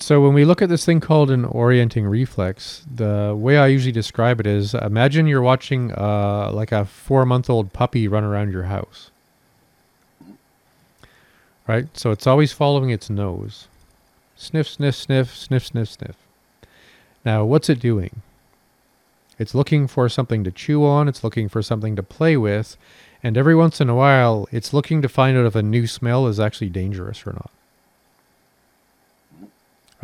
So 0.00 0.22
when 0.22 0.32
we 0.32 0.46
look 0.46 0.62
at 0.62 0.70
this 0.70 0.86
thing 0.86 1.00
called 1.00 1.30
an 1.30 1.44
orienting 1.44 2.06
reflex, 2.06 2.86
the 2.90 3.34
way 3.36 3.58
I 3.58 3.66
usually 3.66 3.92
describe 3.92 4.40
it 4.40 4.46
is 4.46 4.72
imagine 4.72 5.26
you're 5.26 5.42
watching 5.42 5.92
uh, 5.92 6.50
like 6.54 6.72
a 6.72 6.86
four-month-old 6.86 7.74
puppy 7.74 8.08
run 8.08 8.24
around 8.24 8.50
your 8.50 8.62
house. 8.62 9.10
Right? 11.68 11.94
So 11.94 12.12
it's 12.12 12.26
always 12.26 12.50
following 12.50 12.88
its 12.88 13.10
nose. 13.10 13.68
Sniff, 14.36 14.68
sniff, 14.68 14.96
sniff, 14.96 15.36
sniff, 15.36 15.66
sniff, 15.66 15.88
sniff. 15.90 16.16
Now, 17.26 17.44
what's 17.44 17.68
it 17.68 17.78
doing? 17.78 18.22
It's 19.38 19.54
looking 19.54 19.86
for 19.86 20.08
something 20.08 20.44
to 20.44 20.50
chew 20.50 20.84
on, 20.84 21.08
it's 21.08 21.24
looking 21.24 21.48
for 21.48 21.62
something 21.62 21.96
to 21.96 22.02
play 22.02 22.36
with, 22.36 22.76
and 23.22 23.36
every 23.36 23.54
once 23.54 23.80
in 23.80 23.88
a 23.88 23.94
while, 23.94 24.48
it's 24.52 24.72
looking 24.72 25.02
to 25.02 25.08
find 25.08 25.36
out 25.36 25.46
if 25.46 25.54
a 25.54 25.62
new 25.62 25.86
smell 25.86 26.26
is 26.26 26.38
actually 26.38 26.70
dangerous 26.70 27.26
or 27.26 27.32
not 27.32 27.50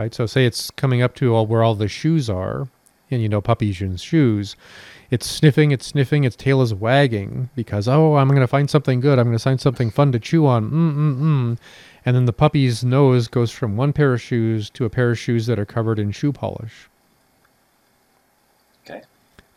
right? 0.01 0.15
So 0.15 0.27
say 0.27 0.47
it's 0.47 0.71
coming 0.71 1.03
up 1.03 1.15
to 1.17 1.35
all 1.35 1.47
where 1.47 1.63
all 1.63 1.75
the 1.75 1.89
shoes 1.89 2.31
are, 2.31 2.69
and 3.11 3.23
you 3.23 3.29
know 3.29 3.41
puppies 3.41 3.77
shoes. 4.01 4.57
It's 5.11 5.29
sniffing, 5.29 5.73
it's 5.73 5.87
sniffing, 5.87 6.25
its 6.25 6.37
tail 6.37 6.63
is 6.63 6.73
wagging 6.73 7.51
because 7.55 7.89
oh, 7.89 8.15
I'm 8.15 8.29
going 8.29 8.41
to 8.41 8.47
find 8.47 8.71
something 8.71 9.01
good. 9.01 9.19
I'm 9.19 9.27
going 9.27 9.37
to 9.37 9.43
find 9.43 9.61
something 9.61 9.91
fun 9.91 10.13
to 10.13 10.19
chew 10.19 10.47
on. 10.47 10.71
Mm 10.71 10.95
mm 10.95 11.21
mm. 11.21 11.59
And 12.07 12.17
then 12.17 12.25
the 12.25 12.33
puppy's 12.33 12.83
nose 12.83 13.29
goes 13.29 13.51
from 13.51 13.77
one 13.77 13.93
pair 13.93 14.15
of 14.15 14.23
shoes 14.23 14.71
to 14.71 14.85
a 14.85 14.91
pair 14.91 15.11
of 15.11 15.19
shoes 15.19 15.47
that 15.47 15.59
are 15.59 15.67
covered 15.67 15.99
in 15.99 16.13
shoe 16.13 16.33
polish. 16.33 16.89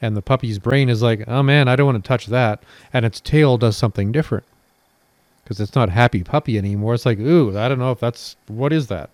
And 0.04 0.18
the 0.18 0.22
puppy's 0.22 0.60
brain 0.60 0.90
is 0.90 1.02
like, 1.02 1.24
oh 1.30 1.42
man, 1.42 1.70
I 1.70 1.78
don't 1.78 1.86
want 1.86 2.04
to 2.04 2.08
touch 2.08 2.28
that. 2.28 2.62
And 2.92 3.06
its 3.06 3.22
tail 3.22 3.58
does 3.58 3.78
something 3.78 4.12
different 4.12 4.44
because 5.44 5.62
it's 5.62 5.76
not 5.76 5.90
happy 5.90 6.26
puppy 6.26 6.58
anymore. 6.58 6.94
It's 6.94 7.06
like, 7.06 7.20
ooh, 7.20 7.58
I 7.58 7.70
don't 7.70 7.80
know 7.80 7.92
if 7.92 8.02
that's 8.02 8.36
what 8.48 8.74
is 8.74 8.88
that. 8.88 9.10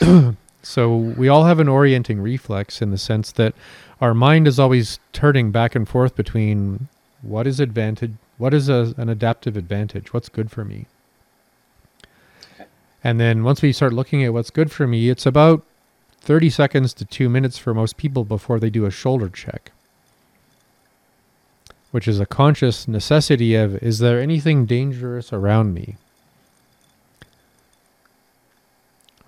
so 0.62 0.96
we 0.96 1.28
all 1.28 1.44
have 1.44 1.60
an 1.60 1.68
orienting 1.68 2.22
reflex 2.22 2.80
in 2.80 2.90
the 2.90 2.96
sense 2.96 3.32
that 3.32 3.54
our 4.00 4.14
mind 4.14 4.48
is 4.48 4.58
always 4.58 4.98
turning 5.12 5.50
back 5.50 5.74
and 5.74 5.86
forth 5.86 6.16
between 6.16 6.88
what 7.20 7.46
is 7.46 7.60
advantage, 7.60 8.12
what 8.38 8.54
is 8.54 8.70
a, 8.70 8.94
an 8.96 9.10
adaptive 9.10 9.58
advantage, 9.58 10.14
what's 10.14 10.30
good 10.30 10.50
for 10.50 10.64
me. 10.64 10.86
And 13.02 13.20
then 13.20 13.44
once 13.44 13.60
we 13.60 13.72
start 13.72 13.92
looking 13.92 14.24
at 14.24 14.32
what's 14.32 14.50
good 14.50 14.72
for 14.72 14.86
me, 14.86 15.10
it's 15.10 15.26
about 15.26 15.62
30 16.22 16.48
seconds 16.48 16.94
to 16.94 17.04
two 17.04 17.28
minutes 17.28 17.58
for 17.58 17.74
most 17.74 17.98
people 17.98 18.24
before 18.24 18.58
they 18.58 18.70
do 18.70 18.86
a 18.86 18.90
shoulder 18.90 19.28
check, 19.28 19.70
which 21.94 22.08
is 22.08 22.18
a 22.18 22.26
conscious 22.26 22.88
necessity 22.88 23.54
of 23.54 23.80
is 23.80 24.00
there 24.00 24.20
anything 24.20 24.66
dangerous 24.66 25.32
around 25.32 25.72
me? 25.72 25.94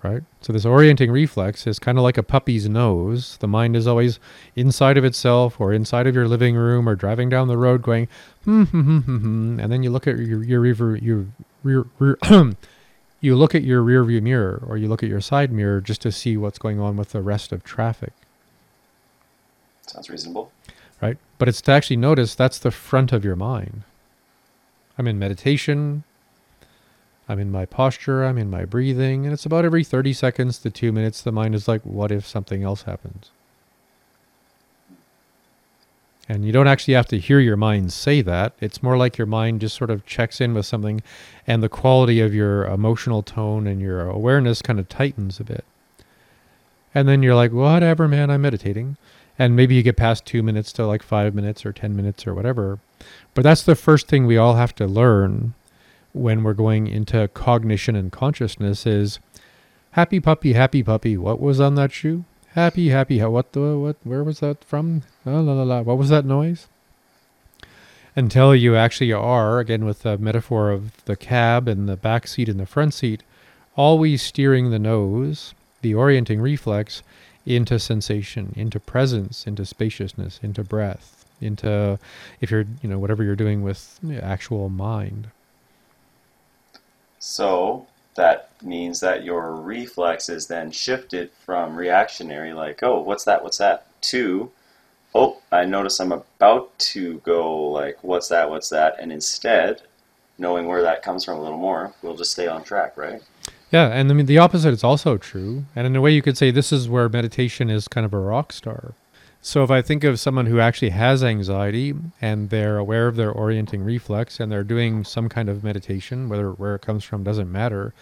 Right? 0.03 0.23
So, 0.41 0.51
this 0.51 0.65
orienting 0.65 1.09
reflex 1.09 1.65
is 1.65 1.79
kind 1.79 1.97
of 1.97 2.03
like 2.03 2.17
a 2.17 2.23
puppy's 2.23 2.67
nose. 2.67 3.37
The 3.37 3.47
mind 3.47 3.77
is 3.77 3.87
always 3.87 4.19
inside 4.57 4.97
of 4.97 5.05
itself 5.05 5.61
or 5.61 5.71
inside 5.71 6.07
of 6.07 6.15
your 6.15 6.27
living 6.27 6.57
room 6.57 6.89
or 6.89 6.95
driving 6.95 7.29
down 7.29 7.47
the 7.47 7.57
road 7.57 7.83
going, 7.83 8.09
hmm, 8.43 8.63
hmm, 8.63 8.81
hmm, 8.81 8.97
hmm, 8.99 9.17
hmm. 9.17 9.59
And 9.61 9.71
then 9.71 9.81
you 9.81 9.89
look 9.89 10.05
at 10.05 10.17
your, 10.17 10.43
your, 10.43 10.97
your 10.97 11.25
rear, 11.63 11.85
rear 11.99 12.17
you 13.21 13.37
look 13.37 13.55
at 13.55 13.63
your 13.63 13.81
rear 13.81 14.03
view 14.03 14.19
mirror 14.21 14.61
or 14.67 14.75
you 14.75 14.89
look 14.89 15.03
at 15.03 15.09
your 15.09 15.21
side 15.21 15.53
mirror 15.53 15.79
just 15.79 16.01
to 16.01 16.11
see 16.11 16.35
what's 16.35 16.59
going 16.59 16.81
on 16.81 16.97
with 16.97 17.11
the 17.11 17.21
rest 17.21 17.53
of 17.53 17.63
traffic, 17.63 18.11
Sounds 19.87 20.09
reasonable. 20.09 20.51
But 21.37 21.47
it's 21.47 21.61
to 21.61 21.71
actually 21.71 21.97
notice 21.97 22.33
that's 22.33 22.59
the 22.59 22.71
front 22.71 23.11
of 23.11 23.23
your 23.23 23.35
mind. 23.35 23.83
I'm 24.97 25.07
in 25.07 25.19
meditation. 25.19 26.03
I'm 27.29 27.39
in 27.39 27.51
my 27.51 27.65
posture. 27.65 28.23
I'm 28.23 28.37
in 28.37 28.49
my 28.49 28.65
breathing. 28.65 29.25
And 29.25 29.33
it's 29.33 29.45
about 29.45 29.65
every 29.65 29.83
30 29.83 30.13
seconds 30.13 30.59
to 30.59 30.69
two 30.69 30.91
minutes, 30.91 31.21
the 31.21 31.31
mind 31.31 31.55
is 31.55 31.67
like, 31.67 31.81
what 31.81 32.11
if 32.11 32.25
something 32.25 32.63
else 32.63 32.83
happens? 32.83 33.29
And 36.29 36.43
you 36.43 36.51
don't 36.51 36.67
actually 36.67 36.95
have 36.95 37.07
to 37.07 37.19
hear 37.19 37.39
your 37.39 37.55
mind 37.55 37.93
say 37.93 38.21
that. 38.21 38.53
It's 38.59 38.83
more 38.83 38.97
like 38.97 39.17
your 39.17 39.27
mind 39.27 39.61
just 39.61 39.77
sort 39.77 39.89
of 39.89 40.05
checks 40.05 40.41
in 40.41 40.53
with 40.53 40.65
something, 40.65 41.01
and 41.45 41.63
the 41.63 41.69
quality 41.69 42.19
of 42.19 42.33
your 42.33 42.65
emotional 42.65 43.23
tone 43.23 43.65
and 43.65 43.79
your 43.79 44.01
awareness 44.09 44.61
kind 44.61 44.77
of 44.77 44.89
tightens 44.89 45.39
a 45.39 45.45
bit. 45.45 45.63
And 46.93 47.07
then 47.07 47.23
you're 47.23 47.35
like, 47.35 47.53
whatever, 47.53 48.09
man, 48.09 48.29
I'm 48.29 48.41
meditating. 48.41 48.97
And 49.39 49.55
maybe 49.55 49.75
you 49.75 49.83
get 49.83 49.97
past 49.97 50.25
two 50.25 50.41
minutes 50.41 50.71
to 50.73 50.85
like 50.85 51.03
five 51.03 51.35
minutes 51.35 51.65
or 51.65 51.71
10 51.71 51.95
minutes 51.95 52.25
or 52.25 52.33
whatever. 52.33 52.79
But 53.33 53.43
that's 53.43 53.63
the 53.63 53.75
first 53.75 54.07
thing 54.07 54.25
we 54.25 54.37
all 54.37 54.55
have 54.55 54.73
to 54.75 54.87
learn 54.87 55.53
when 56.13 56.43
we're 56.43 56.53
going 56.53 56.87
into 56.87 57.27
cognition 57.29 57.95
and 57.95 58.11
consciousness 58.11 58.85
is 58.85 59.19
happy 59.91 60.19
puppy, 60.19 60.53
happy 60.53 60.81
puppy. 60.81 61.17
What 61.17 61.39
was 61.39 61.59
on 61.59 61.75
that 61.75 61.91
shoe? 61.91 62.25
Happy, 62.53 62.89
happy. 62.89 63.21
What 63.21 63.53
the, 63.53 63.77
what, 63.77 63.97
where 64.03 64.23
was 64.23 64.39
that 64.39 64.63
from? 64.63 65.03
La, 65.25 65.39
la, 65.39 65.53
la, 65.53 65.63
la. 65.63 65.81
What 65.81 65.99
was 65.99 66.09
that 66.09 66.25
noise? 66.25 66.67
Until 68.15 68.55
you 68.55 68.75
actually 68.75 69.13
are, 69.13 69.59
again, 69.59 69.85
with 69.85 70.01
the 70.01 70.17
metaphor 70.17 70.71
of 70.71 71.05
the 71.05 71.15
cab 71.15 71.67
and 71.67 71.87
the 71.87 71.95
back 71.95 72.25
seat 72.25 72.49
and 72.49 72.59
the 72.59 72.65
front 72.65 72.95
seat, 72.95 73.21
always 73.75 74.23
steering 74.23 74.71
the 74.71 74.79
nose, 74.79 75.53
the 75.83 75.93
orienting 75.93 76.41
reflex, 76.41 77.03
into 77.47 77.79
sensation, 77.79 78.53
into 78.57 78.79
presence, 78.79 79.47
into 79.47 79.65
spaciousness, 79.65 80.39
into 80.43 80.63
breath, 80.63 81.25
into, 81.39 81.97
if 82.41 82.51
you're, 82.51 82.65
you 82.81 82.89
know, 82.89 82.99
whatever 82.99 83.23
you're 83.23 83.35
doing 83.35 83.63
with 83.63 83.99
actual 84.21 84.67
mind. 84.69 85.29
So 87.19 87.87
that 88.15 88.51
means 88.61 88.99
that 88.99 89.23
your 89.23 89.53
reflex 89.53 90.27
is 90.27 90.47
then 90.47 90.71
shifted 90.71 91.31
from 91.45 91.75
reactionary, 91.75 92.53
like, 92.53 92.83
oh, 92.83 92.99
what's 92.99 93.23
that, 93.23 93.43
what's 93.43 93.59
that, 93.59 93.87
to, 94.01 94.51
oh, 95.15 95.37
I 95.51 95.65
notice 95.65 95.99
I'm 95.99 96.11
about 96.11 96.77
to 96.79 97.19
go, 97.19 97.69
like, 97.69 98.03
what's 98.03 98.27
that, 98.27 98.49
what's 98.49 98.69
that, 98.69 98.97
and 98.99 99.11
instead, 99.11 99.83
knowing 100.37 100.67
where 100.67 100.81
that 100.81 101.01
comes 101.01 101.23
from 101.23 101.37
a 101.37 101.41
little 101.41 101.57
more, 101.57 101.93
we'll 102.01 102.17
just 102.17 102.31
stay 102.31 102.47
on 102.47 102.63
track, 102.63 102.97
right? 102.97 103.21
Yeah, 103.71 103.87
and 103.87 104.09
I 104.09 104.13
mean 104.13 104.25
the 104.27 104.37
opposite 104.37 104.73
is 104.73 104.83
also 104.83 105.17
true. 105.17 105.65
And 105.75 105.85
in 105.85 105.95
a 105.95 106.01
way, 106.01 106.11
you 106.11 106.21
could 106.21 106.37
say 106.37 106.51
this 106.51 106.71
is 106.71 106.87
where 106.89 107.09
meditation 107.09 107.69
is 107.69 107.87
kind 107.87 108.05
of 108.05 108.13
a 108.13 108.19
rock 108.19 108.53
star. 108.53 108.93
So 109.41 109.63
if 109.63 109.71
I 109.71 109.81
think 109.81 110.03
of 110.03 110.19
someone 110.19 110.47
who 110.47 110.59
actually 110.59 110.89
has 110.89 111.23
anxiety 111.23 111.93
and 112.21 112.49
they're 112.49 112.77
aware 112.77 113.07
of 113.07 113.15
their 113.15 113.31
orienting 113.31 113.83
reflex 113.83 114.39
and 114.39 114.51
they're 114.51 114.63
doing 114.63 115.03
some 115.03 115.29
kind 115.29 115.47
of 115.47 115.63
meditation, 115.63 116.27
whether 116.27 116.51
where 116.51 116.75
it 116.75 116.81
comes 116.81 117.03
from 117.03 117.23
doesn't 117.23 117.51
matter, 117.51 117.93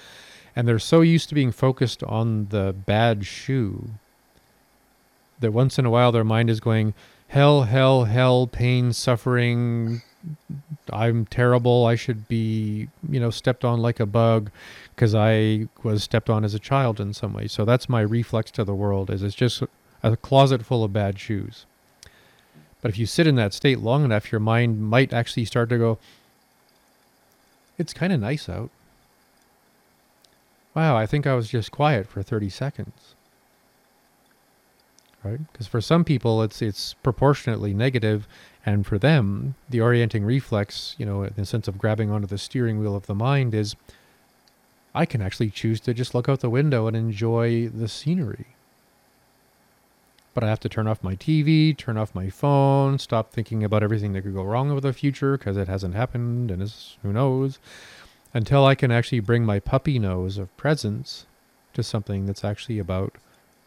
And 0.55 0.67
they're 0.67 0.79
so 0.79 1.01
used 1.01 1.29
to 1.29 1.35
being 1.35 1.51
focused 1.51 2.03
on 2.03 2.47
the 2.49 2.73
bad 2.73 3.25
shoe 3.25 3.89
that 5.39 5.51
once 5.51 5.77
in 5.77 5.85
a 5.85 5.89
while 5.89 6.11
their 6.11 6.23
mind 6.23 6.49
is 6.49 6.61
going, 6.61 6.93
hell, 7.27 7.63
hell, 7.63 8.05
hell, 8.05 8.47
pain, 8.47 8.93
suffering. 8.93 10.01
I'm 10.91 11.25
terrible. 11.25 11.85
I 11.85 11.95
should 11.95 12.27
be, 12.27 12.87
you 13.09 13.19
know, 13.19 13.29
stepped 13.29 13.65
on 13.65 13.79
like 13.79 13.99
a 13.99 14.05
bug 14.05 14.51
because 14.95 15.15
I 15.15 15.67
was 15.83 16.03
stepped 16.03 16.29
on 16.29 16.43
as 16.43 16.53
a 16.53 16.59
child 16.59 16.99
in 16.99 17.13
some 17.13 17.33
way. 17.33 17.47
So 17.47 17.65
that's 17.65 17.89
my 17.89 18.01
reflex 18.01 18.51
to 18.51 18.63
the 18.63 18.75
world 18.75 19.09
is 19.09 19.23
it's 19.23 19.35
just 19.35 19.63
a 20.03 20.15
closet 20.15 20.65
full 20.65 20.83
of 20.83 20.93
bad 20.93 21.19
shoes. 21.19 21.65
But 22.81 22.89
if 22.89 22.97
you 22.97 23.05
sit 23.05 23.25
in 23.25 23.35
that 23.35 23.53
state 23.53 23.79
long 23.79 24.05
enough, 24.05 24.31
your 24.31 24.39
mind 24.39 24.81
might 24.81 25.11
actually 25.11 25.45
start 25.45 25.69
to 25.69 25.77
go, 25.77 25.97
it's 27.77 27.93
kind 27.93 28.13
of 28.13 28.19
nice 28.19 28.47
out. 28.47 28.69
Wow, 30.75 30.95
I 30.95 31.05
think 31.05 31.25
I 31.25 31.33
was 31.33 31.49
just 31.49 31.71
quiet 31.71 32.07
for 32.07 32.21
30 32.21 32.49
seconds. 32.49 33.15
Right? 35.23 35.39
Because 35.51 35.65
for 35.65 35.81
some 35.81 36.03
people 36.03 36.43
it's 36.43 36.61
it's 36.61 36.93
proportionately 36.93 37.73
negative 37.73 38.27
and 38.65 38.85
for 38.85 38.97
them 38.97 39.55
the 39.69 39.79
orienting 39.81 40.25
reflex, 40.25 40.95
you 40.97 41.05
know, 41.05 41.23
in 41.23 41.33
the 41.35 41.45
sense 41.45 41.67
of 41.67 41.77
grabbing 41.77 42.09
onto 42.09 42.27
the 42.27 42.37
steering 42.37 42.79
wheel 42.79 42.95
of 42.95 43.05
the 43.05 43.15
mind 43.15 43.53
is 43.53 43.75
I 44.93 45.05
can 45.05 45.21
actually 45.21 45.49
choose 45.49 45.79
to 45.81 45.93
just 45.93 46.15
look 46.15 46.27
out 46.27 46.39
the 46.39 46.49
window 46.49 46.87
and 46.87 46.95
enjoy 46.95 47.67
the 47.67 47.87
scenery. 47.87 48.47
But 50.33 50.43
I 50.43 50.49
have 50.49 50.59
to 50.61 50.69
turn 50.69 50.87
off 50.87 51.03
my 51.03 51.15
TV, 51.15 51.77
turn 51.77 51.97
off 51.97 52.15
my 52.15 52.29
phone, 52.29 52.97
stop 52.97 53.31
thinking 53.31 53.63
about 53.63 53.83
everything 53.83 54.13
that 54.13 54.23
could 54.23 54.33
go 54.33 54.43
wrong 54.43 54.73
with 54.73 54.83
the 54.83 54.93
future 54.93 55.37
because 55.37 55.57
it 55.57 55.67
hasn't 55.67 55.95
happened 55.95 56.49
and 56.49 56.61
is 56.61 56.97
who 57.03 57.13
knows 57.13 57.59
until 58.33 58.65
I 58.65 58.75
can 58.75 58.91
actually 58.91 59.21
bring 59.21 59.45
my 59.45 59.59
puppy 59.59 59.97
nose 59.97 60.37
of 60.37 60.55
presence 60.57 61.25
to 61.73 61.83
something 61.83 62.25
that's 62.25 62.43
actually 62.43 62.79
about 62.79 63.15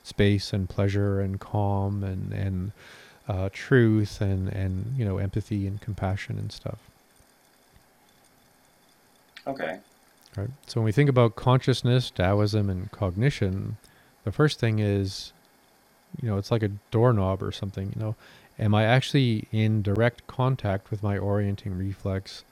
space 0.02 0.52
and 0.52 0.68
pleasure 0.68 1.20
and 1.20 1.38
calm 1.38 2.02
and 2.02 2.32
and 2.32 2.72
uh, 3.28 3.50
truth 3.52 4.20
and 4.20 4.48
and 4.48 4.94
you 4.98 5.04
know 5.04 5.18
empathy 5.18 5.66
and 5.66 5.80
compassion 5.80 6.38
and 6.38 6.52
stuff. 6.52 6.78
Okay. 9.46 9.78
Right. 10.36 10.50
So 10.66 10.80
when 10.80 10.86
we 10.86 10.92
think 10.92 11.10
about 11.10 11.36
consciousness, 11.36 12.10
Taoism, 12.10 12.70
and 12.70 12.90
cognition, 12.92 13.78
the 14.24 14.32
first 14.32 14.60
thing 14.60 14.78
is, 14.78 15.32
you 16.20 16.28
know, 16.28 16.38
it's 16.38 16.50
like 16.50 16.62
a 16.62 16.70
doorknob 16.90 17.42
or 17.42 17.52
something. 17.52 17.92
You 17.96 18.02
know, 18.02 18.16
am 18.58 18.74
I 18.74 18.84
actually 18.84 19.48
in 19.52 19.82
direct 19.82 20.26
contact 20.26 20.90
with 20.90 21.02
my 21.02 21.18
orienting 21.18 21.78
reflex 21.78 22.44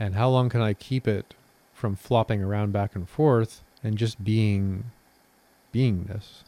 and 0.00 0.14
how 0.14 0.30
long 0.30 0.48
can 0.48 0.62
I 0.62 0.72
keep 0.74 1.06
it 1.06 1.34
from 1.74 1.94
flopping 1.96 2.42
around 2.42 2.72
back 2.72 2.96
and 2.96 3.08
forth 3.08 3.62
and 3.84 3.98
just 3.98 4.24
being 4.24 4.84
beingness? 5.74 6.42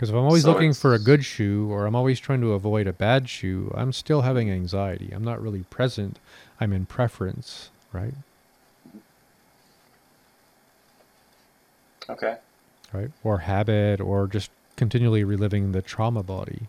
Because 0.00 0.08
if 0.08 0.16
I'm 0.16 0.24
always 0.24 0.44
So 0.44 0.52
looking 0.52 0.72
for 0.72 0.94
a 0.94 0.98
good 0.98 1.26
shoe 1.26 1.70
or 1.70 1.84
I'm 1.84 1.94
always 1.94 2.18
trying 2.18 2.40
to 2.40 2.54
avoid 2.54 2.86
a 2.86 2.92
bad 2.94 3.28
shoe, 3.28 3.70
I'm 3.76 3.92
still 3.92 4.22
having 4.22 4.50
anxiety. 4.50 5.10
I'm 5.12 5.22
not 5.22 5.42
really 5.42 5.64
present. 5.64 6.18
I'm 6.58 6.72
in 6.72 6.86
preference, 6.86 7.68
right? 7.92 8.14
Okay. 12.08 12.38
Right? 12.94 13.10
Or 13.22 13.40
habit 13.40 14.00
or 14.00 14.26
just 14.26 14.50
continually 14.74 15.22
reliving 15.22 15.72
the 15.72 15.82
trauma 15.82 16.22
body, 16.22 16.68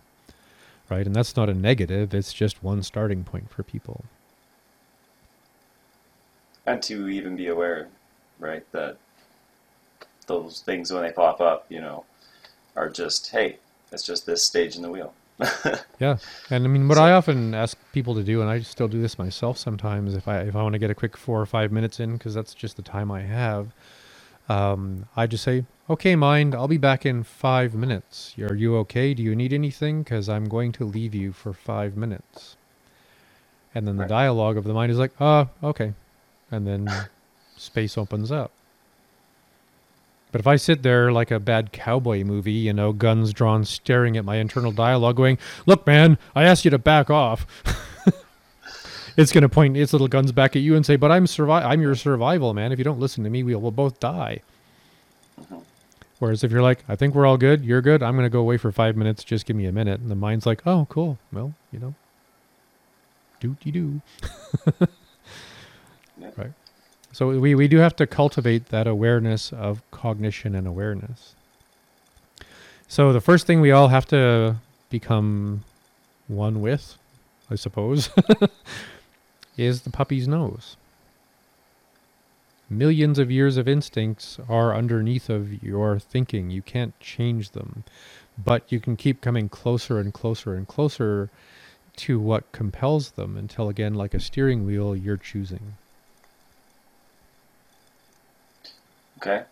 right? 0.90 1.06
And 1.06 1.16
that's 1.16 1.38
not 1.38 1.48
a 1.48 1.54
negative, 1.54 2.14
it's 2.14 2.34
just 2.34 2.62
one 2.62 2.84
starting 2.84 3.24
point 3.24 3.50
for 3.50 3.64
people. 3.64 4.04
And 6.66 6.84
to 6.84 7.08
even 7.08 7.38
be 7.38 7.48
aware, 7.48 7.88
right, 8.40 8.70
that 8.74 8.98
those 10.28 10.60
things 10.60 10.92
when 10.92 11.04
they 11.04 11.14
pop 11.14 11.40
up, 11.40 11.66
you 11.70 11.80
know, 11.80 12.04
are 12.76 12.90
just 12.90 13.30
hey, 13.32 13.58
it's 13.92 14.04
just 14.04 14.26
this 14.26 14.44
stage 14.44 14.76
in 14.76 14.82
the 14.82 14.90
wheel. 14.90 15.14
Yeah, 16.00 16.18
and 16.50 16.64
I 16.66 16.68
mean, 16.68 16.88
what 16.88 16.98
So- 16.98 17.04
I 17.04 17.12
often 17.12 17.54
ask 17.54 17.78
people 17.94 18.16
to 18.16 18.24
do, 18.24 18.42
and 18.42 18.50
I 18.50 18.62
still 18.62 18.88
do 18.88 19.00
this 19.02 19.20
myself 19.20 19.58
sometimes, 19.60 20.16
if 20.16 20.28
I 20.28 20.40
if 20.42 20.56
I 20.56 20.64
want 20.64 20.74
to 20.74 20.80
get 20.80 20.90
a 20.90 20.96
quick 20.96 21.16
four 21.16 21.40
or 21.40 21.46
five 21.46 21.72
minutes 21.72 22.00
in, 22.00 22.14
because 22.18 22.34
that's 22.34 22.56
just 22.56 22.76
the 22.76 22.82
time 22.82 23.12
I 23.12 23.22
have, 23.22 23.68
um, 24.50 25.06
I 25.16 25.28
just 25.28 25.44
say, 25.44 25.66
"Okay, 25.92 26.16
mind, 26.16 26.56
I'll 26.56 26.68
be 26.68 26.78
back 26.80 27.06
in 27.06 27.22
five 27.24 27.76
minutes. 27.76 28.34
Are 28.40 28.56
you 28.56 28.78
okay? 28.78 29.14
Do 29.14 29.22
you 29.22 29.36
need 29.36 29.54
anything? 29.54 30.02
Because 30.02 30.28
I'm 30.28 30.46
going 30.50 30.72
to 30.74 30.86
leave 30.86 31.14
you 31.14 31.34
for 31.34 31.54
five 31.54 31.96
minutes." 31.96 32.56
And 33.76 33.88
then 33.88 33.98
the 33.98 34.02
Right. 34.04 34.10
dialogue 34.10 34.58
of 34.58 34.64
the 34.64 34.74
mind 34.74 34.92
is 34.92 34.98
like, 34.98 35.12
"Ah, 35.20 35.50
okay," 35.64 35.94
and 36.52 36.66
then 36.66 36.88
space 37.58 37.96
opens 37.96 38.32
up. 38.32 38.52
But 40.32 40.40
if 40.40 40.48
I 40.48 40.56
sit 40.56 40.82
there 40.82 41.12
like 41.12 41.30
a 41.30 41.40
bad 41.40 41.72
cowboy 41.72 42.24
movie, 42.24 42.54
you 42.54 42.74
know, 42.74 42.94
guns 42.94 43.34
drawn, 43.34 43.66
staring 43.66 44.16
at 44.16 44.26
my 44.26 44.38
internal 44.38 44.72
dialogue, 44.72 45.18
going, 45.18 45.38
"Look, 45.66 45.86
man, 45.86 46.18
I 46.36 46.44
asked 46.44 46.64
you 46.64 46.72
to 46.72 46.78
back 46.78 47.10
off," 47.10 47.46
it's 49.18 49.32
going 49.34 49.42
to 49.42 49.50
point 49.50 49.76
its 49.76 49.92
little 49.92 50.08
guns 50.08 50.32
back 50.32 50.56
at 50.56 50.62
you 50.62 50.76
and 50.76 50.86
say, 50.86 50.96
"But 50.96 51.12
I'm 51.12 51.26
survi- 51.26 51.66
I'm 51.66 51.82
your 51.82 51.96
survival, 51.96 52.54
man. 52.54 52.72
If 52.72 52.80
you 52.80 52.86
don't 52.86 53.00
listen 53.00 53.24
to 53.24 53.30
me, 53.30 53.44
we'll, 53.44 53.60
we'll 53.60 53.72
both 53.72 54.00
die." 54.00 54.42
Uh-huh. 55.40 55.58
Whereas 56.20 56.44
if 56.44 56.52
you're 56.52 56.62
like, 56.62 56.84
"I 56.88 56.96
think 56.96 57.14
we're 57.14 57.26
all 57.26 57.38
good. 57.38 57.66
You're 57.66 57.82
good. 57.82 58.02
I'm 58.02 58.16
going 58.16 58.26
to 58.26 58.30
go 58.30 58.40
away 58.40 58.58
for 58.58 58.72
five 58.72 58.96
minutes. 58.96 59.24
Just 59.24 59.46
give 59.46 59.56
me 59.56 59.66
a 59.66 59.72
minute," 59.72 60.00
and 60.00 60.10
the 60.10 60.16
mind's 60.16 60.46
like, 60.46 60.62
"Oh, 60.66 60.88
cool. 60.90 61.18
Well, 61.34 61.54
you 61.72 61.80
know, 61.80 61.96
do 63.42 63.58
de 63.62 63.72
do." 63.72 64.02
So 67.22 67.40
we, 67.40 67.54
we 67.54 67.68
do 67.68 67.78
have 67.78 67.96
to 67.98 68.08
cultivate 68.08 68.70
that 68.70 68.88
awareness 68.88 69.54
of 69.54 69.84
cognition 69.92 70.56
and 70.56 70.66
awareness. 70.66 71.36
So 72.88 73.14
the 73.14 73.22
first 73.22 73.46
thing 73.46 73.62
we 73.62 73.70
all 73.70 73.90
have 73.90 74.08
to 74.08 74.56
become 74.90 75.64
one 76.28 76.62
with, 76.62 76.98
I 77.48 77.54
suppose, 77.54 78.10
is 79.56 79.84
the 79.84 79.92
puppy's 79.92 80.28
nose. 80.28 80.78
Millions 82.72 83.20
of 83.20 83.30
years 83.30 83.56
of 83.56 83.68
instincts 83.68 84.40
are 84.50 84.74
underneath 84.76 85.30
of 85.30 85.62
your 85.62 86.00
thinking. 86.00 86.50
You 86.50 86.64
can't 86.64 87.00
change 87.00 87.52
them, 87.52 87.84
but 88.36 88.72
you 88.72 88.80
can 88.80 88.96
keep 88.96 89.22
coming 89.22 89.48
closer 89.48 90.00
and 90.00 90.12
closer 90.12 90.56
and 90.56 90.68
closer 90.68 91.30
to 91.98 92.20
what 92.20 92.52
compels 92.52 93.12
them 93.12 93.38
until 93.38 93.70
again 93.70 93.94
like 93.94 94.16
a 94.16 94.20
steering 94.20 94.66
wheel 94.66 94.96
you're 94.96 95.18
choosing. 95.18 95.76
Okay. 99.22 99.44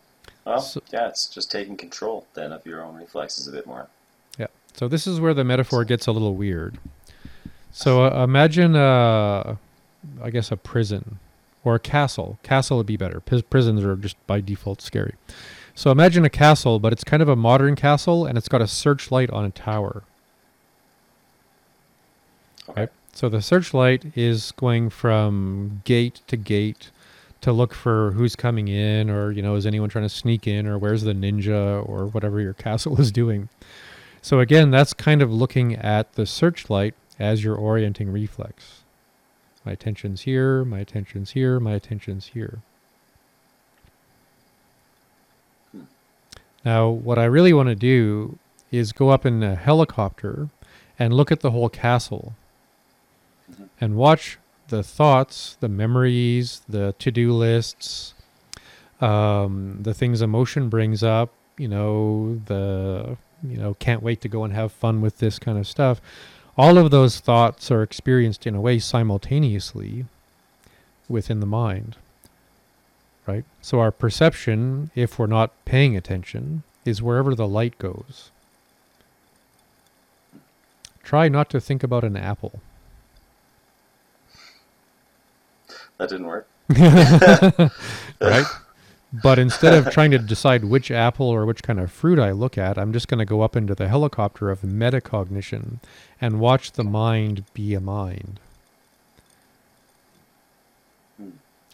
Well, 0.45 0.61
So- 0.61 0.81
yeah, 0.91 1.07
it's 1.07 1.27
just 1.27 1.51
taking 1.51 1.77
control 1.77 2.25
then 2.33 2.51
of 2.51 2.65
your 2.65 2.83
own 2.83 2.95
reflexes 2.95 3.47
a 3.47 3.51
bit 3.51 3.67
more. 3.67 3.87
Yeah. 4.37 4.47
So 4.73 4.87
this 4.87 5.05
is 5.05 5.19
where 5.19 5.33
the 5.33 5.43
metaphor 5.43 5.83
gets 5.85 6.07
a 6.07 6.11
little 6.11 6.33
weird. 6.35 6.79
So 7.71 8.05
uh, 8.05 8.23
imagine, 8.23 8.75
uh, 8.75 9.55
I 10.23 10.29
guess, 10.31 10.51
a 10.51 10.57
prison 10.57 11.19
or 11.63 11.75
a 11.75 11.79
castle. 11.79 12.39
Castle 12.41 12.77
would 12.77 12.87
be 12.87 12.97
better. 12.97 13.19
Pis- 13.19 13.43
prisons 13.43 13.83
are 13.83 13.95
just 13.95 14.15
by 14.25 14.41
default 14.41 14.81
scary. 14.81 15.13
So 15.75 15.91
imagine 15.91 16.25
a 16.25 16.29
castle, 16.29 16.79
but 16.79 16.91
it's 16.91 17.03
kind 17.03 17.21
of 17.21 17.29
a 17.29 17.35
modern 17.35 17.75
castle, 17.75 18.25
and 18.25 18.37
it's 18.37 18.47
got 18.49 18.61
a 18.61 18.67
searchlight 18.67 19.29
on 19.29 19.45
a 19.45 19.49
tower. 19.51 20.03
Okay. 22.69 22.81
Right. 22.81 22.89
So 23.13 23.29
the 23.29 23.41
searchlight 23.41 24.17
is 24.17 24.51
going 24.53 24.89
from 24.89 25.81
gate 25.83 26.21
to 26.27 26.37
gate 26.37 26.89
to 27.41 27.51
look 27.53 27.73
for 27.73 28.11
who's 28.11 28.35
coming 28.35 28.67
in, 28.67 29.09
or 29.09 29.31
you 29.31 29.41
know, 29.41 29.55
is 29.55 29.65
anyone 29.65 29.89
trying 29.89 30.05
to 30.05 30.09
sneak 30.09 30.47
in, 30.47 30.67
or 30.67 30.77
where's 30.77 31.03
the 31.03 31.13
ninja, 31.13 31.87
or 31.87 32.05
whatever 32.07 32.39
your 32.41 32.53
castle 32.65 32.99
is 32.99 33.11
doing. 33.11 33.49
So 34.21 34.39
again, 34.39 34.69
that's 34.71 34.93
kind 34.93 35.21
of 35.21 35.31
looking 35.31 35.75
at 35.75 36.13
the 36.13 36.25
searchlight 36.25 36.93
as 37.17 37.43
your 37.43 37.55
orienting 37.55 38.11
reflex. 38.11 38.81
My 39.65 39.71
attention's 39.73 40.21
here, 40.21 40.65
my 40.65 40.79
attention's 40.79 41.31
here, 41.31 41.59
my 41.59 41.73
attention's 41.73 42.27
here. 42.27 42.59
Hmm. 45.71 45.81
Now, 46.65 46.89
what 46.89 47.17
I 47.17 47.25
really 47.25 47.53
want 47.53 47.69
to 47.69 47.75
do 47.75 48.37
is 48.71 48.91
go 48.91 49.09
up 49.09 49.25
in 49.25 49.41
a 49.43 49.55
helicopter 49.55 50.49
and 50.97 51.13
look 51.13 51.31
at 51.31 51.39
the 51.41 51.51
whole 51.51 51.69
castle 51.69 52.33
Mhm. 53.51 53.69
and 53.81 53.95
watch 53.95 54.37
the 54.69 54.83
thoughts, 54.83 55.57
the 55.59 55.69
memories, 55.69 56.61
the 56.69 56.95
to 56.99 57.11
do 57.11 57.33
lists, 57.33 58.13
um, 59.01 59.79
the 59.81 59.93
things 59.93 60.21
emotion 60.21 60.69
brings 60.69 61.03
up, 61.03 61.31
you 61.57 61.67
know, 61.67 62.39
the, 62.45 63.17
you 63.43 63.57
know, 63.57 63.75
can't 63.75 64.03
wait 64.03 64.21
to 64.21 64.27
go 64.27 64.43
and 64.43 64.53
have 64.53 64.71
fun 64.71 65.01
with 65.01 65.19
this 65.19 65.39
kind 65.39 65.57
of 65.57 65.67
stuff. 65.67 66.01
All 66.57 66.77
of 66.77 66.91
those 66.91 67.19
thoughts 67.19 67.71
are 67.71 67.83
experienced 67.83 68.45
in 68.45 68.55
a 68.55 68.61
way 68.61 68.79
simultaneously 68.79 70.05
within 71.07 71.39
the 71.39 71.45
mind. 71.45 71.95
Right? 73.25 73.45
So 73.61 73.79
our 73.79 73.91
perception, 73.91 74.91
if 74.95 75.19
we're 75.19 75.27
not 75.27 75.51
paying 75.63 75.95
attention, 75.95 76.63
is 76.83 77.01
wherever 77.01 77.35
the 77.35 77.47
light 77.47 77.77
goes. 77.77 78.31
Try 81.03 81.29
not 81.29 81.49
to 81.51 81.61
think 81.61 81.83
about 81.83 82.03
an 82.03 82.17
apple. 82.17 82.59
That 85.99 86.09
didn't 86.09 86.25
work. 86.25 86.47
right? 88.21 88.45
But 89.11 89.37
instead 89.39 89.73
of 89.73 89.91
trying 89.91 90.11
to 90.11 90.19
decide 90.19 90.65
which 90.65 90.91
apple 90.91 91.27
or 91.27 91.45
which 91.45 91.61
kind 91.61 91.79
of 91.79 91.91
fruit 91.91 92.19
I 92.19 92.31
look 92.31 92.57
at, 92.57 92.77
I'm 92.77 92.93
just 92.93 93.07
going 93.07 93.19
to 93.19 93.25
go 93.25 93.41
up 93.41 93.55
into 93.55 93.75
the 93.75 93.87
helicopter 93.87 94.49
of 94.49 94.61
metacognition 94.61 95.79
and 96.21 96.39
watch 96.39 96.71
the 96.73 96.83
mind 96.83 97.43
be 97.53 97.73
a 97.73 97.79
mind. 97.79 98.39
Hmm. 101.17 101.29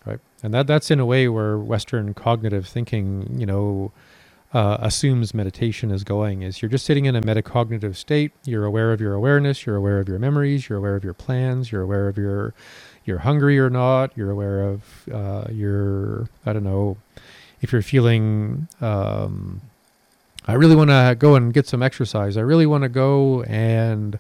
Right? 0.06 0.20
And 0.42 0.54
that 0.54 0.66
that's 0.66 0.90
in 0.90 1.00
a 1.00 1.06
way 1.06 1.28
where 1.28 1.58
Western 1.58 2.14
cognitive 2.14 2.68
thinking, 2.68 3.38
you 3.38 3.46
know, 3.46 3.92
uh, 4.54 4.78
assumes 4.80 5.34
meditation 5.34 5.92
is 5.92 6.06
going 6.06 6.42
is 6.42 6.62
you're 6.62 6.70
just 6.70 6.86
sitting 6.86 7.04
in 7.04 7.14
a 7.14 7.22
metacognitive 7.22 7.94
state 7.94 8.32
you're 8.46 8.64
aware 8.64 8.94
of 8.94 9.02
your 9.02 9.14
awareness 9.14 9.66
you're 9.66 9.76
aware 9.76 10.00
of 10.00 10.08
your 10.08 10.18
memories 10.18 10.70
you're 10.70 10.78
aware 10.78 10.96
of 10.96 11.04
your 11.04 11.14
plans 11.14 11.74
you're 11.74 11.82
aware 11.82 12.08
of 12.08 12.18
your 12.18 12.54
you're 13.06 13.20
hungry 13.20 13.58
or 13.58 13.70
not 13.70 14.12
you're 14.16 14.32
aware 14.32 14.64
of 14.64 15.10
uh, 15.12 15.46
your 15.52 16.28
i 16.46 16.54
don't 16.54 16.64
know 16.64 16.98
if 17.62 17.72
you're 17.72 17.82
feeling 17.82 18.68
um, 18.82 19.62
i 20.48 20.54
really 20.54 20.76
want 20.76 20.90
to 20.90 21.16
go 21.18 21.36
and 21.36 21.54
get 21.54 21.68
some 21.68 21.82
exercise 21.82 22.38
i 22.38 22.42
really 22.42 22.66
want 22.66 22.84
to 22.84 22.90
go 22.90 23.44
and 23.44 24.20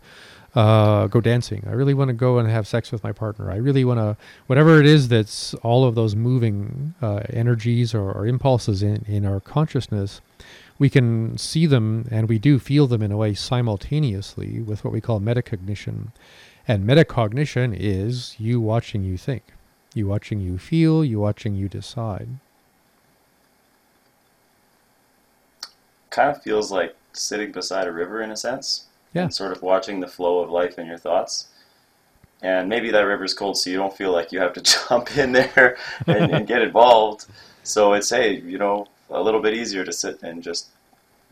uh, 0.55 1.07
go 1.07 1.19
dancing. 1.19 1.63
I 1.67 1.73
really 1.73 1.93
want 1.93 2.07
to 2.09 2.13
go 2.13 2.39
and 2.39 2.49
have 2.49 2.65
sex 2.65 2.91
with 2.91 3.03
my 3.03 3.11
partner. 3.11 3.51
I 3.51 3.57
really 3.57 3.83
want 3.83 3.99
to, 3.99 4.15
whatever 4.47 4.79
it 4.79 4.85
is 4.85 5.09
that's 5.09 5.53
all 5.55 5.83
of 5.83 5.95
those 5.95 6.15
moving 6.15 6.95
uh, 7.01 7.23
energies 7.29 7.93
or, 7.93 8.09
or, 8.11 8.25
impulses 8.25 8.81
in, 8.81 9.03
in 9.07 9.25
our 9.25 9.41
consciousness, 9.41 10.21
we 10.79 10.89
can 10.89 11.37
see 11.37 11.65
them 11.65 12.07
and 12.09 12.29
we 12.29 12.39
do 12.39 12.57
feel 12.57 12.87
them 12.87 13.01
in 13.01 13.11
a 13.11 13.17
way 13.17 13.33
simultaneously 13.33 14.61
with 14.61 14.83
what 14.83 14.93
we 14.93 15.01
call 15.01 15.19
metacognition. 15.19 16.07
And 16.67 16.87
metacognition 16.87 17.75
is 17.77 18.35
you 18.39 18.59
watching 18.59 19.03
you 19.03 19.17
think, 19.17 19.43
you 19.93 20.07
watching 20.07 20.39
you 20.39 20.57
feel, 20.57 21.05
you 21.05 21.19
watching 21.19 21.55
you 21.55 21.69
decide. 21.69 22.27
Kind 26.09 26.35
of 26.35 26.41
feels 26.41 26.71
like 26.71 26.95
sitting 27.13 27.51
beside 27.51 27.87
a 27.87 27.91
river 27.91 28.21
in 28.21 28.31
a 28.31 28.37
sense 28.37 28.85
yeah. 29.13 29.23
and 29.23 29.33
sort 29.33 29.51
of 29.51 29.61
watching 29.61 29.99
the 29.99 30.07
flow 30.07 30.39
of 30.39 30.49
life 30.49 30.79
in 30.79 30.87
your 30.87 30.97
thoughts. 30.97 31.47
And 32.41 32.67
maybe 32.67 32.91
that 32.91 33.01
river's 33.01 33.33
cold, 33.33 33.57
so 33.57 33.69
you 33.69 33.77
don't 33.77 33.95
feel 33.95 34.11
like 34.11 34.31
you 34.31 34.39
have 34.39 34.53
to 34.53 34.61
jump 34.89 35.17
in 35.17 35.31
there 35.31 35.77
and, 36.07 36.31
and 36.31 36.47
get 36.47 36.61
involved. 36.61 37.25
So 37.63 37.93
it's 37.93 38.09
hey, 38.09 38.35
you 38.35 38.57
know, 38.57 38.87
a 39.09 39.21
little 39.21 39.41
bit 39.41 39.53
easier 39.53 39.85
to 39.85 39.93
sit 39.93 40.21
and 40.23 40.43
just, 40.43 40.67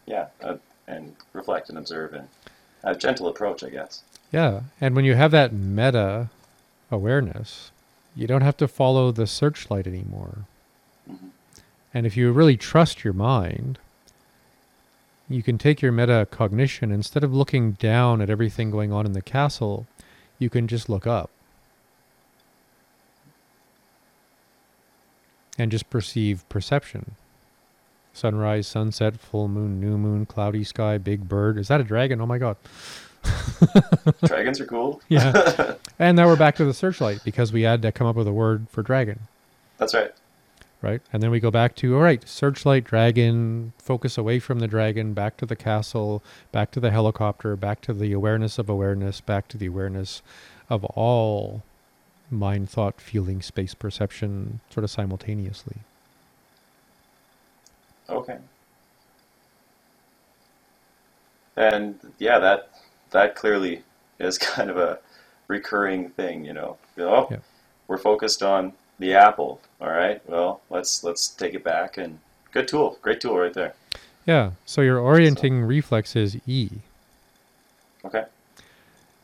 yeah, 0.06 0.28
uh, 0.42 0.58
and 0.88 1.16
reflect 1.34 1.70
and 1.70 1.78
observe 1.78 2.14
and 2.14 2.28
a 2.84 2.96
gentle 2.96 3.28
approach, 3.28 3.64
I 3.64 3.70
guess. 3.70 4.04
Yeah, 4.34 4.62
and 4.82 4.96
when 4.96 5.06
you 5.06 5.14
have 5.14 5.30
that 5.32 5.54
meta 5.54 6.30
awareness, 6.90 7.70
you 8.16 8.26
don't 8.26 8.42
have 8.42 8.58
to 8.58 8.68
follow 8.68 9.12
the 9.12 9.28
searchlight 9.28 9.86
anymore. 9.86 10.40
Mm-hmm. 11.10 11.28
And 11.94 12.08
if 12.08 12.18
you 12.18 12.32
really 12.32 12.58
trust 12.58 13.04
your 13.04 13.14
mind, 13.14 13.78
you 15.30 15.44
can 15.44 15.60
take 15.60 15.84
your 15.84 15.92
metacognition, 15.92 16.92
instead 16.92 17.24
of 17.24 17.32
looking 17.32 17.74
down 17.74 18.22
at 18.22 18.30
everything 18.32 18.72
going 18.72 18.92
on 18.92 19.06
in 19.06 19.14
the 19.14 19.22
castle, 19.22 19.86
you 20.40 20.50
can 20.50 20.68
just 20.68 20.90
look 20.90 21.06
up. 21.06 21.30
And 25.60 25.70
just 25.70 25.92
perceive 25.92 26.48
perception. 26.50 27.12
Sunrise, 28.14 28.66
sunset, 28.66 29.20
full 29.20 29.48
moon, 29.48 29.80
new 29.80 29.96
moon, 29.96 30.26
cloudy 30.26 30.64
sky, 30.64 30.98
big 30.98 31.30
bird. 31.30 31.60
Is 31.60 31.68
that 31.68 31.82
a 31.82 31.84
dragon? 31.84 32.20
Oh 32.20 32.26
my 32.26 32.40
god. 32.40 32.58
Dragons 34.26 34.60
are 34.60 34.66
cool. 34.66 35.02
yeah. 35.10 35.76
And 36.00 36.18
now 36.18 36.26
we're 36.26 36.36
back 36.36 36.56
to 36.56 36.66
the 36.66 36.74
searchlight 36.74 37.24
because 37.24 37.54
we 37.54 37.62
had 37.62 37.82
to 37.84 37.92
come 37.92 38.08
up 38.08 38.16
with 38.16 38.28
a 38.28 38.34
word 38.34 38.68
for 38.70 38.82
dragon. 38.82 39.20
That's 39.78 39.94
right 39.94 40.12
right? 40.84 41.02
And 41.12 41.24
then 41.24 41.32
we 41.32 41.40
go 41.40 41.50
back 41.50 41.76
to, 41.78 41.96
all 41.96 42.02
right, 42.02 42.28
searchlight, 42.28 42.84
dragon, 42.84 43.72
focus 43.80 44.18
away 44.18 44.40
from 44.40 44.60
the 44.60 44.68
dragon, 44.68 45.14
back 45.14 45.38
to 45.38 45.46
the 45.46 45.56
castle, 45.56 46.22
back 46.52 46.72
to 46.72 46.80
the 46.82 46.92
helicopter, 46.92 47.56
back 47.56 47.82
to 47.82 47.94
the 47.94 48.12
awareness 48.12 48.60
of 48.60 48.70
awareness, 48.70 49.22
back 49.22 49.48
to 49.48 49.58
the 49.58 49.68
awareness 49.68 50.22
of 50.70 50.84
all 50.84 51.64
mind, 52.30 52.70
thought, 52.70 53.00
feeling, 53.00 53.42
space, 53.42 53.74
perception, 53.74 54.60
sort 54.70 54.84
of 54.84 54.92
simultaneously. 54.92 55.78
Okay. 58.10 58.38
And 61.56 61.98
yeah, 62.20 62.40
that 62.40 62.73
that 63.14 63.36
clearly 63.36 63.84
is 64.20 64.38
kind 64.56 64.70
of 64.70 64.78
a 64.78 65.00
recurring 65.48 66.10
thing, 66.10 66.44
you 66.46 66.54
know. 66.54 66.78
Oh, 66.98 67.28
yeah. 67.32 67.38
we're 67.88 67.98
focused 67.98 68.44
on 68.44 68.74
the 69.00 69.16
apple. 69.16 69.62
All 69.82 69.90
right. 69.90 70.22
Well, 70.30 70.62
let's 70.70 71.04
let's 71.04 71.30
take 71.30 71.54
it 71.54 71.64
back 71.64 71.98
and 71.98 72.20
good 72.52 72.68
tool. 72.68 73.00
Great 73.02 73.22
tool 73.22 73.38
right 73.38 73.54
there. 73.54 73.74
Yeah. 74.26 74.52
So 74.66 74.82
your 74.82 75.00
orienting 75.00 75.62
so. 75.62 75.68
reflex 75.68 76.16
is 76.16 76.38
E. 76.48 76.70
Okay. 78.06 78.26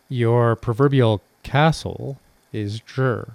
Your 0.08 0.56
proverbial 0.56 1.22
castle 1.44 2.20
is 2.52 2.82
zhi. 2.82 3.30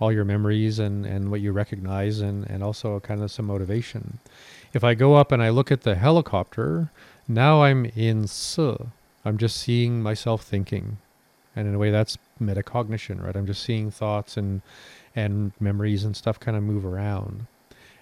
All 0.00 0.10
your 0.10 0.24
memories 0.24 0.78
and, 0.78 1.06
and 1.06 1.30
what 1.30 1.40
you 1.40 1.52
recognize 1.52 2.20
and, 2.20 2.48
and 2.50 2.62
also 2.62 2.98
kind 3.00 3.22
of 3.22 3.30
some 3.30 3.46
motivation. 3.46 4.18
If 4.72 4.82
I 4.82 4.94
go 4.94 5.14
up 5.14 5.30
and 5.30 5.42
I 5.42 5.50
look 5.50 5.70
at 5.70 5.82
the 5.82 5.94
helicopter, 5.94 6.90
now 7.28 7.62
I'm 7.62 7.84
in 7.94 8.24
S. 8.24 8.58
I'm 9.24 9.38
just 9.38 9.56
seeing 9.56 10.02
myself 10.02 10.42
thinking. 10.42 10.98
And 11.54 11.68
in 11.68 11.74
a 11.74 11.78
way 11.78 11.90
that's 11.90 12.18
metacognition, 12.40 13.22
right? 13.22 13.36
I'm 13.36 13.46
just 13.46 13.62
seeing 13.62 13.90
thoughts 13.90 14.36
and 14.36 14.62
and 15.14 15.52
memories 15.60 16.04
and 16.04 16.16
stuff 16.16 16.40
kind 16.40 16.56
of 16.56 16.62
move 16.62 16.86
around. 16.86 17.46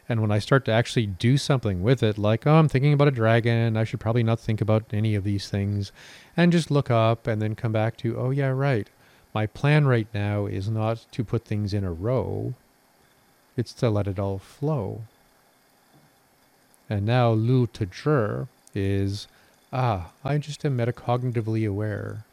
And 0.09 0.21
when 0.21 0.33
I 0.33 0.41
start 0.41 0.65
to 0.65 0.73
actually 0.73 1.07
do 1.07 1.37
something 1.37 1.83
with 1.83 2.03
it, 2.03 2.19
like, 2.19 2.47
oh, 2.47 2.55
I'm 2.55 2.69
thinking 2.69 2.93
about 2.93 3.09
a 3.09 3.13
dragon, 3.13 3.77
I 3.77 3.85
should 3.85 4.01
probably 4.01 4.25
not 4.25 4.41
think 4.41 4.61
about 4.61 4.85
any 4.93 5.15
of 5.15 5.23
these 5.23 5.49
things, 5.49 5.93
and 6.37 6.51
just 6.51 6.71
look 6.71 6.91
up 6.91 7.29
and 7.29 7.41
then 7.41 7.55
come 7.55 7.71
back 7.71 7.97
to, 7.99 8.19
oh, 8.19 8.31
yeah, 8.31 8.49
right. 8.49 8.89
My 9.33 9.47
plan 9.47 9.87
right 9.87 10.09
now 10.13 10.47
is 10.47 10.69
not 10.69 11.07
to 11.13 11.23
put 11.23 11.45
things 11.45 11.73
in 11.73 11.85
a 11.85 11.93
row, 11.93 12.55
it's 13.57 13.73
to 13.75 13.89
let 13.89 14.09
it 14.09 14.19
all 14.19 14.39
flow. 14.39 15.03
And 16.89 17.07
now 17.07 17.31
Lu 17.31 17.69
Tajur 17.69 18.49
is, 18.75 19.29
ah, 19.73 20.13
I 20.25 20.39
just 20.39 20.65
am 20.65 20.77
metacognitively 20.77 21.69
aware. 21.69 22.25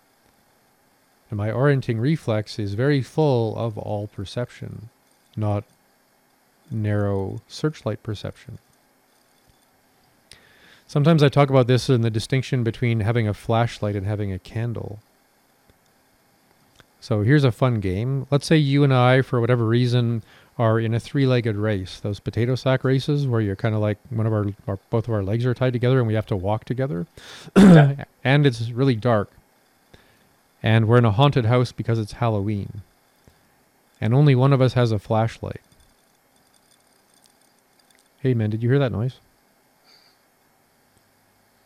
And 1.30 1.38
my 1.38 1.52
orienting 1.52 2.00
reflex 2.00 2.58
is 2.58 2.74
very 2.74 3.02
full 3.02 3.56
of 3.58 3.78
all 3.78 4.08
perception, 4.08 4.90
not 5.36 5.64
narrow 6.72 7.42
searchlight 7.48 8.02
perception. 8.04 8.60
Sometimes 10.88 11.22
I 11.22 11.28
talk 11.28 11.50
about 11.50 11.68
this 11.68 11.90
in 11.90 12.02
the 12.02 12.10
distinction 12.10 12.64
between 12.64 13.02
having 13.02 13.28
a 13.28 13.34
flashlight 13.34 13.96
and 13.96 14.08
having 14.08 14.32
a 14.32 14.40
candle. 14.40 15.00
So 17.02 17.24
here's 17.24 17.44
a 17.44 17.52
fun 17.52 17.82
game. 17.82 18.26
Let's 18.32 18.48
say 18.48 18.58
you 18.58 18.84
and 18.86 18.94
I, 18.94 19.22
for 19.22 19.42
whatever 19.42 19.66
reason, 19.66 20.24
are 20.58 20.80
in 20.80 20.94
a 20.94 21.00
three-legged 21.00 21.56
race. 21.56 22.00
Those 22.00 22.20
potato 22.20 22.56
sack 22.56 22.84
races 22.84 23.28
where 23.28 23.42
you're 23.42 23.56
kind 23.56 23.76
of 23.76 23.82
like 23.82 23.98
one 24.10 24.26
of 24.26 24.34
our, 24.34 24.48
our, 24.68 24.80
both 24.90 25.08
of 25.08 25.14
our 25.14 25.24
legs 25.24 25.46
are 25.46 25.54
tied 25.54 25.74
together 25.74 26.00
and 26.00 26.08
we 26.08 26.16
have 26.16 26.26
to 26.28 26.36
walk 26.36 26.66
together, 26.66 27.06
and 27.56 28.46
it's 28.46 28.72
really 28.72 28.96
dark 28.96 29.32
and 30.64 30.88
we're 30.88 30.98
in 30.98 31.06
a 31.06 31.12
haunted 31.12 31.46
house 31.46 31.72
because 31.72 32.00
it's 32.00 32.14
Halloween. 32.14 32.82
And 34.00 34.14
only 34.14 34.36
one 34.36 34.54
of 34.54 34.62
us 34.62 34.74
has 34.74 34.92
a 34.92 35.00
flashlight. 35.00 35.62
Hey 38.20 38.34
man, 38.34 38.50
did 38.50 38.64
you 38.64 38.70
hear 38.70 38.80
that 38.80 38.92
noise? 38.92 39.20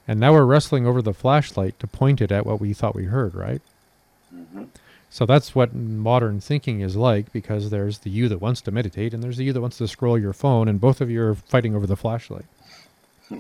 And 0.08 0.20
now 0.20 0.34
we're 0.34 0.46
wrestling 0.46 0.86
over 0.86 1.02
the 1.02 1.14
flashlight 1.14 1.80
to 1.80 1.88
point 1.88 2.22
it 2.22 2.32
at 2.32 2.46
what 2.46 2.60
we 2.60 2.74
thought 2.74 2.96
we 2.96 3.06
heard, 3.06 3.34
right? 3.34 3.62
Mm-hmm. 4.34 4.66
So 5.14 5.26
that's 5.26 5.54
what 5.54 5.76
modern 5.76 6.40
thinking 6.40 6.80
is 6.80 6.96
like 6.96 7.34
because 7.34 7.70
there's 7.70 8.00
the 8.00 8.10
you 8.10 8.30
that 8.30 8.40
wants 8.40 8.62
to 8.62 8.72
meditate 8.72 9.14
and 9.14 9.22
there's 9.22 9.36
the 9.36 9.44
you 9.44 9.52
that 9.52 9.60
wants 9.60 9.78
to 9.80 9.88
scroll 9.90 10.18
your 10.18 10.32
phone, 10.32 10.70
and 10.70 10.80
both 10.80 11.02
of 11.02 11.12
you 11.12 11.22
are 11.22 11.36
fighting 11.36 11.76
over 11.76 11.86
the 11.86 11.98
flashlight. 11.98 12.46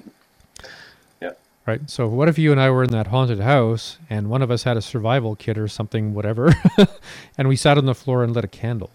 Yeah. 1.21 1.31
Right. 1.67 1.87
So 1.87 2.07
what 2.07 2.27
if 2.27 2.39
you 2.39 2.51
and 2.51 2.59
I 2.59 2.71
were 2.71 2.83
in 2.83 2.91
that 2.91 3.07
haunted 3.07 3.39
house 3.39 3.99
and 4.09 4.29
one 4.29 4.41
of 4.41 4.49
us 4.49 4.63
had 4.63 4.75
a 4.75 4.81
survival 4.81 5.35
kit 5.35 5.57
or 5.57 5.67
something, 5.67 6.15
whatever, 6.15 6.51
and 7.37 7.47
we 7.47 7.55
sat 7.55 7.77
on 7.77 7.85
the 7.85 7.93
floor 7.93 8.23
and 8.23 8.33
lit 8.33 8.43
a 8.43 8.47
candle? 8.47 8.89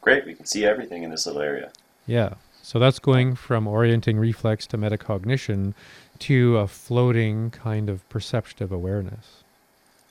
Great. 0.00 0.24
We 0.24 0.34
can 0.34 0.46
see 0.46 0.64
everything 0.64 1.02
in 1.02 1.10
this 1.10 1.26
little 1.26 1.42
area. 1.42 1.70
Yeah. 2.06 2.34
So 2.62 2.78
that's 2.78 2.98
going 2.98 3.36
from 3.36 3.68
orienting 3.68 4.18
reflex 4.18 4.66
to 4.68 4.78
metacognition 4.78 5.74
to 6.20 6.56
a 6.56 6.66
floating 6.66 7.50
kind 7.50 7.90
of 7.90 8.08
perceptive 8.08 8.72
awareness. 8.72 9.44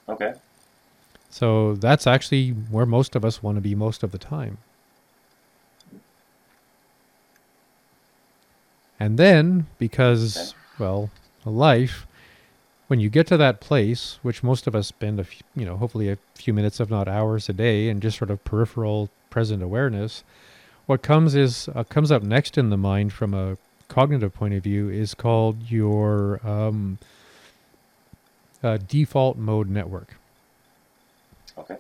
Okay. 0.08 0.34
So 1.30 1.76
that's 1.76 2.08
actually 2.08 2.52
where 2.52 2.86
most 2.86 3.16
of 3.16 3.26
us 3.26 3.44
want 3.44 3.58
to 3.58 3.62
be 3.62 3.76
most 3.76 4.04
of 4.04 4.12
the 4.12 4.18
time. 4.18 4.58
And 9.00 9.20
then, 9.20 9.68
because, 9.78 10.56
well, 10.80 11.10
life, 11.44 12.08
when 12.88 13.00
you 13.00 13.10
get 13.10 13.28
to 13.28 13.38
that 13.38 13.60
place, 13.60 14.20
which 14.22 14.44
most 14.44 14.68
of 14.68 14.76
us 14.76 14.88
spend 14.88 15.20
a 15.20 15.24
few, 15.24 15.42
you 15.56 15.66
know, 15.66 15.76
hopefully 15.76 16.10
a 16.10 16.18
few 16.36 16.54
minutes, 16.54 16.80
if 16.80 16.90
not 16.90 17.08
hours 17.08 17.50
a 17.50 17.54
day, 17.54 17.90
in 17.90 18.00
just 18.00 18.18
sort 18.18 18.32
of 18.32 18.44
peripheral 18.46 19.10
present 19.30 19.62
awareness, 19.62 20.24
what 20.86 21.02
comes 21.02 21.36
is 21.36 21.68
uh, 21.76 21.84
comes 21.84 22.12
up 22.12 22.24
next 22.24 22.58
in 22.58 22.70
the 22.70 22.78
mind 22.78 23.12
from 23.12 23.34
a 23.34 23.58
cognitive 23.88 24.34
point 24.34 24.54
of 24.54 24.64
view 24.64 24.90
is 24.90 25.14
called 25.14 25.70
your 25.70 26.40
um, 26.48 26.98
uh, 28.64 28.78
default 28.88 29.38
mode 29.38 29.70
network. 29.70 30.16
Okay. 31.58 31.78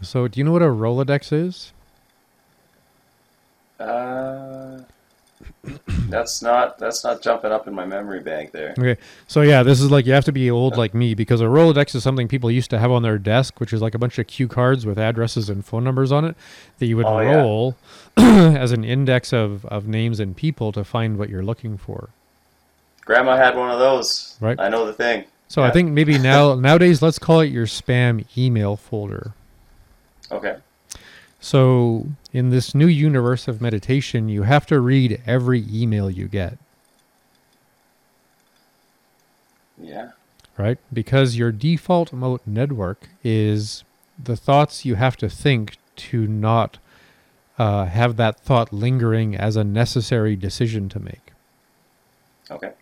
So, 0.00 0.26
do 0.28 0.40
you 0.40 0.44
know 0.44 0.52
what 0.52 0.62
a 0.62 0.66
Rolodex 0.66 1.32
is? 1.32 1.72
Uh, 3.78 4.80
that's 6.08 6.40
not 6.42 6.78
that's 6.78 7.02
not 7.04 7.20
jumping 7.22 7.50
up 7.50 7.66
in 7.66 7.74
my 7.74 7.84
memory 7.84 8.20
bank 8.20 8.52
there. 8.52 8.74
Okay, 8.78 9.00
so 9.26 9.42
yeah, 9.42 9.62
this 9.62 9.80
is 9.80 9.90
like 9.90 10.06
you 10.06 10.12
have 10.12 10.24
to 10.24 10.32
be 10.32 10.50
old 10.50 10.76
like 10.76 10.94
me 10.94 11.14
because 11.14 11.40
a 11.40 11.44
Rolodex 11.46 11.94
is 11.94 12.02
something 12.02 12.28
people 12.28 12.50
used 12.50 12.70
to 12.70 12.78
have 12.78 12.90
on 12.92 13.02
their 13.02 13.18
desk, 13.18 13.58
which 13.60 13.72
is 13.72 13.80
like 13.82 13.94
a 13.94 13.98
bunch 13.98 14.18
of 14.18 14.26
cue 14.26 14.46
cards 14.48 14.86
with 14.86 14.98
addresses 14.98 15.48
and 15.48 15.64
phone 15.64 15.82
numbers 15.84 16.12
on 16.12 16.24
it 16.24 16.36
that 16.78 16.86
you 16.86 16.96
would 16.96 17.06
Oh, 17.06 17.18
yeah. 17.20 17.36
roll 17.36 17.76
as 18.16 18.70
an 18.72 18.84
index 18.84 19.32
of, 19.32 19.64
of 19.66 19.86
names 19.88 20.20
and 20.20 20.36
people 20.36 20.70
to 20.72 20.84
find 20.84 21.18
what 21.18 21.28
you're 21.28 21.42
looking 21.44 21.76
for. 21.76 22.10
Grandma 23.04 23.36
had 23.36 23.56
one 23.56 23.70
of 23.70 23.80
those. 23.80 24.36
Right. 24.40 24.58
I 24.60 24.68
know 24.68 24.86
the 24.86 24.92
thing. 24.92 25.24
So 25.52 25.62
I 25.62 25.70
think 25.70 25.90
maybe 25.90 26.16
now 26.32 26.54
nowadays 26.54 27.02
let's 27.02 27.18
call 27.18 27.40
it 27.40 27.52
your 27.52 27.66
spam 27.66 28.24
email 28.38 28.74
folder. 28.74 29.34
Okay. 30.30 30.56
So 31.40 32.06
in 32.32 32.48
this 32.48 32.74
new 32.74 32.86
universe 32.86 33.46
of 33.48 33.60
meditation, 33.60 34.30
you 34.30 34.44
have 34.44 34.64
to 34.68 34.80
read 34.80 35.20
every 35.26 35.62
email 35.70 36.10
you 36.10 36.26
get. 36.26 36.56
Yeah. 39.78 40.12
right? 40.56 40.78
Because 40.90 41.36
your 41.36 41.52
default 41.52 42.14
mode 42.14 42.40
network 42.46 43.10
is 43.22 43.84
the 44.22 44.36
thoughts 44.36 44.86
you 44.86 44.94
have 44.94 45.18
to 45.18 45.28
think 45.28 45.76
to 45.96 46.26
not 46.26 46.78
uh, 47.58 47.84
have 47.84 48.16
that 48.16 48.40
thought 48.40 48.72
lingering 48.72 49.36
as 49.36 49.56
a 49.56 49.64
necessary 49.64 50.34
decision 50.34 50.88
to 50.88 50.98
make, 50.98 51.32
Okay. 52.50 52.72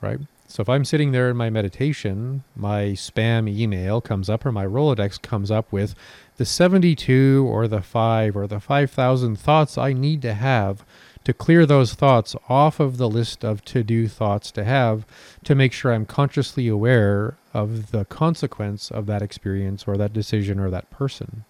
right? 0.00 0.18
So 0.52 0.60
if 0.60 0.68
I'm 0.68 0.84
sitting 0.84 1.12
there 1.12 1.30
in 1.30 1.36
my 1.38 1.48
meditation, 1.48 2.44
my 2.54 2.88
spam 2.88 3.48
email 3.48 4.02
comes 4.02 4.28
up 4.28 4.44
or 4.44 4.52
my 4.52 4.66
Rolodex 4.66 5.20
comes 5.22 5.50
up 5.50 5.72
with 5.72 5.94
the 6.36 6.44
72 6.44 7.48
or 7.50 7.66
the 7.66 7.80
5 7.80 8.36
or 8.36 8.46
the 8.46 8.60
5,000 8.60 9.36
thoughts 9.38 9.78
I 9.78 9.94
need 9.94 10.20
to 10.20 10.34
have 10.34 10.84
to 11.24 11.32
clear 11.32 11.64
those 11.64 11.94
thoughts 11.94 12.36
off 12.50 12.80
of 12.80 12.98
the 12.98 13.08
list 13.08 13.46
of 13.46 13.64
to 13.64 13.82
do 13.82 14.06
thoughts 14.06 14.50
to 14.50 14.62
have 14.62 15.06
to 15.44 15.54
make 15.54 15.72
sure 15.72 15.90
I'm 15.90 16.04
consciously 16.04 16.68
aware 16.68 17.38
of 17.54 17.90
the 17.90 18.04
consequence 18.04 18.90
of 18.90 19.06
that 19.06 19.22
experience 19.22 19.84
or 19.88 19.96
that 19.96 20.12
decision 20.12 20.60
or 20.60 20.68
that 20.68 20.90
person. 20.90 21.44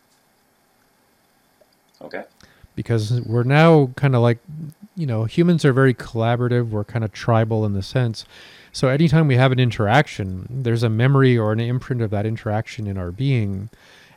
Okay. 2.01 2.23
Because 2.77 3.21
we're 3.23 3.43
now 3.43 3.87
kind 3.97 4.15
of 4.15 4.23
like, 4.23 4.39
you 4.95 5.07
know, 5.07 5.25
humans 5.25 5.65
are 5.65 5.73
very 5.73 5.93
collaborative, 5.93 6.71
we're 6.71 6.85
kind 6.85 7.05
of 7.05 7.11
tribal 7.11 7.67
in 7.67 7.73
the 7.73 7.83
sense. 7.83 8.25
So 8.73 8.89
anytime 8.89 9.29
we 9.29 9.37
have 9.37 9.53
an 9.53 9.59
interaction, 9.61 10.47
there's 10.51 10.83
a 10.83 10.89
memory 10.89 11.37
or 11.37 11.53
an 11.53 11.61
imprint 11.61 12.01
of 12.01 12.11
that 12.11 12.25
interaction 12.25 12.87
in 12.87 12.97
our 12.97 13.11
being. 13.11 13.69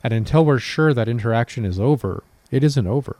And 0.02 0.14
until 0.14 0.46
we're 0.46 0.60
sure 0.60 0.94
that 0.94 1.10
interaction 1.10 1.66
is 1.66 1.80
over, 1.80 2.24
it 2.52 2.64
isn't 2.64 2.88
over. 2.88 3.18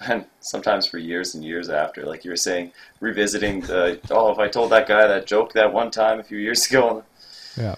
And 0.00 0.24
sometimes 0.40 0.86
for 0.86 0.98
years 0.98 1.34
and 1.34 1.44
years 1.44 1.68
after, 1.68 2.04
like 2.06 2.24
you 2.24 2.30
were 2.30 2.36
saying, 2.36 2.72
revisiting 3.00 3.60
the 3.60 4.00
oh, 4.10 4.32
if 4.32 4.38
I 4.38 4.48
told 4.48 4.72
that 4.72 4.88
guy 4.88 5.06
that 5.06 5.26
joke 5.26 5.52
that 5.52 5.72
one 5.72 5.90
time 5.92 6.18
a 6.18 6.24
few 6.24 6.38
years 6.38 6.66
ago, 6.68 7.04
Yeah. 7.56 7.76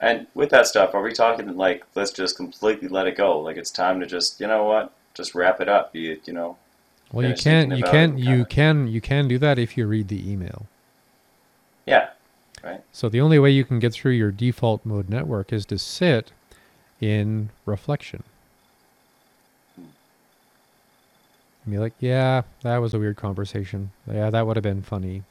and 0.00 0.28
with 0.34 0.50
that 0.50 0.66
stuff, 0.68 0.94
are 0.94 1.02
we 1.02 1.12
talking 1.12 1.56
like 1.56 1.84
let's 1.96 2.12
just 2.12 2.36
completely 2.36 2.86
let 2.86 3.08
it 3.08 3.16
go? 3.16 3.40
Like 3.40 3.56
it's 3.56 3.72
time 3.72 3.98
to 4.00 4.06
just 4.06 4.38
you 4.40 4.46
know 4.46 4.64
what, 4.64 4.92
just 5.14 5.34
wrap 5.34 5.60
it 5.60 5.68
up. 5.68 5.92
Be 5.92 6.12
it 6.12 6.28
you 6.28 6.32
know, 6.32 6.58
Well, 7.14 7.24
you 7.24 7.34
can 7.34 7.70
thinking 7.70 7.72
you 7.72 7.84
can 7.84 8.18
it, 8.18 8.18
you 8.18 8.44
can 8.44 8.88
you 8.88 9.00
can 9.00 9.28
do 9.28 9.38
that 9.38 9.58
if 9.58 9.76
you 9.76 9.86
read 9.86 10.08
the 10.08 10.30
email. 10.30 10.68
yeah, 11.86 12.10
right, 12.62 12.82
So 12.92 13.10
the 13.10 13.20
only 13.20 13.38
way 13.38 13.50
you 13.50 13.64
can 13.64 13.78
get 13.78 13.92
through 13.92 14.12
your 14.12 14.32
default 14.32 14.86
mode 14.86 15.10
network 15.10 15.52
is 15.52 15.66
to 15.66 15.78
sit 15.78 16.32
in 17.00 17.50
reflection. 17.66 18.24
And 21.64 21.72
be 21.72 21.78
like, 21.78 21.94
yeah, 21.98 22.42
that 22.62 22.78
was 22.78 22.94
a 22.94 22.98
weird 22.98 23.16
conversation. 23.16 23.92
Yeah, 24.10 24.30
that 24.30 24.46
would 24.46 24.56
have 24.56 24.62
been 24.62 24.82
funny. 24.82 25.24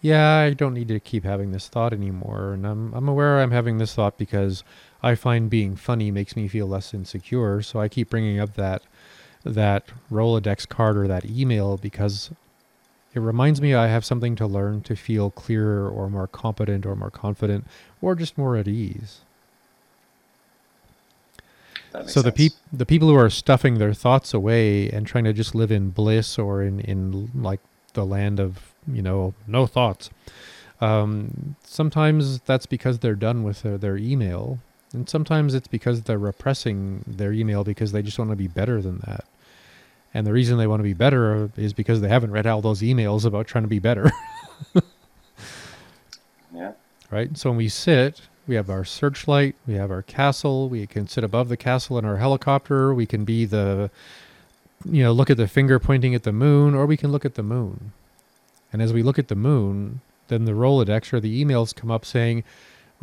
Yeah, 0.00 0.36
I 0.38 0.52
don't 0.54 0.74
need 0.74 0.88
to 0.88 1.00
keep 1.00 1.24
having 1.24 1.52
this 1.52 1.68
thought 1.68 1.92
anymore. 1.92 2.52
And 2.54 2.66
I'm 2.66 2.92
I'm 2.94 3.08
aware 3.08 3.40
I'm 3.40 3.50
having 3.52 3.78
this 3.78 3.94
thought 3.94 4.18
because 4.18 4.64
I 5.02 5.14
find 5.14 5.50
being 5.50 5.76
funny 5.76 6.10
makes 6.10 6.36
me 6.36 6.48
feel 6.48 6.66
less 6.68 6.94
insecure. 6.94 7.62
So 7.62 7.80
I 7.80 7.88
keep 7.88 8.10
bringing 8.10 8.38
up 8.40 8.54
that 8.54 8.84
that 9.44 9.84
Rolodex 10.10 10.68
card 10.68 10.96
or 10.96 11.06
that 11.06 11.24
email 11.26 11.76
because 11.76 12.30
it 13.14 13.20
reminds 13.20 13.60
me 13.60 13.74
I 13.74 13.86
have 13.88 14.04
something 14.04 14.34
to 14.36 14.46
learn 14.46 14.80
to 14.82 14.96
feel 14.96 15.30
clearer 15.30 15.88
or 15.88 16.10
more 16.10 16.26
competent 16.26 16.84
or 16.84 16.96
more 16.96 17.10
confident 17.10 17.66
or 18.02 18.14
just 18.14 18.36
more 18.36 18.56
at 18.56 18.66
ease. 18.66 19.20
So 22.06 22.22
the 22.22 22.32
peop- 22.32 22.54
the 22.72 22.86
people 22.86 23.08
who 23.08 23.14
are 23.14 23.30
stuffing 23.30 23.78
their 23.78 23.94
thoughts 23.94 24.34
away 24.34 24.90
and 24.90 25.06
trying 25.06 25.24
to 25.24 25.32
just 25.32 25.54
live 25.54 25.70
in 25.70 25.90
bliss 25.90 26.38
or 26.38 26.62
in 26.62 26.80
in 26.80 27.30
like 27.34 27.60
the 27.92 28.04
land 28.04 28.40
of 28.40 28.74
you 28.92 29.00
know 29.00 29.34
no 29.46 29.66
thoughts. 29.66 30.10
Um, 30.80 31.54
sometimes 31.62 32.40
that's 32.40 32.66
because 32.66 32.98
they're 32.98 33.14
done 33.14 33.44
with 33.44 33.62
their, 33.62 33.78
their 33.78 33.96
email, 33.96 34.58
and 34.92 35.08
sometimes 35.08 35.54
it's 35.54 35.68
because 35.68 36.02
they're 36.02 36.18
repressing 36.18 37.04
their 37.06 37.32
email 37.32 37.62
because 37.62 37.92
they 37.92 38.02
just 38.02 38.18
want 38.18 38.30
to 38.30 38.36
be 38.36 38.48
better 38.48 38.82
than 38.82 38.98
that. 39.06 39.24
And 40.14 40.26
the 40.26 40.32
reason 40.32 40.56
they 40.56 40.68
want 40.68 40.78
to 40.78 40.84
be 40.84 40.94
better 40.94 41.50
is 41.56 41.72
because 41.72 42.00
they 42.00 42.08
haven't 42.08 42.30
read 42.30 42.46
all 42.46 42.62
those 42.62 42.80
emails 42.82 43.24
about 43.24 43.48
trying 43.48 43.64
to 43.64 43.68
be 43.68 43.80
better. 43.80 44.12
yeah, 46.54 46.72
right? 47.10 47.36
So 47.36 47.50
when 47.50 47.56
we 47.56 47.68
sit, 47.68 48.22
we 48.46 48.54
have 48.54 48.70
our 48.70 48.84
searchlight, 48.84 49.56
we 49.66 49.74
have 49.74 49.90
our 49.90 50.02
castle, 50.02 50.68
we 50.68 50.86
can 50.86 51.08
sit 51.08 51.24
above 51.24 51.48
the 51.48 51.56
castle 51.56 51.98
in 51.98 52.04
our 52.04 52.18
helicopter, 52.18 52.94
we 52.94 53.06
can 53.06 53.24
be 53.24 53.44
the, 53.44 53.90
you 54.84 55.02
know, 55.02 55.12
look 55.12 55.30
at 55.30 55.36
the 55.36 55.48
finger 55.48 55.80
pointing 55.80 56.14
at 56.14 56.22
the 56.22 56.32
moon, 56.32 56.74
or 56.74 56.86
we 56.86 56.96
can 56.96 57.10
look 57.10 57.24
at 57.24 57.34
the 57.34 57.42
moon. 57.42 57.92
And 58.72 58.80
as 58.80 58.92
we 58.92 59.02
look 59.02 59.18
at 59.18 59.28
the 59.28 59.34
moon, 59.34 60.00
then 60.28 60.44
the 60.44 60.52
Rolodex 60.52 61.12
or 61.12 61.20
the 61.20 61.44
emails 61.44 61.74
come 61.74 61.90
up 61.90 62.04
saying, 62.04 62.44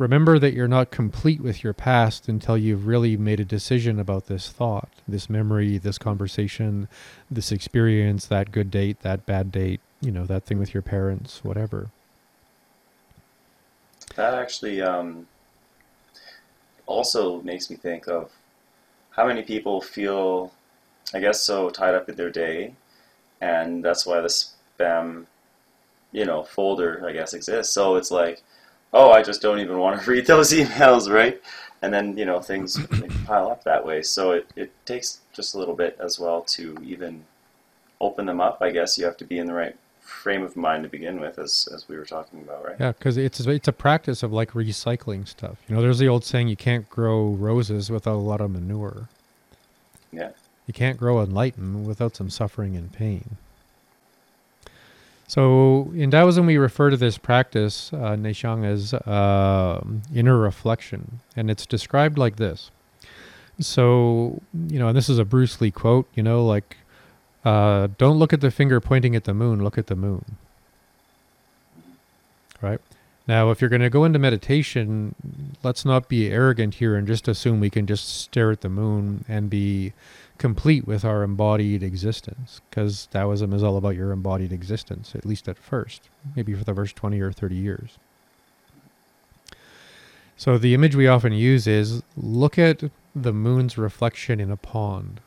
remember 0.02 0.38
that 0.38 0.52
you're 0.52 0.68
not 0.68 0.90
complete 0.90 1.40
with 1.40 1.62
your 1.62 1.72
past 1.72 2.28
until 2.28 2.58
you've 2.58 2.86
really 2.86 3.16
made 3.16 3.38
a 3.40 3.44
decision 3.44 4.00
about 4.00 4.26
this 4.26 4.50
thought, 4.50 4.90
this 5.06 5.30
memory, 5.30 5.78
this 5.78 5.96
conversation, 5.96 6.88
this 7.30 7.52
experience, 7.52 8.26
that 8.26 8.50
good 8.50 8.70
date, 8.70 9.00
that 9.00 9.24
bad 9.24 9.52
date, 9.52 9.80
you 10.00 10.10
know, 10.10 10.26
that 10.26 10.42
thing 10.44 10.58
with 10.58 10.74
your 10.74 10.82
parents, 10.82 11.44
whatever. 11.44 11.90
that 14.16 14.34
actually 14.34 14.82
um, 14.82 15.26
also 16.86 17.40
makes 17.42 17.70
me 17.70 17.76
think 17.76 18.08
of 18.08 18.30
how 19.10 19.26
many 19.26 19.42
people 19.42 19.80
feel, 19.80 20.52
I 21.14 21.20
guess, 21.20 21.40
so 21.40 21.70
tied 21.70 21.94
up 21.94 22.08
in 22.08 22.16
their 22.16 22.30
day, 22.30 22.74
and 23.40 23.84
that's 23.84 24.04
why 24.04 24.20
the 24.20 24.28
spam, 24.28 25.26
you 26.10 26.24
know, 26.24 26.42
folder, 26.42 27.04
I 27.06 27.12
guess, 27.12 27.34
exists. 27.34 27.72
So 27.72 27.96
it's 27.96 28.10
like, 28.10 28.42
oh, 28.92 29.10
I 29.10 29.22
just 29.22 29.42
don't 29.42 29.58
even 29.60 29.78
want 29.78 30.00
to 30.00 30.10
read 30.10 30.26
those 30.26 30.52
emails, 30.52 31.12
right? 31.12 31.40
And 31.80 31.92
then 31.92 32.16
you 32.16 32.24
know 32.24 32.40
things 32.40 32.78
pile 33.26 33.50
up 33.50 33.64
that 33.64 33.84
way. 33.84 34.02
So 34.02 34.32
it, 34.32 34.50
it 34.56 34.72
takes 34.86 35.20
just 35.32 35.54
a 35.54 35.58
little 35.58 35.74
bit 35.74 35.96
as 36.00 36.18
well 36.18 36.42
to 36.42 36.76
even 36.84 37.24
open 38.00 38.26
them 38.26 38.40
up. 38.40 38.58
I 38.60 38.70
guess 38.70 38.98
you 38.98 39.04
have 39.04 39.16
to 39.18 39.24
be 39.24 39.38
in 39.38 39.46
the 39.46 39.54
right 39.54 39.76
frame 40.00 40.42
of 40.42 40.56
mind 40.56 40.82
to 40.82 40.88
begin 40.88 41.20
with, 41.20 41.38
as 41.38 41.68
as 41.74 41.88
we 41.88 41.96
were 41.96 42.04
talking 42.04 42.40
about, 42.40 42.64
right? 42.64 42.76
Yeah, 42.78 42.92
because 42.92 43.16
it's 43.16 43.40
it's 43.40 43.68
a 43.68 43.72
practice 43.72 44.22
of 44.22 44.32
like 44.32 44.52
recycling 44.52 45.26
stuff. 45.26 45.58
You 45.68 45.74
know, 45.74 45.82
there's 45.82 45.98
the 45.98 46.08
old 46.08 46.24
saying: 46.24 46.48
you 46.48 46.56
can't 46.56 46.88
grow 46.88 47.28
roses 47.28 47.90
without 47.90 48.14
a 48.14 48.26
lot 48.30 48.40
of 48.40 48.50
manure. 48.50 49.08
Yeah. 50.12 50.30
You 50.66 50.74
can't 50.74 50.98
grow 50.98 51.20
enlightenment 51.20 51.86
without 51.86 52.14
some 52.14 52.30
suffering 52.30 52.76
and 52.76 52.92
pain. 52.92 53.36
So 55.26 55.90
in 55.94 56.10
Taoism, 56.10 56.46
we 56.46 56.58
refer 56.58 56.90
to 56.90 56.96
this 56.96 57.16
practice, 57.16 57.92
uh, 57.92 58.16
Neishang, 58.16 58.64
as 58.66 58.92
uh, 58.92 59.82
inner 60.14 60.36
reflection, 60.36 61.20
and 61.36 61.50
it's 61.50 61.64
described 61.64 62.18
like 62.18 62.36
this. 62.36 62.70
So 63.60 64.42
you 64.68 64.78
know, 64.78 64.88
and 64.88 64.96
this 64.96 65.08
is 65.08 65.18
a 65.18 65.24
Bruce 65.24 65.60
Lee 65.60 65.70
quote. 65.70 66.06
You 66.14 66.22
know, 66.22 66.44
like, 66.44 66.76
uh, 67.44 67.88
"Don't 67.98 68.18
look 68.18 68.32
at 68.32 68.40
the 68.40 68.50
finger 68.50 68.80
pointing 68.80 69.16
at 69.16 69.24
the 69.24 69.34
moon. 69.34 69.62
Look 69.62 69.78
at 69.78 69.86
the 69.86 69.96
moon." 69.96 70.36
Right. 72.60 72.80
Now, 73.26 73.50
if 73.50 73.60
you're 73.60 73.70
going 73.70 73.82
to 73.82 73.90
go 73.90 74.04
into 74.04 74.18
meditation, 74.18 75.14
let's 75.62 75.84
not 75.84 76.08
be 76.08 76.28
arrogant 76.28 76.74
here 76.74 76.96
and 76.96 77.06
just 77.06 77.28
assume 77.28 77.60
we 77.60 77.70
can 77.70 77.86
just 77.86 78.08
stare 78.08 78.50
at 78.50 78.62
the 78.62 78.68
moon 78.68 79.24
and 79.28 79.48
be 79.48 79.92
complete 80.42 80.88
with 80.88 81.04
our 81.04 81.22
embodied 81.22 81.84
existence, 81.84 82.60
because 82.68 83.06
Taoism 83.12 83.52
is 83.52 83.62
all 83.62 83.76
about 83.76 83.94
your 83.94 84.10
embodied 84.10 84.52
existence, 84.52 85.14
at 85.14 85.24
least 85.24 85.48
at 85.48 85.56
first, 85.56 86.08
maybe 86.34 86.52
for 86.52 86.64
the 86.64 86.74
first 86.74 86.96
20 86.96 87.20
or 87.20 87.30
30 87.30 87.54
years. 87.54 87.96
So, 90.36 90.58
the 90.58 90.74
image 90.74 90.96
we 90.96 91.06
often 91.06 91.32
use 91.32 91.68
is 91.68 92.02
look 92.16 92.58
at 92.58 92.82
the 93.14 93.32
moon's 93.32 93.78
reflection 93.78 94.40
in 94.40 94.50
a 94.50 94.56
pond. 94.56 95.20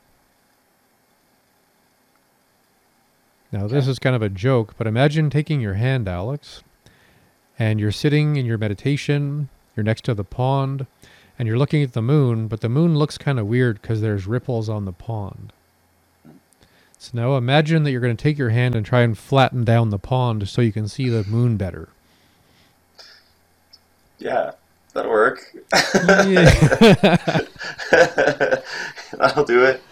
Now, 3.53 3.67
this 3.67 3.87
is 3.87 3.99
kind 3.99 4.17
of 4.17 4.21
a 4.21 4.27
joke, 4.27 4.73
but 4.77 4.85
imagine 4.85 5.29
taking 5.29 5.61
your 5.61 5.75
hand, 5.75 6.09
Alex, 6.09 6.61
and 7.57 7.79
you're 7.79 7.93
sitting 7.93 8.35
in 8.35 8.45
your 8.45 8.57
meditation, 8.57 9.47
you're 9.77 9.85
next 9.85 10.03
to 10.03 10.13
the 10.13 10.25
pond, 10.25 10.87
and 11.37 11.47
you're 11.47 11.57
looking 11.57 11.83
at 11.83 11.93
the 11.93 12.01
moon, 12.01 12.47
but 12.47 12.61
the 12.61 12.69
moon 12.69 12.97
looks 12.97 13.17
kind 13.17 13.39
of 13.39 13.47
weird 13.47 13.81
because 13.81 14.01
there's 14.01 14.27
ripples 14.27 14.69
on 14.69 14.85
the 14.85 14.93
pond. 14.93 15.51
So 16.97 17.11
now 17.13 17.35
imagine 17.35 17.83
that 17.83 17.91
you're 17.91 18.01
going 18.01 18.15
to 18.15 18.21
take 18.21 18.37
your 18.37 18.49
hand 18.49 18.75
and 18.75 18.85
try 18.85 19.01
and 19.01 19.17
flatten 19.17 19.63
down 19.63 19.89
the 19.89 19.99
pond 19.99 20.47
so 20.47 20.61
you 20.61 20.71
can 20.71 20.87
see 20.87 21.09
the 21.09 21.23
moon 21.25 21.57
better. 21.57 21.89
Yeah, 24.17 24.51
that'll 24.93 25.11
work. 25.11 25.53
Yeah. 25.73 26.49
that'll 29.17 29.45
do 29.45 29.65
it. 29.65 29.83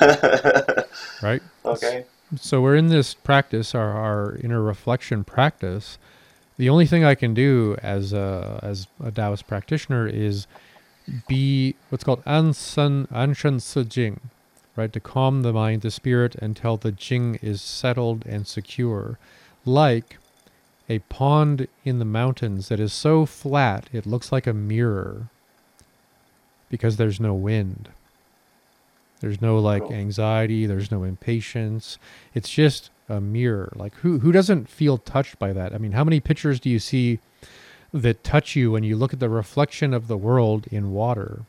right? 1.22 1.42
okay. 1.64 2.04
So 2.36 2.60
we're 2.60 2.76
in 2.76 2.88
this 2.88 3.14
practice, 3.14 3.74
our, 3.74 3.92
our 3.92 4.36
inner 4.36 4.62
reflection 4.62 5.24
practice. 5.24 5.98
The 6.56 6.68
only 6.68 6.86
thing 6.86 7.04
I 7.04 7.14
can 7.14 7.34
do 7.34 7.76
as 7.82 8.12
a, 8.12 8.58
as 8.62 8.86
a 9.02 9.10
Taoist 9.10 9.46
practitioner 9.46 10.06
is 10.06 10.46
be 11.26 11.74
what's 11.88 12.04
called 12.04 12.24
ansan 12.24 13.08
anshan 13.08 13.60
se 13.60 13.84
jing, 13.84 14.20
right? 14.76 14.92
To 14.92 15.00
calm 15.00 15.42
the 15.42 15.52
mind, 15.52 15.82
the 15.82 15.90
spirit, 15.90 16.34
until 16.36 16.76
the 16.76 16.92
jing 16.92 17.38
is 17.42 17.62
settled 17.62 18.24
and 18.26 18.46
secure, 18.46 19.18
like 19.64 20.18
a 20.88 21.00
pond 21.00 21.68
in 21.84 21.98
the 21.98 22.04
mountains 22.04 22.68
that 22.68 22.80
is 22.80 22.92
so 22.92 23.26
flat 23.26 23.88
it 23.92 24.06
looks 24.06 24.32
like 24.32 24.46
a 24.46 24.54
mirror 24.54 25.28
because 26.70 26.96
there's 26.96 27.20
no 27.20 27.34
wind. 27.34 27.90
There's 29.20 29.40
no 29.40 29.58
like 29.58 29.82
anxiety, 29.90 30.66
there's 30.66 30.90
no 30.90 31.02
impatience. 31.02 31.98
It's 32.34 32.48
just 32.48 32.90
a 33.08 33.20
mirror. 33.20 33.72
Like 33.74 33.94
who 33.96 34.20
who 34.20 34.32
doesn't 34.32 34.68
feel 34.68 34.98
touched 34.98 35.38
by 35.38 35.52
that? 35.52 35.74
I 35.74 35.78
mean, 35.78 35.92
how 35.92 36.04
many 36.04 36.20
pictures 36.20 36.60
do 36.60 36.70
you 36.70 36.78
see 36.78 37.18
that 37.92 38.22
touch 38.24 38.54
you 38.56 38.72
when 38.72 38.84
you 38.84 38.96
look 38.96 39.12
at 39.12 39.20
the 39.20 39.28
reflection 39.28 39.94
of 39.94 40.06
the 40.08 40.16
world 40.16 40.66
in 40.70 40.92
water? 40.92 41.42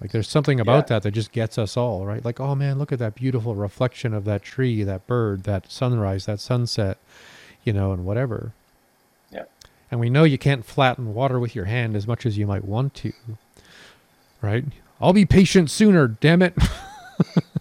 Like 0.00 0.10
there's 0.10 0.28
something 0.28 0.58
about 0.58 0.84
Yeah. 0.84 0.96
that 0.96 1.02
that 1.04 1.10
just 1.12 1.30
gets 1.32 1.58
us 1.58 1.76
all, 1.76 2.04
right? 2.04 2.24
Like, 2.24 2.40
oh 2.40 2.54
man, 2.54 2.78
look 2.78 2.90
at 2.92 2.98
that 2.98 3.14
beautiful 3.14 3.54
reflection 3.54 4.12
of 4.12 4.24
that 4.24 4.42
tree, 4.42 4.82
that 4.82 5.06
bird, 5.06 5.44
that 5.44 5.70
sunrise, 5.70 6.26
that 6.26 6.40
sunset, 6.40 6.98
you 7.64 7.72
know, 7.72 7.92
and 7.92 8.04
whatever. 8.04 8.52
Yeah. 9.30 9.44
And 9.90 10.00
we 10.00 10.10
know 10.10 10.24
you 10.24 10.38
can't 10.38 10.64
flatten 10.64 11.14
water 11.14 11.38
with 11.38 11.54
your 11.54 11.66
hand 11.66 11.94
as 11.94 12.06
much 12.06 12.26
as 12.26 12.36
you 12.36 12.46
might 12.46 12.64
want 12.64 12.94
to. 12.94 13.12
Right? 14.40 14.64
I'll 15.00 15.12
be 15.12 15.24
patient 15.24 15.70
sooner, 15.70 16.08
damn 16.08 16.42
it. 16.42 16.54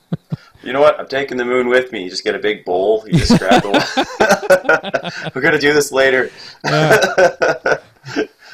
You 0.64 0.74
know 0.74 0.82
what? 0.82 0.99
I'm 0.99 1.07
taking 1.07 1.38
the 1.38 1.45
moon 1.45 1.68
with 1.70 1.91
me. 1.91 2.03
You 2.03 2.09
just 2.09 2.24
get 2.24 2.36
a 2.36 2.39
big 2.39 2.66
bowl. 2.66 3.03
You 3.07 3.18
just 3.18 3.39
grab 3.39 3.64
the. 3.64 5.32
We're 5.36 5.41
gonna 5.41 5.59
do 5.59 5.74
this 5.74 5.91
later. 5.91 6.30
Yeah. 6.64 7.78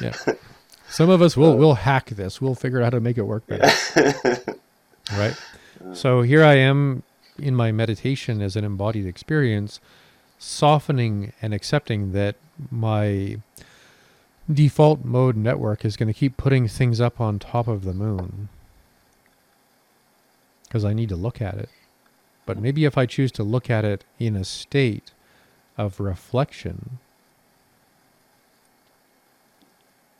yeah. 0.00 0.12
Some 0.88 1.10
of 1.10 1.20
us 1.20 1.36
will 1.36 1.52
uh, 1.52 1.56
will 1.56 1.74
hack 1.74 2.10
this. 2.10 2.40
We'll 2.40 2.54
figure 2.54 2.80
out 2.80 2.84
how 2.84 2.90
to 2.90 3.00
make 3.00 3.18
it 3.18 3.22
work 3.22 3.46
better. 3.46 3.70
right? 5.12 5.36
So 5.92 6.22
here 6.22 6.42
I 6.42 6.54
am 6.54 7.02
in 7.38 7.54
my 7.54 7.72
meditation 7.72 8.40
as 8.40 8.56
an 8.56 8.64
embodied 8.64 9.06
experience, 9.06 9.80
softening 10.38 11.32
and 11.40 11.52
accepting 11.52 12.12
that 12.12 12.36
my 12.70 13.38
default 14.50 15.04
mode 15.04 15.36
network 15.36 15.84
is 15.84 15.96
going 15.96 16.06
to 16.06 16.14
keep 16.14 16.36
putting 16.36 16.66
things 16.66 17.00
up 17.00 17.20
on 17.20 17.38
top 17.38 17.68
of 17.68 17.84
the 17.84 17.92
moon 17.92 18.48
because 20.64 20.84
I 20.84 20.92
need 20.92 21.10
to 21.10 21.16
look 21.16 21.40
at 21.40 21.54
it. 21.54 21.68
But 22.48 22.58
maybe 22.58 22.86
if 22.86 22.96
I 22.96 23.04
choose 23.04 23.30
to 23.32 23.42
look 23.42 23.68
at 23.68 23.84
it 23.84 24.04
in 24.18 24.34
a 24.34 24.42
state 24.42 25.10
of 25.76 26.00
reflection 26.00 26.98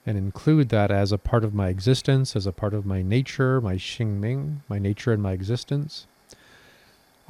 and 0.05 0.19
include 0.19 0.69
that 0.69 0.91
as 0.91 1.11
a 1.11 1.17
part 1.17 1.43
of 1.43 1.55
my 1.55 1.69
existence, 1.69 2.37
as 2.37 2.47
a 2.47 2.53
part 2.53 2.75
of 2.75 2.85
my 2.85 3.01
nature, 3.01 3.63
my 3.63 3.77
Xingming, 3.77 4.59
my 4.69 4.79
nature 4.79 5.11
and 5.11 5.23
my 5.23 5.33
existence, 5.33 6.07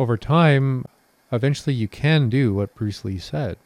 over 0.01 0.17
time, 0.17 0.85
eventually 1.31 1.77
you 1.77 1.87
can 1.87 2.29
do 2.29 2.53
what 2.53 2.75
Bruce 2.75 3.05
Lee 3.05 3.19
said. 3.19 3.57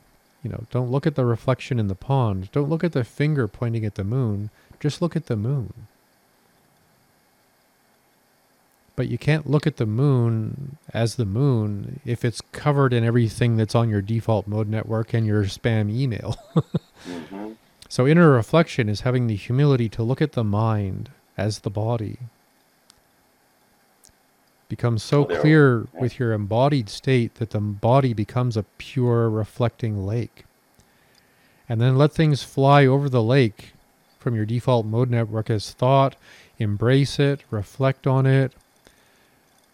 You 0.45 0.51
know, 0.51 0.65
don't 0.71 0.91
look 0.91 1.07
at 1.07 1.15
the 1.15 1.25
reflection 1.25 1.79
in 1.79 1.89
the 1.89 1.95
pond. 1.95 2.51
Don't 2.53 2.69
look 2.69 2.85
at 2.85 2.93
the 2.93 3.05
finger 3.05 3.49
pointing 3.49 3.87
at 3.87 3.95
the 3.95 4.05
moon. 4.05 4.51
Just 4.81 5.01
look 5.01 5.17
at 5.17 5.29
the 5.29 5.37
moon. 5.37 5.87
But 8.95 9.09
you 9.09 9.17
can't 9.19 9.49
look 9.49 9.67
at 9.67 9.79
the 9.79 9.87
moon 9.87 10.77
as 10.93 11.15
the 11.17 11.25
moon 11.25 12.01
if 12.05 12.25
it's 12.25 12.43
covered 12.53 12.93
in 12.93 13.05
everything 13.05 13.57
that's 13.57 13.75
on 13.75 13.89
your 13.89 14.03
default 14.03 14.47
mode 14.47 14.69
network 14.69 15.15
and 15.15 15.27
your 15.27 15.45
spam 15.45 15.91
email. 15.91 16.37
hmm 17.05 17.53
So, 17.89 18.07
inner 18.07 18.31
reflection 18.31 18.89
is 18.89 19.01
having 19.03 19.27
the 19.27 19.37
humility 19.37 19.89
to 19.91 20.03
look 20.03 20.23
at 20.23 20.33
the 20.33 20.45
mind 20.45 21.11
as 21.39 21.61
the 21.61 21.71
body. 21.71 22.19
Become 24.69 24.99
so 24.99 25.27
Oh, 25.27 25.41
clear 25.41 25.89
yeah. 25.95 26.01
with 26.01 26.19
your 26.19 26.33
embodied 26.33 26.89
state 26.89 27.35
that 27.37 27.51
the 27.51 27.61
body 27.61 28.15
becomes 28.15 28.57
a 28.57 28.65
pure 28.79 29.29
reflecting 29.31 30.07
lake. 30.07 30.45
And 31.69 31.81
then 31.81 31.97
let 31.97 32.13
things 32.13 32.43
fly 32.43 32.87
over 32.87 33.09
the 33.09 33.23
lake 33.23 33.73
from 34.19 34.35
your 34.35 34.45
default 34.47 34.87
mode 34.87 35.11
network 35.11 35.51
as 35.51 35.73
thought, 35.73 36.17
embrace 36.59 37.19
it, 37.19 37.45
reflect 37.51 38.07
on 38.07 38.27
it, 38.27 38.53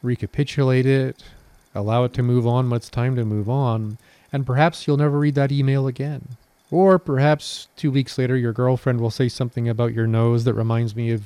recapitulate 0.03 0.87
it, 0.87 1.23
allow 1.75 2.05
it 2.05 2.13
to 2.15 2.23
move 2.23 2.47
on 2.47 2.71
when 2.71 2.77
it's 2.77 2.89
time 2.89 3.17
to 3.17 3.25
move 3.25 3.49
on, 3.49 3.99
and 4.33 4.47
perhaps 4.47 4.87
you'll 4.87 4.97
never 4.97 5.19
read 5.19 5.35
that 5.35 5.53
email 5.53 5.87
again. 5.87 6.37
Or 6.71 6.99
perhaps 6.99 7.69
two 7.77 7.91
weeks 7.91 8.19
later, 8.19 8.37
your 8.37 8.53
girlfriend 8.53 9.01
will 9.01 9.11
say 9.11 9.29
something 9.29 9.69
about 9.69 9.95
your 9.95 10.07
nose 10.07 10.45
that 10.45 10.55
reminds 10.55 10.95
me 10.95 11.11
of, 11.13 11.23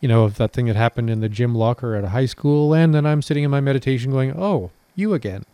you 0.00 0.08
know, 0.08 0.24
of 0.24 0.36
that 0.36 0.52
thing 0.52 0.66
that 0.66 0.76
happened 0.76 1.08
in 1.08 1.20
the 1.20 1.28
gym 1.28 1.54
locker 1.54 1.94
at 1.94 2.04
a 2.04 2.10
high 2.10 2.26
school. 2.26 2.74
And 2.74 2.94
then 2.94 3.06
I'm 3.06 3.22
sitting 3.22 3.44
in 3.44 3.50
my 3.50 3.60
meditation 3.60 4.10
going, 4.10 4.34
oh, 4.38 4.70
you 4.94 5.14
again. 5.14 5.44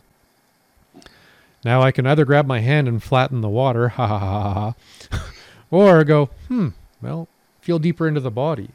Now 1.63 1.81
I 1.81 1.91
can 1.91 2.05
either 2.05 2.25
grab 2.25 2.45
my 2.45 2.59
hand 2.59 2.87
and 2.87 3.01
flatten 3.01 3.41
the 3.41 3.49
water, 3.49 3.87
ha 3.89 4.07
ha 4.07 4.19
ha 4.19 4.53
ha, 4.53 4.75
ha, 5.11 5.31
or 5.69 6.03
go, 6.03 6.25
hmm, 6.47 6.69
well, 7.01 7.27
feel 7.61 7.79
deeper 7.79 8.07
into 8.07 8.19
the 8.19 8.31
body. 8.31 8.69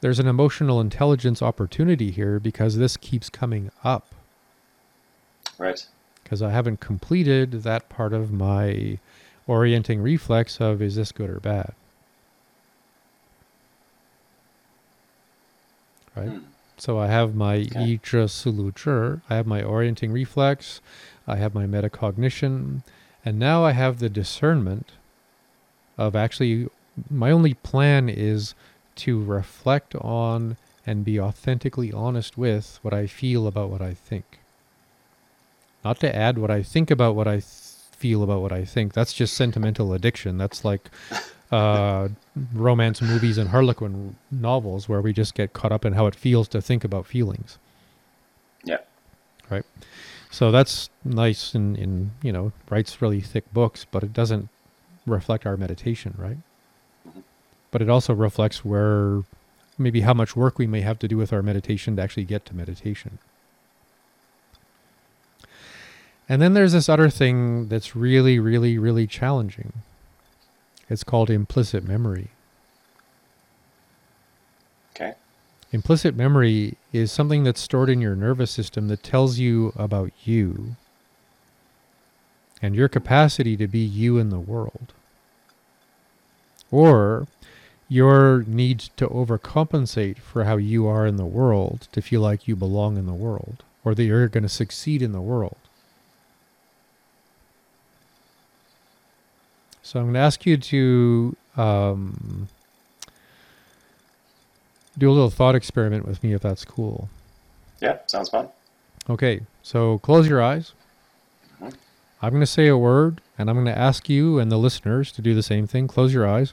There's 0.00 0.18
an 0.18 0.28
emotional 0.28 0.80
intelligence 0.80 1.42
opportunity 1.42 2.10
here 2.10 2.40
because 2.40 2.76
this 2.76 2.96
keeps 2.96 3.28
coming 3.28 3.70
up 3.84 4.06
Right. 5.58 5.86
because 6.22 6.40
I 6.40 6.50
haven't 6.50 6.80
completed 6.80 7.62
that 7.64 7.88
part 7.90 8.12
of 8.14 8.32
my 8.32 8.98
orienting 9.46 10.00
reflex 10.00 10.60
of 10.60 10.80
is 10.80 10.94
this 10.96 11.12
good 11.12 11.28
or 11.28 11.40
bad. 11.40 11.72
Right? 16.16 16.28
Hmm. 16.28 16.38
So 16.78 16.98
I 16.98 17.08
have 17.08 17.34
my 17.34 17.66
Okay. 17.76 18.00
Sulu 18.26 18.72
I 19.28 19.34
have 19.34 19.46
my 19.46 19.62
orienting 19.62 20.12
reflex, 20.12 20.80
I 21.26 21.36
have 21.36 21.54
my 21.54 21.66
metacognition, 21.66 22.82
and 23.22 23.38
now 23.38 23.64
I 23.64 23.72
have 23.72 23.98
the 23.98 24.08
discernment 24.08 24.92
of 25.98 26.16
actually 26.16 26.68
my 27.10 27.30
only 27.30 27.52
plan 27.54 28.08
is 28.08 28.54
to 29.00 29.22
reflect 29.22 29.94
on 29.96 30.56
and 30.86 31.04
be 31.04 31.20
authentically 31.20 31.92
honest 31.92 32.36
with 32.38 32.78
what 32.82 32.94
I 32.94 33.06
feel 33.06 33.46
about 33.46 33.70
what 33.70 33.82
I 33.82 33.94
think. 33.94 34.40
Not 35.84 36.00
to 36.00 36.14
add 36.14 36.38
what 36.38 36.50
I 36.50 36.62
think 36.62 36.90
about 36.90 37.14
what 37.14 37.26
I 37.26 37.36
th- 37.36 37.44
feel 37.96 38.22
about 38.22 38.42
what 38.42 38.52
I 38.52 38.64
think. 38.64 38.92
That's 38.92 39.12
just 39.12 39.34
sentimental 39.34 39.92
addiction. 39.92 40.38
That's 40.38 40.64
like 40.64 40.90
uh, 41.52 42.08
romance 42.52 43.00
movies 43.00 43.38
and 43.38 43.50
Harlequin 43.50 44.16
novels 44.30 44.88
where 44.88 45.00
we 45.00 45.12
just 45.12 45.34
get 45.34 45.52
caught 45.52 45.72
up 45.72 45.84
in 45.84 45.94
how 45.94 46.06
it 46.06 46.14
feels 46.14 46.48
to 46.48 46.60
think 46.60 46.84
about 46.84 47.06
feelings. 47.06 47.58
Yeah. 48.64 48.78
Right. 49.50 49.64
So 50.30 50.50
that's 50.50 50.90
nice 51.04 51.54
and 51.54 51.76
in, 51.76 51.82
in 51.82 52.10
you 52.22 52.32
know 52.32 52.52
writes 52.68 53.02
really 53.02 53.20
thick 53.20 53.52
books, 53.52 53.86
but 53.90 54.02
it 54.02 54.12
doesn't 54.12 54.48
reflect 55.06 55.46
our 55.46 55.56
meditation, 55.56 56.14
right? 56.18 56.38
But 57.70 57.82
it 57.82 57.88
also 57.88 58.12
reflects 58.14 58.64
where 58.64 59.22
maybe 59.78 60.02
how 60.02 60.14
much 60.14 60.36
work 60.36 60.58
we 60.58 60.66
may 60.66 60.80
have 60.80 60.98
to 61.00 61.08
do 61.08 61.16
with 61.16 61.32
our 61.32 61.42
meditation 61.42 61.96
to 61.96 62.02
actually 62.02 62.24
get 62.24 62.44
to 62.46 62.54
meditation. 62.54 63.18
And 66.28 66.40
then 66.40 66.54
there's 66.54 66.72
this 66.72 66.88
other 66.88 67.10
thing 67.10 67.68
that's 67.68 67.96
really, 67.96 68.38
really, 68.38 68.78
really 68.78 69.06
challenging. 69.06 69.72
It's 70.88 71.02
called 71.02 71.30
implicit 71.30 71.84
memory. 71.86 72.28
Okay. 74.94 75.14
Implicit 75.72 76.16
memory 76.16 76.76
is 76.92 77.10
something 77.10 77.44
that's 77.44 77.60
stored 77.60 77.88
in 77.88 78.00
your 78.00 78.16
nervous 78.16 78.50
system 78.50 78.88
that 78.88 79.02
tells 79.02 79.38
you 79.38 79.72
about 79.76 80.12
you 80.24 80.76
and 82.62 82.74
your 82.74 82.88
capacity 82.88 83.56
to 83.56 83.66
be 83.66 83.80
you 83.80 84.18
in 84.18 84.30
the 84.30 84.38
world. 84.38 84.92
Or 86.70 87.26
your 87.90 88.44
need 88.46 88.78
to 88.96 89.06
overcompensate 89.08 90.18
for 90.18 90.44
how 90.44 90.56
you 90.56 90.86
are 90.86 91.04
in 91.06 91.16
the 91.16 91.24
world 91.26 91.88
to 91.90 92.00
feel 92.00 92.20
like 92.20 92.46
you 92.46 92.54
belong 92.54 92.96
in 92.96 93.04
the 93.04 93.12
world 93.12 93.64
or 93.84 93.94
that 93.96 94.04
you're 94.04 94.28
going 94.28 94.44
to 94.44 94.48
succeed 94.48 95.02
in 95.02 95.10
the 95.10 95.20
world. 95.20 95.56
So 99.82 99.98
I'm 99.98 100.06
going 100.06 100.14
to 100.14 100.20
ask 100.20 100.46
you 100.46 100.56
to 100.56 101.36
um, 101.56 102.48
do 104.96 105.10
a 105.10 105.12
little 105.12 105.30
thought 105.30 105.56
experiment 105.56 106.06
with 106.06 106.22
me 106.22 106.32
if 106.32 106.42
that's 106.42 106.64
cool. 106.64 107.08
Yeah, 107.80 107.98
sounds 108.06 108.28
fun. 108.28 108.48
Okay, 109.08 109.40
so 109.64 109.98
close 109.98 110.28
your 110.28 110.40
eyes. 110.40 110.74
Mhm. 111.60 111.74
I'm 112.22 112.30
going 112.30 112.40
to 112.40 112.46
say 112.46 112.68
a 112.68 112.76
word, 112.76 113.20
and 113.36 113.50
I'm 113.50 113.56
going 113.56 113.66
to 113.66 113.76
ask 113.76 114.08
you 114.08 114.38
and 114.38 114.52
the 114.52 114.58
listeners 114.58 115.10
to 115.12 115.22
do 115.22 115.34
the 115.34 115.42
same 115.42 115.66
thing. 115.66 115.88
Close 115.88 116.14
your 116.14 116.28
eyes, 116.28 116.52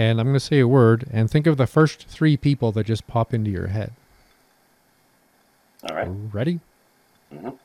and 0.00 0.18
I'm 0.18 0.28
going 0.28 0.32
to 0.32 0.40
say 0.40 0.60
a 0.60 0.66
word, 0.66 1.06
and 1.12 1.30
think 1.30 1.46
of 1.46 1.58
the 1.58 1.66
first 1.66 2.06
three 2.06 2.34
people 2.34 2.72
that 2.72 2.86
just 2.86 3.06
pop 3.06 3.34
into 3.34 3.50
your 3.50 3.66
head. 3.66 3.92
All 5.86 5.94
right. 5.94 6.08
Ready? 6.32 6.60
Mhm. 7.30 7.58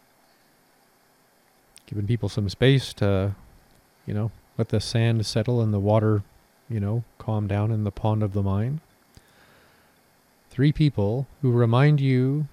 Giving 1.85 2.05
people 2.05 2.27
some 2.27 2.49
space 2.49 2.91
to, 2.95 3.35
you 4.05 4.13
know, 4.13 4.31
let 4.57 4.67
the 4.67 4.81
sand 4.81 5.25
settle 5.25 5.61
and 5.61 5.73
the 5.73 5.79
water, 5.79 6.23
you 6.67 6.81
know, 6.81 7.05
calm 7.19 7.47
down 7.47 7.71
in 7.71 7.85
the 7.85 7.91
pond 7.91 8.21
of 8.21 8.33
the 8.33 8.43
mind. 8.43 8.81
Three 10.49 10.73
people 10.73 11.27
who 11.41 11.53
remind 11.53 12.01
you 12.01 12.49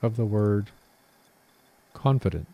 of 0.00 0.16
the 0.16 0.24
word 0.24 0.70
confident. 1.92 2.46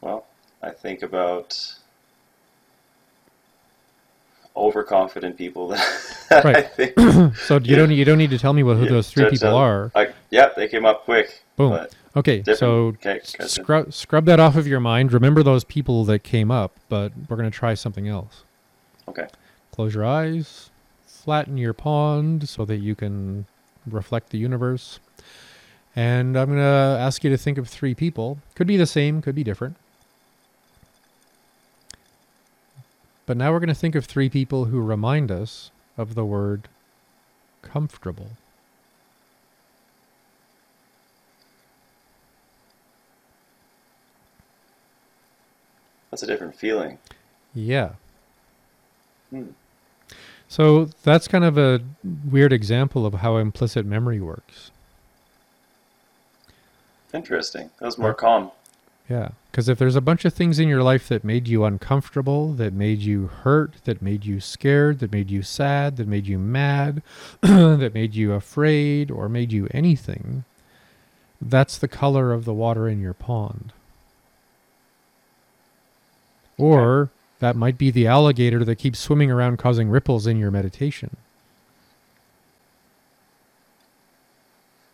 Well, 0.00 0.24
I 0.62 0.70
think 0.70 1.02
about 1.02 1.74
overconfident 4.56 5.38
people 5.38 5.68
that 5.68 5.84
right. 6.44 6.56
I 6.56 6.62
think. 6.62 6.94
So 7.36 7.58
you 7.58 7.76
don't 7.76 7.90
you 7.90 8.04
don't 8.04 8.18
need 8.18 8.30
to 8.30 8.38
tell 8.38 8.52
me 8.52 8.62
what 8.62 8.76
who 8.76 8.84
Yeah, 8.84 8.90
those 8.90 9.10
three 9.10 9.30
people 9.30 9.54
are. 9.54 9.90
I, 9.94 10.12
yeah, 10.30 10.50
they 10.56 10.68
came 10.68 10.84
up 10.84 11.04
quick. 11.04 11.42
Boom. 11.56 11.86
Okay, 12.16 12.42
so 12.54 12.94
scrub 13.40 13.94
scrub 13.94 14.24
that 14.26 14.40
off 14.40 14.56
of 14.56 14.66
your 14.66 14.80
mind. 14.80 15.12
Remember 15.12 15.42
those 15.42 15.64
people 15.64 16.04
that 16.06 16.24
came 16.24 16.50
up, 16.50 16.72
but 16.88 17.12
we're 17.28 17.36
gonna 17.36 17.50
try 17.50 17.74
something 17.74 18.08
else. 18.08 18.44
Okay. 19.08 19.28
Close 19.72 19.94
your 19.94 20.04
eyes, 20.04 20.70
flatten 21.06 21.56
your 21.56 21.72
pond 21.72 22.48
so 22.48 22.64
that 22.64 22.78
you 22.78 22.94
can 22.94 23.46
reflect 23.86 24.30
the 24.30 24.38
universe. 24.38 25.00
And 25.96 26.36
I'm 26.36 26.46
going 26.46 26.58
to 26.58 26.98
ask 27.00 27.24
you 27.24 27.30
to 27.30 27.36
think 27.36 27.58
of 27.58 27.68
three 27.68 27.94
people. 27.94 28.38
Could 28.54 28.66
be 28.66 28.76
the 28.76 28.86
same, 28.86 29.20
could 29.20 29.34
be 29.34 29.42
different. 29.42 29.76
But 33.30 33.36
now 33.36 33.52
we're 33.52 33.60
going 33.60 33.68
to 33.68 33.76
think 33.76 33.94
of 33.94 34.06
three 34.06 34.28
people 34.28 34.64
who 34.64 34.80
remind 34.80 35.30
us 35.30 35.70
of 35.96 36.16
the 36.16 36.24
word 36.24 36.66
comfortable. 37.62 38.30
That's 46.10 46.24
a 46.24 46.26
different 46.26 46.56
feeling. 46.56 46.98
Yeah. 47.54 47.90
Hmm. 49.30 49.50
So 50.48 50.86
that's 51.04 51.28
kind 51.28 51.44
of 51.44 51.56
a 51.56 51.82
weird 52.28 52.52
example 52.52 53.06
of 53.06 53.14
how 53.14 53.36
implicit 53.36 53.86
memory 53.86 54.20
works. 54.20 54.72
Interesting. 57.14 57.70
That 57.78 57.86
was 57.86 57.96
more 57.96 58.12
calm. 58.12 58.50
Yeah, 59.10 59.30
because 59.50 59.68
if 59.68 59.76
there's 59.76 59.96
a 59.96 60.00
bunch 60.00 60.24
of 60.24 60.32
things 60.32 60.60
in 60.60 60.68
your 60.68 60.84
life 60.84 61.08
that 61.08 61.24
made 61.24 61.48
you 61.48 61.64
uncomfortable, 61.64 62.52
that 62.52 62.72
made 62.72 63.00
you 63.00 63.26
hurt, 63.26 63.72
that 63.82 64.00
made 64.00 64.24
you 64.24 64.38
scared, 64.38 65.00
that 65.00 65.10
made 65.10 65.32
you 65.32 65.42
sad, 65.42 65.96
that 65.96 66.06
made 66.06 66.28
you 66.28 66.38
mad, 66.38 67.02
that 67.40 67.90
made 67.92 68.14
you 68.14 68.32
afraid, 68.32 69.10
or 69.10 69.28
made 69.28 69.50
you 69.50 69.66
anything, 69.72 70.44
that's 71.42 71.76
the 71.76 71.88
color 71.88 72.32
of 72.32 72.44
the 72.44 72.54
water 72.54 72.88
in 72.88 73.00
your 73.00 73.12
pond. 73.12 73.72
Or 76.56 77.10
that 77.40 77.56
might 77.56 77.78
be 77.78 77.90
the 77.90 78.06
alligator 78.06 78.62
that 78.62 78.76
keeps 78.76 79.00
swimming 79.00 79.30
around 79.30 79.56
causing 79.56 79.88
ripples 79.88 80.28
in 80.28 80.36
your 80.36 80.52
meditation. 80.52 81.16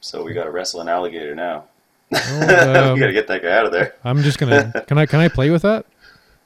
So 0.01 0.23
we 0.23 0.33
got 0.33 0.45
to 0.45 0.51
wrestle 0.51 0.81
an 0.81 0.89
alligator 0.89 1.35
now. 1.35 1.65
Well, 2.11 2.41
we 2.41 2.47
got 2.47 3.07
to 3.07 3.09
um, 3.09 3.13
get 3.13 3.27
that 3.29 3.43
guy 3.43 3.51
out 3.51 3.67
of 3.67 3.73
there. 3.73 3.95
I'm 4.05 4.23
just 4.23 4.39
gonna. 4.39 4.73
Can 4.87 4.99
I? 4.99 5.07
Can 5.07 5.21
I 5.21 5.29
play 5.29 5.51
with 5.51 5.63
that? 5.63 5.87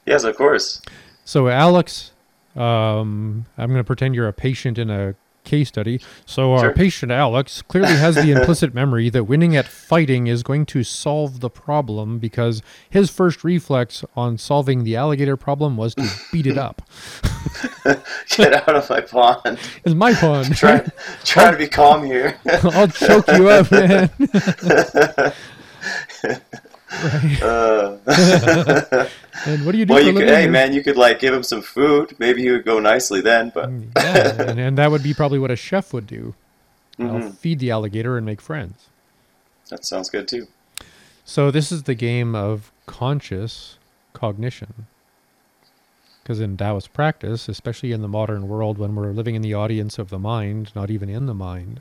Yes, 0.05 0.23
of 0.23 0.35
course. 0.35 0.81
So 1.25 1.47
Alex, 1.49 2.11
um, 2.55 3.45
I'm 3.57 3.73
to 3.73 3.83
pretend 3.83 4.15
you're 4.15 4.27
a 4.27 4.33
patient 4.33 4.77
in 4.77 4.89
a 4.89 5.15
case 5.43 5.69
study. 5.69 5.99
So 6.25 6.53
our 6.53 6.65
Sure. 6.65 6.73
patient 6.73 7.11
Alex 7.11 7.61
clearly 7.63 7.95
has 7.95 8.15
the 8.15 8.31
implicit 8.37 8.73
memory 8.73 9.09
that 9.09 9.23
winning 9.23 9.55
at 9.55 9.67
fighting 9.67 10.27
is 10.27 10.43
going 10.43 10.65
to 10.67 10.83
solve 10.83 11.39
the 11.39 11.49
problem 11.49 12.19
because 12.19 12.61
his 12.89 13.09
first 13.09 13.43
reflex 13.43 14.03
on 14.15 14.37
solving 14.37 14.83
the 14.83 14.95
alligator 14.95 15.37
problem 15.37 15.77
was 15.77 15.95
to 15.95 16.07
beat 16.31 16.45
it 16.47 16.57
up. 16.57 16.81
Get 18.29 18.53
out 18.53 18.75
of 18.75 18.89
my 18.89 19.01
pond. 19.01 19.57
It's 19.83 19.95
my 19.95 20.13
pond. 20.13 20.55
Try, 20.55 20.85
try 21.23 21.51
to 21.51 21.57
be 21.57 21.67
calm 21.67 22.05
here. 22.05 22.37
I'll 22.63 22.87
choke 22.87 23.27
you 23.29 23.49
up, 23.49 23.71
man. 23.71 24.09
Right. 26.23 27.41
Uh, 27.41 27.97
And 29.45 29.65
what 29.65 29.71
do 29.71 29.77
you 29.79 29.85
do 29.85 29.93
well, 29.93 30.03
you 30.03 30.13
could, 30.13 30.27
hey 30.27 30.45
or- 30.45 30.51
man, 30.51 30.73
you 30.73 30.83
could 30.83 30.97
like 30.97 31.19
give 31.19 31.33
him 31.33 31.41
some 31.43 31.61
food. 31.61 32.15
Maybe 32.19 32.43
he 32.43 32.51
would 32.51 32.65
go 32.65 32.79
nicely 32.79 33.21
then. 33.21 33.51
But 33.55 33.71
yeah, 33.95 34.41
and, 34.49 34.59
and 34.59 34.77
that 34.77 34.91
would 34.91 35.01
be 35.01 35.13
probably 35.13 35.39
what 35.39 35.49
a 35.51 35.55
chef 35.55 35.93
would 35.93 36.05
do. 36.05 36.35
I'll 36.99 37.05
Mhm. 37.07 37.35
feed 37.37 37.59
the 37.59 37.71
alligator 37.71 38.17
and 38.17 38.25
make 38.25 38.41
friends. 38.41 38.87
that 39.69 39.85
sounds 39.85 40.09
good 40.09 40.27
too. 40.27 40.47
So 41.25 41.49
this 41.49 41.71
is 41.71 41.83
the 41.83 41.95
game 41.95 42.35
of 42.35 42.71
conscious 42.85 43.77
cognition. 44.13 44.85
Because 46.21 46.39
in 46.41 46.55
Taoist 46.57 46.93
practice, 46.93 47.47
especially 47.49 47.93
in 47.93 48.01
the 48.01 48.07
modern 48.09 48.47
world 48.47 48.77
when 48.77 48.93
we're 48.95 49.11
living 49.11 49.33
in 49.35 49.41
the 49.41 49.53
audience 49.55 49.97
of 49.97 50.09
the 50.09 50.19
mind, 50.19 50.71
not 50.75 50.91
even 50.91 51.09
in 51.09 51.25
the 51.25 51.33
mind, 51.33 51.79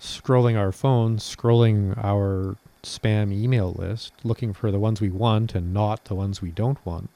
scrolling 0.00 0.56
our 0.56 0.72
phones, 0.72 1.22
scrolling 1.24 1.98
our 2.02 2.56
spam 2.82 3.32
email 3.32 3.72
list, 3.72 4.12
looking 4.24 4.52
for 4.52 4.70
the 4.70 4.78
ones 4.78 5.00
we 5.00 5.10
want 5.10 5.54
and 5.54 5.72
not 5.72 6.04
the 6.06 6.14
ones 6.14 6.42
we 6.42 6.50
don't 6.50 6.84
want, 6.84 7.10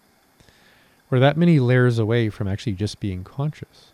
we're 1.10 1.20
that 1.20 1.36
many 1.36 1.60
layers 1.60 1.98
away 1.98 2.28
from 2.30 2.48
actually 2.48 2.72
just 2.72 3.00
being 3.00 3.24
conscious. 3.24 3.92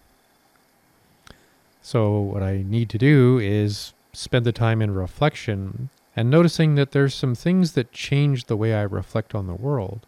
So 1.83 2.19
what 2.19 2.43
I 2.43 2.63
need 2.67 2.89
to 2.91 2.99
do 2.99 3.39
is 3.39 3.93
spend 4.13 4.47
the 4.47 4.53
time 4.53 4.81
in 4.81 4.95
reflection 4.95 5.89
and 6.15 6.31
noticing 6.31 6.75
that 6.75 6.93
there's 6.93 7.15
some 7.15 7.35
things 7.35 7.73
that 7.73 7.93
change 7.93 8.45
the 8.45 8.57
way 8.57 8.75
I 8.75 8.83
reflect 8.83 9.35
on 9.35 9.47
the 9.47 9.55
world. 9.55 10.01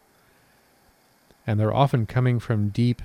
And 1.47 1.59
they're 1.59 1.75
often 1.75 2.07
coming 2.07 2.39
from 2.39 2.69
deep 2.69 3.03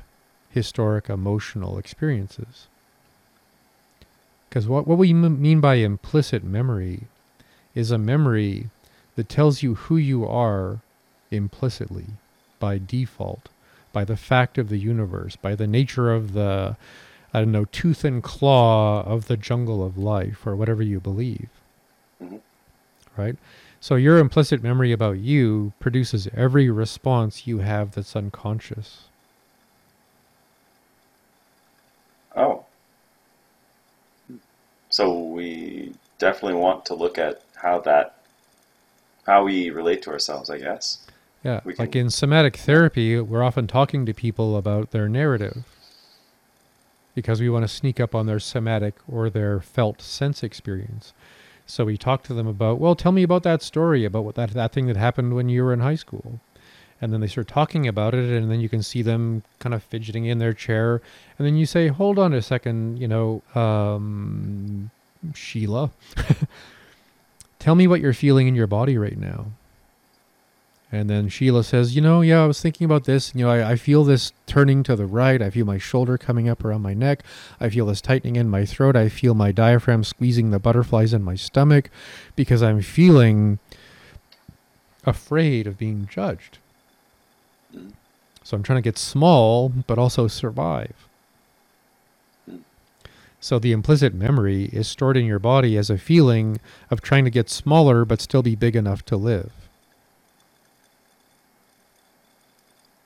historic 0.49 1.10
emotional 1.10 1.78
experiences. 1.78 2.68
Because 4.47 4.68
what, 4.68 4.88
what 4.88 4.97
we 4.97 5.12
m- 5.12 5.41
mean 5.41 5.60
by 5.62 5.76
implicit 5.76 6.43
memory 6.43 7.03
is 7.76 7.91
a 7.91 7.97
memory 7.97 8.70
that 9.15 9.30
tells 9.30 9.63
you 9.63 9.76
who 9.76 9.97
you 9.97 10.26
are 10.26 10.80
implicitly, 11.32 12.05
by 12.59 12.78
default, 12.78 13.49
by 13.93 14.03
the 14.05 14.17
fact 14.17 14.57
of 14.57 14.70
the 14.70 14.78
universe, 14.78 15.36
by 15.36 15.55
the 15.55 15.67
nature 15.67 16.11
of 16.11 16.34
the, 16.34 16.78
I 17.34 17.39
don't 17.39 17.51
know, 17.51 17.65
tooth 17.65 18.03
and 18.05 18.24
claw 18.24 19.03
of 19.03 19.28
the 19.28 19.38
jungle 19.38 19.84
of 19.86 19.97
life, 19.97 20.45
or 20.47 20.55
whatever 20.55 20.84
you 20.84 20.99
believe 20.99 21.49
Mhm. 22.22 22.41
right? 23.17 23.36
So 23.80 23.95
your 23.95 24.20
implicit 24.20 24.61
memory 24.63 24.91
about 24.91 25.20
you 25.20 25.74
produces 25.80 26.28
every 26.36 26.70
response 26.70 27.47
you 27.47 27.59
have 27.59 27.91
that's 27.91 28.15
unconscious. 28.15 29.09
Oh. 32.36 32.65
So 34.89 35.20
we 35.20 35.93
definitely 36.17 36.59
want 36.59 36.86
to 36.86 36.95
look 36.95 37.17
at 37.17 37.41
how 37.62 37.80
that, 37.82 38.22
how 39.26 39.43
we 39.43 39.70
relate 39.70 40.01
to 40.03 40.12
ourselves. 40.12 40.49
I 40.49 40.57
guess. 40.60 40.99
Yeah, 41.43 41.62
We 41.64 41.74
like 41.76 41.95
in 41.95 42.10
somatic 42.10 42.57
therapy, 42.57 43.20
we're 43.22 43.43
often 43.43 43.66
talking 43.66 44.05
to 44.05 44.14
people 44.14 44.57
about 44.57 44.91
their 44.91 45.07
narrative. 45.07 45.64
because 47.16 47.39
we 47.41 47.49
want 47.49 47.64
to 47.64 47.68
sneak 47.68 47.99
up 47.99 48.14
on 48.16 48.26
their 48.26 48.39
somatic 48.39 48.95
or 49.07 49.30
their 49.30 49.60
felt 49.60 50.01
sense 50.01 50.43
experience. 50.43 51.14
So 51.66 51.86
we 51.86 51.97
talk 51.97 52.24
to 52.24 52.34
them 52.34 52.47
about, 52.47 52.80
well, 52.80 52.95
tell 52.95 53.12
me 53.12 53.24
about 53.24 53.43
that 53.43 53.62
story 53.62 54.03
about 54.05 54.24
what 54.26 54.36
that, 54.36 54.51
that 54.51 54.72
thing 54.74 54.88
that 54.88 54.97
happened 54.97 55.34
when 55.36 55.49
you 55.49 55.64
were 55.64 55.72
in 55.74 55.80
high 55.82 55.95
school. 55.95 56.39
And 57.01 57.14
then 57.14 57.22
they 57.22 57.28
start 57.28 57.47
talking 57.47 57.88
about 57.88 58.14
it, 58.14 58.30
and 58.30 58.51
then 58.51 58.60
you 58.60 58.68
can 58.68 58.84
see 58.84 59.01
them 59.01 59.43
kind 59.60 59.74
of 59.74 59.84
fidgeting 59.84 60.26
in 60.26 60.39
their 60.39 60.53
chair. 60.53 61.01
And 61.38 61.47
then 61.47 61.55
you 61.55 61.66
say, 61.66 61.88
hold 61.88 62.20
on 62.20 62.34
a 62.34 62.41
second, 62.41 62.97
you 62.97 63.07
know, 63.07 63.41
um, 63.55 64.91
Sheila, 65.34 65.91
tell 67.60 67.76
me 67.76 67.88
what 67.88 68.01
you're 68.01 68.14
feeling 68.14 68.47
in 68.47 68.55
your 68.55 68.68
body 68.68 68.97
right 68.97 69.18
now. 69.18 69.47
And 70.91 71.10
then 71.10 71.30
Sheila 71.30 71.64
says, 71.64 71.95
You 71.95 72.01
know, 72.01 72.22
yeah, 72.22 72.43
I 72.43 72.47
was 72.47 72.62
thinking 72.62 72.86
about 72.86 73.03
this. 73.03 73.34
You 73.36 73.45
know, 73.45 73.51
I, 73.51 73.72
I, 73.72 73.76
feel 73.76 74.03
this 74.03 74.34
turning 74.47 74.82
to 74.84 74.95
the 74.95 75.05
right. 75.05 75.39
I 75.39 75.51
feel 75.51 75.66
my 75.66 75.78
shoulder 75.78 76.18
coming 76.18 76.49
up 76.49 76.66
around 76.66 76.82
my 76.82 76.95
neck. 76.95 77.22
I 77.60 77.70
feel 77.70 77.86
this 77.86 78.01
tightening 78.01 78.38
in 78.38 78.49
my 78.49 78.66
throat. 78.66 78.95
I 78.95 79.07
feel 79.07 79.36
my 79.36 79.51
diaphragm 79.51 80.03
squeezing 80.03 80.49
the 80.49 80.57
butterflies 80.57 81.14
in 81.14 81.22
my 81.22 81.36
stomach 81.36 81.91
because 82.36 82.64
I'm 82.64 82.82
feeling 82.82 83.60
afraid 85.05 85.68
of 85.68 85.78
being 85.78 86.07
judged. 86.12 86.57
So 88.43 88.57
I'm 88.57 88.64
trying 88.64 88.78
to 88.78 88.88
get 88.88 88.97
small, 88.97 89.70
but 89.70 89.99
also 89.99 90.28
survive. 90.28 91.09
So 93.41 93.59
the 93.59 93.73
implicit 93.73 94.13
memory 94.15 94.65
is 94.73 94.87
stored 94.87 95.17
in 95.17 95.25
your 95.25 95.39
body 95.39 95.77
as 95.77 95.89
a 95.89 95.97
feeling 95.99 96.59
of 96.91 97.01
trying 97.01 97.25
to 97.25 97.31
get 97.31 97.49
smaller, 97.49 98.05
but 98.05 98.21
still 98.21 98.43
be 98.43 98.55
big 98.55 98.75
enough 98.75 99.05
to 99.05 99.17
live. 99.17 99.53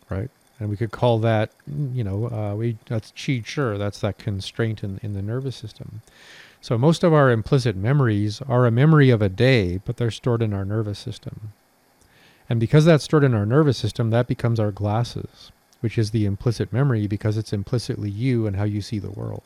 right? 0.10 0.32
And 0.60 0.70
we 0.70 0.78
could 0.78 0.92
call 0.92 1.20
that, 1.20 1.52
you 1.94 2.04
know, 2.04 2.30
uh, 2.32 2.56
we 2.56 2.78
that's 2.88 3.12
qi 3.14 3.46
shi. 3.46 3.78
That's 3.78 4.02
that 4.02 4.20
constraint 4.20 4.84
in 4.84 5.00
in 5.04 5.14
the 5.14 5.24
nervous 5.24 5.58
system. 5.58 6.02
So 6.62 6.78
most 6.80 7.04
of 7.04 7.14
our 7.14 7.32
implicit 7.32 7.78
memories 7.78 8.42
are 8.44 8.66
a 8.68 8.72
memory 8.72 9.12
of 9.12 9.22
a 9.22 9.30
day, 9.30 9.80
but 9.86 9.98
they're 9.98 10.12
stored 10.12 10.42
in 10.44 10.54
our 10.54 10.66
nervous 10.66 11.00
system. 11.00 11.54
And 12.50 12.60
because 12.60 12.86
that's 12.86 13.06
stored 13.06 13.26
in 13.26 13.36
our 13.36 13.46
nervous 13.48 13.78
system, 13.78 14.12
that 14.12 14.28
becomes 14.28 14.60
our 14.60 14.72
glasses, 14.72 15.52
which 15.82 15.98
is 16.00 16.12
the 16.12 16.26
implicit 16.26 16.74
memory 16.74 17.08
because 17.08 17.38
it's 17.38 17.54
implicitly 17.54 18.12
you 18.12 18.48
and 18.48 18.58
how 18.58 18.66
you 18.66 18.82
see 18.82 19.00
the 19.00 19.12
world. 19.12 19.44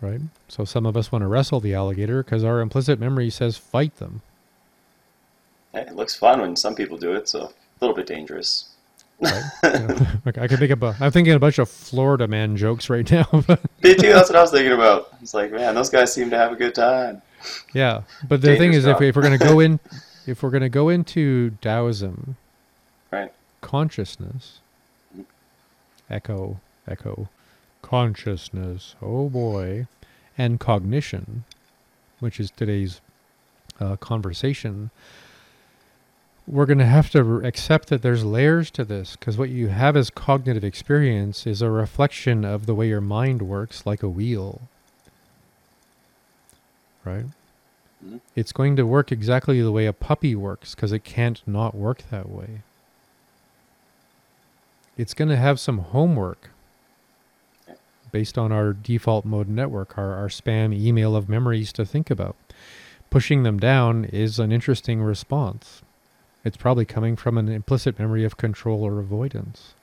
Right? 0.00 0.20
So 0.48 0.64
some 0.64 0.86
of 0.86 0.96
us 0.96 1.10
want 1.10 1.22
to 1.22 1.28
wrestle 1.28 1.60
the 1.60 1.74
alligator 1.74 2.22
because 2.22 2.44
our 2.44 2.60
implicit 2.60 3.00
memory 3.00 3.30
says 3.30 3.56
fight 3.56 3.96
them. 3.96 4.22
It 5.74 5.94
looks 5.94 6.14
fun 6.14 6.40
when 6.40 6.56
some 6.56 6.74
people 6.74 6.96
do 6.96 7.12
it, 7.14 7.28
so 7.28 7.44
a 7.44 7.52
little 7.80 7.94
bit 7.94 8.06
dangerous. 8.06 8.68
Right? 9.20 9.42
you 9.64 9.70
know, 9.70 10.06
I 10.24 10.46
could 10.46 10.58
think 10.58 10.70
about. 10.70 11.00
I'm 11.00 11.10
thinking 11.10 11.34
a 11.34 11.38
bunch 11.38 11.58
of 11.58 11.68
Florida 11.68 12.28
man 12.28 12.56
jokes 12.56 12.88
right 12.88 13.08
now. 13.10 13.26
Me 13.82 13.94
too. 13.94 14.12
That's 14.12 14.30
what 14.30 14.36
I 14.36 14.42
was 14.42 14.50
thinking 14.50 14.72
about. 14.72 15.12
It's 15.20 15.34
like, 15.34 15.50
man, 15.50 15.74
those 15.74 15.90
guys 15.90 16.12
seem 16.12 16.30
to 16.30 16.36
have 16.36 16.52
a 16.52 16.56
good 16.56 16.74
time. 16.74 17.22
Yeah, 17.72 18.02
but 18.26 18.40
the 18.40 18.56
thing 18.56 18.72
is, 18.72 18.86
if, 18.86 18.98
we, 18.98 19.08
if 19.08 19.16
we're 19.16 19.22
going 19.22 19.38
to 19.38 19.44
go 19.44 19.60
in, 19.60 19.80
if 20.26 20.42
we're 20.42 20.50
going 20.50 20.62
to 20.62 20.68
go 20.68 20.88
into 20.88 21.50
Taoism, 21.60 22.36
right, 23.10 23.32
consciousness, 23.60 24.60
mm-hmm. 25.12 25.22
echo, 26.12 26.60
echo, 26.86 27.28
consciousness. 27.88 28.94
Oh 29.00 29.28
boy, 29.28 29.86
and 30.36 30.60
cognition, 30.60 31.44
which 32.20 32.38
is 32.40 32.50
today's 32.50 33.00
uh, 33.80 33.96
conversation 33.96 34.90
we're 36.48 36.66
going 36.66 36.78
to 36.78 36.86
have 36.86 37.10
to 37.10 37.44
accept 37.44 37.88
that 37.88 38.00
there's 38.00 38.24
layers 38.24 38.70
to 38.70 38.84
this 38.84 39.16
because 39.16 39.36
what 39.36 39.50
you 39.50 39.68
have 39.68 39.96
as 39.96 40.08
cognitive 40.08 40.64
experience 40.64 41.46
is 41.46 41.60
a 41.60 41.70
reflection 41.70 42.44
of 42.44 42.64
the 42.64 42.74
way 42.74 42.88
your 42.88 43.02
mind 43.02 43.42
works 43.42 43.84
like 43.84 44.02
a 44.02 44.08
wheel 44.08 44.62
right 47.04 47.26
mm-hmm. 48.04 48.16
it's 48.34 48.52
going 48.52 48.76
to 48.76 48.86
work 48.86 49.12
exactly 49.12 49.60
the 49.60 49.70
way 49.70 49.84
a 49.84 49.92
puppy 49.92 50.34
works 50.34 50.74
because 50.74 50.90
it 50.90 51.04
can't 51.04 51.42
not 51.46 51.74
work 51.74 52.02
that 52.10 52.28
way 52.28 52.62
it's 54.96 55.14
going 55.14 55.28
to 55.28 55.36
have 55.36 55.60
some 55.60 55.78
homework 55.78 56.50
based 58.12 58.38
on 58.38 58.52
our 58.52 58.72
default 58.72 59.24
mode 59.24 59.48
network 59.48 59.96
our, 59.98 60.14
our 60.14 60.28
spam 60.28 60.74
email 60.74 61.14
of 61.16 61.28
memories 61.28 61.72
to 61.72 61.84
think 61.84 62.10
about 62.10 62.36
pushing 63.10 63.42
them 63.42 63.58
down 63.58 64.04
is 64.04 64.38
an 64.38 64.52
interesting 64.52 65.02
response 65.02 65.82
it's 66.44 66.56
probably 66.56 66.84
coming 66.84 67.16
from 67.16 67.36
an 67.36 67.48
implicit 67.48 67.98
memory 67.98 68.24
of 68.24 68.36
control 68.36 68.82
or 68.82 69.00
avoidance. 69.00 69.74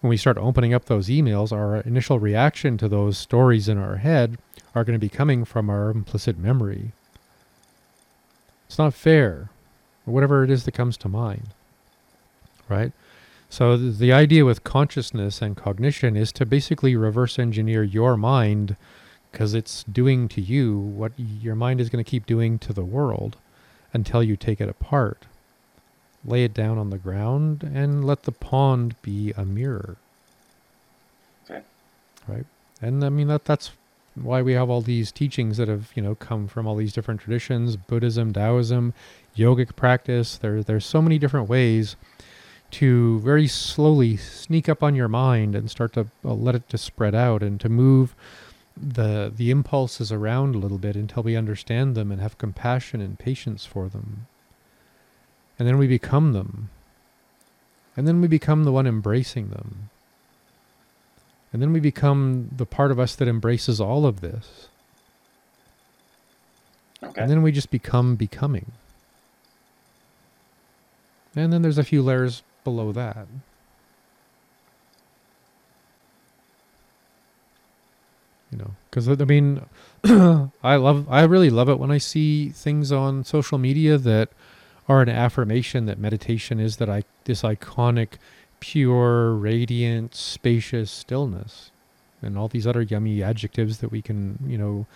When 0.00 0.08
we 0.08 0.16
start 0.16 0.38
opening 0.38 0.72
up 0.72 0.86
those 0.86 1.08
emails, 1.08 1.52
our 1.52 1.78
initial 1.78 2.18
reaction 2.18 2.78
to 2.78 2.88
those 2.88 3.18
stories 3.18 3.68
in 3.68 3.76
our 3.76 3.96
head 3.96 4.38
are 4.74 4.84
going 4.84 4.94
to 4.94 5.04
be 5.04 5.08
coming 5.08 5.44
from 5.44 5.68
our 5.68 5.90
implicit 5.90 6.38
memory. 6.38 6.92
It's 8.66 8.78
not 8.78 8.94
fair, 8.94 9.50
or 10.06 10.14
whatever 10.14 10.44
it 10.44 10.50
is 10.50 10.64
that 10.64 10.72
comes 10.72 10.96
to 10.98 11.08
mind. 11.08 11.48
Right? 12.68 12.92
So, 13.50 13.76
the 13.76 14.12
idea 14.12 14.44
with 14.44 14.62
consciousness 14.62 15.42
and 15.42 15.56
cognition 15.56 16.16
is 16.16 16.30
to 16.32 16.46
basically 16.46 16.94
reverse 16.94 17.36
engineer 17.36 17.82
your 17.82 18.16
mind 18.16 18.76
because 19.32 19.54
it's 19.54 19.82
doing 19.82 20.28
to 20.28 20.40
you 20.40 20.78
what 20.78 21.12
your 21.18 21.56
mind 21.56 21.80
is 21.80 21.90
going 21.90 22.02
to 22.02 22.08
keep 22.08 22.26
doing 22.26 22.60
to 22.60 22.72
the 22.72 22.84
world 22.84 23.36
until 23.92 24.22
you 24.22 24.36
take 24.36 24.60
it 24.60 24.68
apart. 24.68 25.26
Lay 26.24 26.44
it 26.44 26.54
down 26.54 26.78
on 26.78 26.90
the 26.90 26.98
ground 26.98 27.64
and 27.64 28.04
let 28.04 28.22
the 28.22 28.32
pond 28.32 28.94
be 29.02 29.32
a 29.36 29.44
mirror. 29.44 29.96
Okay. 31.44 31.62
Right? 32.28 32.46
And 32.80 33.04
I 33.04 33.08
mean 33.08 33.26
that 33.26 33.46
that's 33.46 33.72
why 34.14 34.42
we 34.42 34.52
have 34.52 34.70
all 34.70 34.80
these 34.80 35.10
teachings 35.10 35.56
that 35.56 35.66
have, 35.66 35.90
you 35.96 36.02
know, 36.02 36.14
come 36.14 36.46
from 36.46 36.68
all 36.68 36.76
these 36.76 36.92
different 36.92 37.20
traditions, 37.20 37.76
Buddhism, 37.76 38.32
Taoism, 38.32 38.94
yogic 39.36 39.74
practice. 39.74 40.36
There 40.36 40.62
there's 40.62 40.86
so 40.86 41.02
many 41.02 41.18
different 41.18 41.48
ways 41.48 41.96
to 42.72 43.20
very 43.20 43.46
slowly 43.46 44.16
sneak 44.16 44.68
up 44.68 44.82
on 44.82 44.94
your 44.94 45.08
mind 45.08 45.54
and 45.54 45.70
start 45.70 45.92
to 45.94 46.06
uh, 46.24 46.32
let 46.32 46.54
it 46.54 46.68
to 46.68 46.78
spread 46.78 47.14
out 47.14 47.42
and 47.42 47.60
to 47.60 47.68
move 47.68 48.14
the 48.76 49.32
the 49.34 49.50
impulses 49.50 50.10
around 50.10 50.54
a 50.54 50.58
little 50.58 50.78
bit 50.78 50.96
until 50.96 51.22
we 51.22 51.36
understand 51.36 51.94
them 51.94 52.10
and 52.10 52.20
have 52.20 52.38
compassion 52.38 53.00
and 53.00 53.18
patience 53.18 53.66
for 53.66 53.88
them. 53.88 54.26
And 55.58 55.68
then 55.68 55.76
we 55.76 55.86
become 55.86 56.32
them. 56.32 56.70
And 57.96 58.08
then 58.08 58.20
we 58.20 58.28
become 58.28 58.64
the 58.64 58.72
one 58.72 58.86
embracing 58.86 59.50
them. 59.50 59.90
And 61.52 61.60
then 61.60 61.72
we 61.72 61.80
become 61.80 62.48
the 62.56 62.64
part 62.64 62.90
of 62.90 62.98
us 62.98 63.14
that 63.16 63.28
embraces 63.28 63.80
all 63.80 64.06
of 64.06 64.20
this. 64.20 64.68
Okay. 67.02 67.20
And 67.20 67.30
then 67.30 67.42
we 67.42 67.52
just 67.52 67.70
become 67.70 68.14
becoming. 68.14 68.72
And 71.34 71.52
then 71.52 71.62
there's 71.62 71.78
a 71.78 71.84
few 71.84 72.02
layers 72.02 72.42
below 72.64 72.92
that. 72.92 73.26
you 78.52 78.58
know 78.58 78.70
because 78.90 79.08
i 79.08 79.14
mean 79.24 79.64
i 80.64 80.74
love 80.74 81.06
i 81.08 81.22
really 81.22 81.50
love 81.50 81.68
it 81.68 81.78
when 81.78 81.92
i 81.92 81.98
see 81.98 82.48
things 82.48 82.90
on 82.90 83.22
social 83.22 83.58
media 83.58 83.96
that 83.96 84.28
are 84.88 85.02
an 85.02 85.08
affirmation 85.08 85.86
that 85.86 86.00
meditation 86.00 86.58
is 86.58 86.78
that 86.78 86.90
i 86.90 87.04
this 87.26 87.42
iconic 87.42 88.14
pure 88.58 89.34
radiant 89.34 90.14
spacious 90.16 90.90
stillness 90.90 91.70
and 92.22 92.36
all 92.36 92.48
these 92.48 92.66
other 92.66 92.82
yummy 92.82 93.22
adjectives 93.22 93.78
that 93.78 93.90
we 93.90 94.02
can 94.02 94.38
you 94.46 94.58
know 94.58 94.86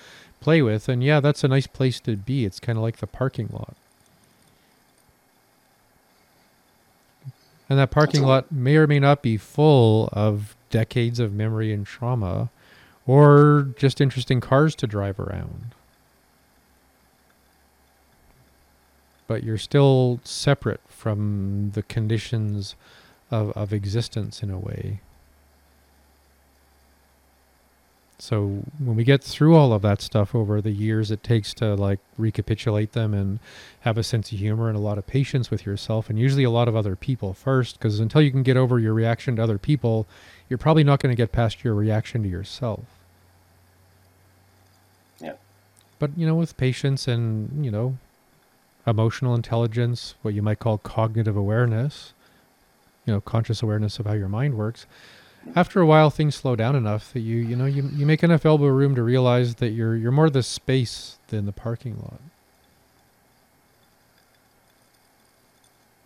play 0.41 0.61
with. 0.63 0.89
And 0.89 1.03
yeah 1.03 1.21
that's 1.21 1.43
a 1.43 1.49
nice 1.49 1.67
place 1.67 2.01
to 2.01 2.17
be. 2.17 2.45
It's 2.45 2.61
kind 2.61 2.77
of 2.77 2.83
like 2.83 2.99
the 2.99 3.07
parking 3.07 3.49
lot 3.53 3.75
and 7.69 7.79
that 7.79 7.91
parking 7.91 8.23
lot 8.23 8.53
may 8.53 8.77
or 8.77 8.87
may 8.87 9.01
not 9.01 9.23
be 9.23 9.37
full 9.37 10.09
of 10.13 10.57
decades 10.71 11.19
of 11.21 11.33
memory 11.33 11.73
and 11.73 11.87
trauma 11.87 12.51
or 13.07 13.69
just 13.77 14.01
interesting 14.01 14.41
cars 14.41 14.75
to 14.75 14.87
drive 14.87 15.19
around. 15.21 15.75
But 19.27 19.43
you're 19.43 19.59
still 19.59 20.21
separate 20.25 20.81
from 20.89 21.71
the 21.75 21.83
conditions 21.83 22.75
of, 23.31 23.51
of 23.53 23.73
existence 23.73 24.43
in 24.43 24.51
a 24.51 24.59
way. 24.59 25.01
So 28.19 28.63
when 28.79 28.97
we 28.97 29.05
get 29.05 29.23
through 29.23 29.57
all 29.57 29.73
of 29.73 29.83
that 29.83 30.01
stuff 30.01 30.35
over 30.35 30.61
the 30.61 30.71
years 30.71 31.11
it 31.11 31.23
takes 31.23 31.53
to 31.55 31.75
like 31.75 31.99
recapitulate 32.17 32.93
them 32.93 33.13
and 33.13 33.41
have 33.81 33.99
a 33.99 34.03
sense 34.03 34.31
of 34.33 34.39
humor 34.39 34.69
and 34.69 34.77
a 34.77 34.81
lot 34.81 34.99
of 34.99 35.07
patience 35.07 35.51
with 35.51 35.67
yourself 35.67 36.09
and 36.09 36.19
usually 36.19 36.45
a 36.45 36.51
lot 36.51 36.69
of 36.69 36.77
other 36.77 36.97
people 36.97 37.35
first 37.35 37.79
because 37.79 37.99
until 38.01 38.23
you 38.23 38.31
can 38.31 38.43
get 38.43 38.57
over 38.57 38.79
your 38.79 38.95
reaction 38.95 39.37
to 39.37 39.43
other 39.43 39.59
people, 39.59 40.07
you're 40.49 40.59
probably 40.59 40.85
not 40.85 41.01
going 41.01 41.15
to 41.15 41.21
get 41.21 41.33
past 41.33 41.65
your 41.65 41.75
reaction 41.75 42.23
to 42.23 42.29
yourself. 42.29 42.85
Yeah. 45.21 45.35
But, 45.99 46.17
you 46.17 46.27
know, 46.27 46.35
with 46.35 46.57
patience 46.57 47.09
and, 47.09 47.65
you 47.65 47.71
know, 47.71 47.97
emotional 48.87 49.35
intelligence, 49.35 50.15
what 50.23 50.35
you 50.35 50.43
might 50.43 50.59
call 50.59 50.79
cognitive 50.79 51.37
awareness, 51.37 52.13
you 53.07 53.13
know, 53.13 53.21
conscious 53.21 53.63
awareness 53.63 53.99
of 53.99 54.07
how 54.07 54.13
your 54.13 54.29
mind 54.29 54.55
works. 54.55 54.87
After 55.57 55.81
a 55.81 55.87
while, 55.87 56.11
things 56.11 56.35
slow 56.35 56.57
down 56.57 56.75
enough 56.75 57.13
that 57.13 57.21
you, 57.21 57.37
you 57.37 57.55
know, 57.55 57.67
you, 57.67 57.89
you 57.95 58.07
make 58.07 58.23
enough 58.23 58.45
elbow 58.45 58.67
room 58.67 58.95
to 58.95 59.03
realize 59.03 59.57
that 59.57 59.71
you're 59.71 59.95
you're 59.95 60.13
more 60.13 60.31
the 60.31 60.43
space 60.43 61.19
than 61.29 61.47
the 61.47 61.53
parking 61.53 61.97
lot. 61.97 62.21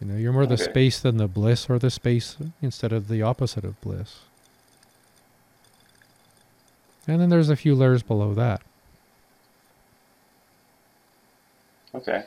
You 0.00 0.06
know, 0.06 0.16
you're 0.16 0.32
more 0.32 0.46
the 0.46 0.58
space 0.58 1.00
than 1.00 1.16
the 1.16 1.26
bliss, 1.26 1.68
or 1.68 1.78
the 1.78 1.90
space 1.90 2.36
instead 2.62 2.92
of 2.92 3.08
the 3.08 3.22
opposite 3.22 3.64
of 3.64 3.80
bliss. 3.80 4.20
And 7.08 7.20
then 7.20 7.30
there's 7.30 7.48
a 7.48 7.56
few 7.56 7.74
layers 7.74 8.02
below 8.02 8.34
that. 8.34 8.62
Okay. 11.94 12.24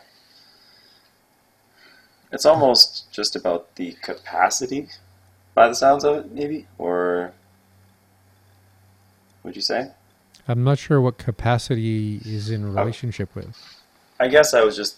It's 2.31 2.45
almost 2.45 3.11
just 3.11 3.35
about 3.35 3.75
the 3.75 3.93
capacity, 4.01 4.89
by 5.53 5.67
the 5.67 5.75
sounds 5.75 6.03
of 6.03 6.17
it, 6.17 6.31
maybe? 6.31 6.67
Or 6.77 7.33
would 9.43 9.55
you 9.55 9.61
say? 9.61 9.91
I'm 10.47 10.63
not 10.63 10.79
sure 10.79 10.99
what 10.99 11.17
capacity 11.17 12.21
is 12.25 12.49
in 12.49 12.73
relationship 12.73 13.33
with. 13.35 13.57
I 14.19 14.27
guess 14.27 14.53
I 14.53 14.61
was 14.61 14.75
just 14.75 14.97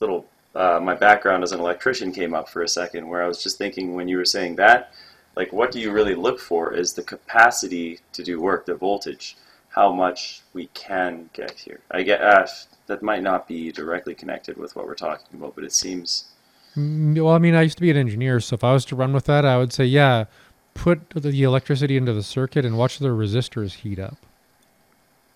little. 0.00 0.26
Uh, 0.54 0.80
my 0.82 0.94
background 0.94 1.42
as 1.42 1.52
an 1.52 1.60
electrician 1.60 2.12
came 2.12 2.32
up 2.32 2.48
for 2.48 2.62
a 2.62 2.68
second, 2.68 3.06
where 3.08 3.22
I 3.22 3.28
was 3.28 3.42
just 3.42 3.58
thinking 3.58 3.94
when 3.94 4.08
you 4.08 4.16
were 4.16 4.24
saying 4.24 4.56
that, 4.56 4.94
like, 5.36 5.52
what 5.52 5.70
do 5.70 5.78
you 5.78 5.92
really 5.92 6.14
look 6.14 6.40
for? 6.40 6.72
Is 6.72 6.94
the 6.94 7.02
capacity 7.02 8.00
to 8.14 8.22
do 8.22 8.40
work, 8.40 8.64
the 8.64 8.74
voltage, 8.74 9.36
how 9.68 9.92
much 9.92 10.40
we 10.54 10.68
can 10.68 11.28
get 11.34 11.52
here? 11.52 11.80
I 11.90 12.02
get 12.02 12.22
uh, 12.22 12.46
that 12.86 13.02
might 13.02 13.22
not 13.22 13.46
be 13.46 13.70
directly 13.70 14.14
connected 14.14 14.56
with 14.56 14.74
what 14.74 14.86
we're 14.86 14.94
talking 14.94 15.38
about, 15.38 15.54
but 15.54 15.64
it 15.64 15.74
seems 15.74 16.30
Well, 16.76 17.30
I 17.30 17.38
mean, 17.38 17.54
I 17.54 17.62
used 17.62 17.78
to 17.78 17.82
be 17.82 17.90
an 17.90 17.96
engineer, 17.96 18.38
so 18.40 18.54
if 18.54 18.62
I 18.62 18.72
was 18.72 18.84
to 18.86 18.96
run 18.96 19.12
with 19.12 19.24
that, 19.24 19.44
I 19.46 19.56
would 19.56 19.72
say, 19.72 19.84
yeah, 19.86 20.26
put 20.74 21.08
the 21.10 21.42
electricity 21.42 21.96
into 21.96 22.12
the 22.12 22.22
circuit 22.22 22.64
and 22.64 22.76
watch 22.76 22.98
the 22.98 23.08
resistors 23.08 23.74
heat 23.74 23.98
up. 23.98 24.18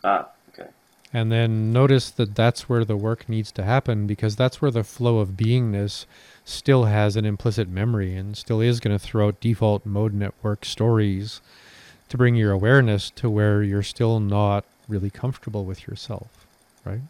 ah 0.04 0.28
okay. 0.50 0.68
And 1.12 1.32
then 1.32 1.72
notice 1.72 2.10
that 2.10 2.34
that's 2.34 2.68
where 2.68 2.84
the 2.84 2.96
work 2.96 3.28
needs 3.28 3.50
to 3.52 3.64
happen 3.64 4.06
because 4.06 4.36
that's 4.36 4.60
where 4.60 4.70
the 4.70 4.84
flow 4.84 5.18
of 5.18 5.30
beingness 5.30 6.04
still 6.44 6.84
has 6.84 7.16
an 7.16 7.24
implicit 7.24 7.68
memory 7.68 8.14
and 8.16 8.36
still 8.36 8.60
is 8.60 8.80
going 8.80 8.96
to 8.96 9.04
throw 9.04 9.28
out 9.28 9.40
default 9.40 9.86
mode 9.86 10.12
network 10.12 10.64
stories 10.64 11.40
to 12.10 12.18
bring 12.18 12.34
your 12.34 12.52
awareness 12.52 13.08
to 13.10 13.30
where 13.30 13.62
you're 13.62 13.82
still 13.82 14.20
not 14.20 14.64
really 14.88 15.10
comfortable 15.10 15.64
with 15.64 15.86
yourself, 15.86 16.46
right? 16.84 17.00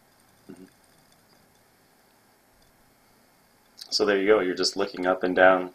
So 3.91 4.05
there 4.05 4.19
you 4.19 4.27
go. 4.27 4.39
You're 4.39 4.55
just 4.55 4.75
looking 4.75 5.05
up 5.05 5.23
and 5.23 5.35
down 5.35 5.71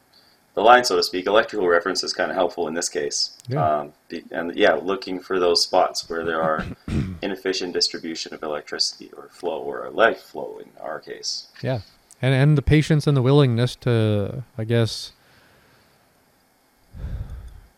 the 0.54 0.62
line, 0.62 0.84
so 0.84 0.96
to 0.96 1.02
speak. 1.02 1.26
Electrical 1.26 1.68
reference 1.68 2.02
is 2.02 2.12
kind 2.12 2.30
of 2.30 2.36
helpful 2.36 2.66
in 2.66 2.74
this 2.74 2.88
case. 2.88 3.36
Yeah. 3.46 3.64
Um, 3.64 3.92
be- 4.08 4.24
and 4.30 4.56
yeah, 4.56 4.72
looking 4.72 5.20
for 5.20 5.38
those 5.38 5.62
spots 5.62 6.08
where 6.08 6.24
there 6.24 6.42
are 6.42 6.64
inefficient 7.22 7.74
distribution 7.74 8.32
of 8.34 8.42
electricity 8.42 9.10
or 9.16 9.28
flow 9.30 9.60
or 9.60 9.84
a 9.84 9.90
light 9.90 10.18
flow 10.18 10.58
in 10.58 10.70
our 10.80 10.98
case. 10.98 11.48
Yeah. 11.62 11.80
And 12.22 12.34
and 12.34 12.56
the 12.56 12.62
patience 12.62 13.06
and 13.06 13.14
the 13.14 13.22
willingness 13.22 13.76
to 13.76 14.44
I 14.56 14.64
guess 14.64 15.12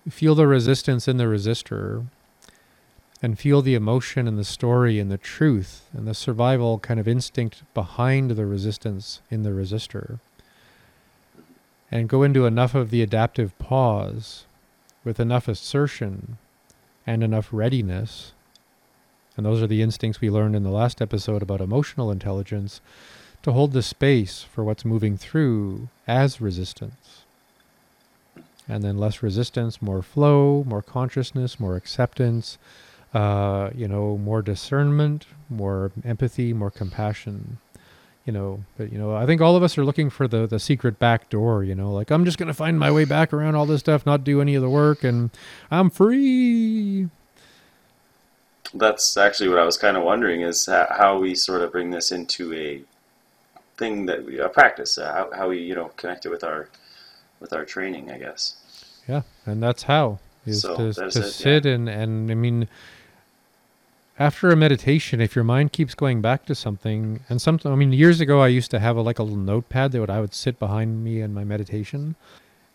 feel 0.09 0.37
the 0.37 0.47
resistance 0.47 1.09
in 1.09 1.17
the 1.17 1.25
resistor 1.25 2.07
and 3.21 3.39
feel 3.39 3.61
the 3.61 3.75
emotion 3.75 4.29
and 4.29 4.39
the 4.39 4.45
story 4.45 5.01
and 5.01 5.11
the 5.11 5.19
truth 5.19 5.89
and 5.93 6.07
the 6.07 6.15
survival 6.15 6.79
kind 6.79 7.01
of 7.01 7.09
instinct 7.09 7.63
behind 7.75 8.31
the 8.31 8.47
resistance 8.47 9.21
in 9.31 9.43
the 9.43 9.51
resistor 9.51 10.21
and 11.91 12.09
go 12.09 12.23
into 12.23 12.47
enough 12.47 12.75
of 12.75 12.91
the 12.91 13.03
adaptive 13.03 13.59
pause 13.59 14.45
with 15.05 15.19
enough 15.19 15.49
assertion 15.49 16.39
and 17.07 17.23
enough 17.23 17.49
readiness 17.53 18.33
and 19.39 19.47
those 19.47 19.63
are 19.63 19.69
the 19.69 19.83
instincts 19.83 20.21
we 20.21 20.31
learned 20.31 20.57
in 20.57 20.65
the 20.65 20.69
last 20.69 21.01
episode 21.01 21.43
about 21.43 21.61
emotional 21.61 22.11
intelligence 22.11 22.81
to 23.45 23.53
hold 23.53 23.73
the 23.73 23.85
space 23.85 24.43
for 24.43 24.65
what's 24.65 24.85
moving 24.85 25.17
through 25.17 25.89
as 26.09 26.41
resistance. 26.41 27.23
And 28.69 28.83
then 28.83 28.99
less 28.99 29.23
resistance, 29.23 29.81
more 29.81 30.03
flow, 30.03 30.65
more 30.67 30.83
consciousness, 30.83 31.61
more 31.61 31.77
acceptance, 31.77 32.59
uh, 33.15 33.71
you 33.73 33.87
know, 33.87 34.19
more 34.19 34.43
discernment, 34.43 35.27
more 35.49 35.93
empathy, 36.05 36.53
more 36.53 36.73
compassion. 36.73 37.59
You 38.29 38.33
know, 38.33 38.63
but 38.77 38.93
you 38.93 38.99
know, 38.99 39.17
I 39.17 39.25
think 39.25 39.41
all 39.41 39.57
of 39.57 39.63
us 39.63 39.79
are 39.79 39.87
looking 39.87 40.11
for 40.11 40.29
the 40.29 40.47
the 40.47 40.59
secret 40.59 40.99
back 40.99 41.31
door. 41.31 41.65
You 41.65 41.75
know, 41.75 41.91
like 41.95 42.11
I'm 42.11 42.27
just 42.27 42.37
gonna 42.37 42.53
find 42.53 42.79
my 42.79 42.91
way 42.91 43.07
back 43.07 43.33
around 43.33 43.55
all 43.55 43.65
this 43.65 43.81
stuff, 43.81 44.05
not 44.05 44.23
do 44.23 44.43
any 44.43 44.55
of 44.55 44.61
the 44.61 44.69
work, 44.69 45.03
and 45.03 45.31
I'm 45.71 45.89
free. 45.89 47.09
That's 48.75 49.17
actually 49.17 49.49
what 49.49 49.59
I 49.59 49.65
was 49.65 49.79
kind 49.79 49.97
of 49.97 50.03
wondering 50.03 50.43
is 50.43 50.67
how 50.67 51.19
we 51.19 51.35
sort 51.35 51.63
of 51.63 51.73
bring 51.73 51.89
this 51.89 52.13
into 52.13 52.53
a 52.53 52.83
thing 53.79 54.05
that 54.05 54.27
we 54.27 54.39
a 54.39 54.51
practice. 54.51 54.99
Uh, 54.99 55.11
how, 55.11 55.31
how 55.35 55.49
we 55.49 55.61
you 55.63 55.75
know 55.75 55.91
connect 55.97 56.27
it 56.27 56.29
with 56.29 56.45
our 56.45 56.69
with 57.41 57.55
our 57.55 57.65
training, 57.65 58.11
I 58.11 58.19
guess. 58.19 58.57
Yeah, 59.09 59.23
and 59.47 59.63
that's 59.63 59.85
how 59.85 60.19
is 60.45 60.61
So, 60.61 60.77
to, 60.77 60.93
to 60.93 61.07
it, 61.07 61.15
yeah. 61.15 61.23
sit 61.23 61.65
and 61.65 61.89
and 61.89 62.31
I 62.31 62.35
mean, 62.35 62.69
after 64.19 64.51
a 64.51 64.57
meditation, 64.57 65.21
if 65.21 65.37
your 65.37 65.45
mind 65.45 65.73
keeps 65.73 65.95
going 65.95 66.21
back 66.21 66.45
to 66.47 66.55
something, 66.55 67.21
and 67.29 67.41
some 67.41 67.61
I 67.65 67.77
mean, 67.77 67.93
years 67.93 68.21
ago 68.21 68.41
I 68.41 68.49
used 68.49 68.71
to 68.73 68.81
have 68.81 68.97
a, 68.97 69.03
like 69.03 69.19
a 69.19 69.23
little 69.23 69.39
notepad 69.39 69.93
that 69.93 70.01
would 70.01 70.11
I 70.11 70.21
would 70.21 70.35
sit 70.35 70.59
behind 70.59 71.05
me 71.05 71.21
in 71.21 71.33
my 71.33 71.45
meditation, 71.45 72.17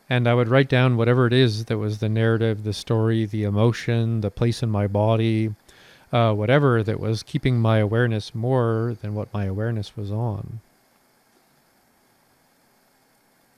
and 0.10 0.28
I 0.28 0.34
would 0.34 0.48
write 0.48 0.70
down 0.70 0.96
whatever 0.96 1.28
it 1.28 1.34
is 1.34 1.66
that 1.66 1.78
was 1.78 2.00
the 2.00 2.08
narrative, 2.08 2.64
the 2.64 2.74
story, 2.74 3.26
the 3.26 3.44
emotion, 3.44 4.22
the 4.22 4.32
place 4.32 4.64
in 4.64 4.70
my 4.70 4.88
body, 4.88 5.54
uh, 6.14 6.34
whatever 6.34 6.82
that 6.82 7.00
was 7.00 7.24
keeping 7.24 7.60
my 7.60 7.80
awareness 7.80 8.34
more 8.34 8.96
than 9.02 9.14
what 9.14 9.34
my 9.34 9.46
awareness 9.46 9.98
was 9.98 10.12
on. 10.12 10.62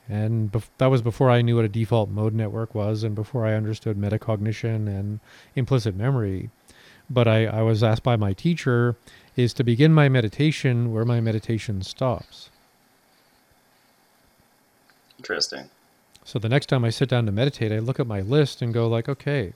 And 0.08 0.52
bef- 0.52 0.70
that 0.78 0.88
was 0.88 1.02
before 1.02 1.30
I 1.30 1.42
knew 1.42 1.56
what 1.56 1.66
a 1.66 1.70
default 1.70 2.10
mode 2.10 2.34
network 2.34 2.74
was 2.74 3.04
and 3.04 3.14
before 3.14 3.46
I 3.46 3.54
understood 3.54 3.98
metacognition 3.98 4.88
and 4.88 5.20
implicit 5.56 5.96
memory. 5.96 6.50
But 7.10 7.28
I, 7.28 7.46
I 7.46 7.62
was 7.62 7.84
asked 7.84 8.04
by 8.04 8.16
my 8.16 8.34
teacher 8.34 8.96
is 9.36 9.54
to 9.54 9.64
begin 9.64 9.94
my 9.94 10.10
meditation 10.10 10.92
where 10.94 11.06
my 11.06 11.20
meditation 11.20 11.82
stops. 11.82 12.50
Interesting. 15.18 15.70
So 16.24 16.40
the 16.40 16.50
next 16.50 16.68
time 16.68 16.84
I 16.84 16.90
sit 16.90 17.10
down 17.10 17.26
to 17.28 17.32
meditate, 17.32 17.72
I 17.72 17.80
look 17.80 18.00
at 18.00 18.08
my 18.08 18.22
list 18.22 18.62
and 18.62 18.74
go 18.74 18.88
like, 18.88 19.08
okay, 19.08 19.54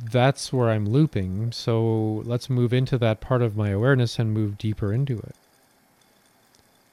that's 0.00 0.52
where 0.52 0.70
I'm 0.70 0.88
looping. 0.88 1.52
So 1.52 2.22
let's 2.24 2.48
move 2.48 2.72
into 2.72 2.98
that 2.98 3.20
part 3.20 3.42
of 3.42 3.56
my 3.56 3.70
awareness 3.70 4.18
and 4.18 4.32
move 4.32 4.58
deeper 4.58 4.92
into 4.92 5.18
it. 5.18 5.34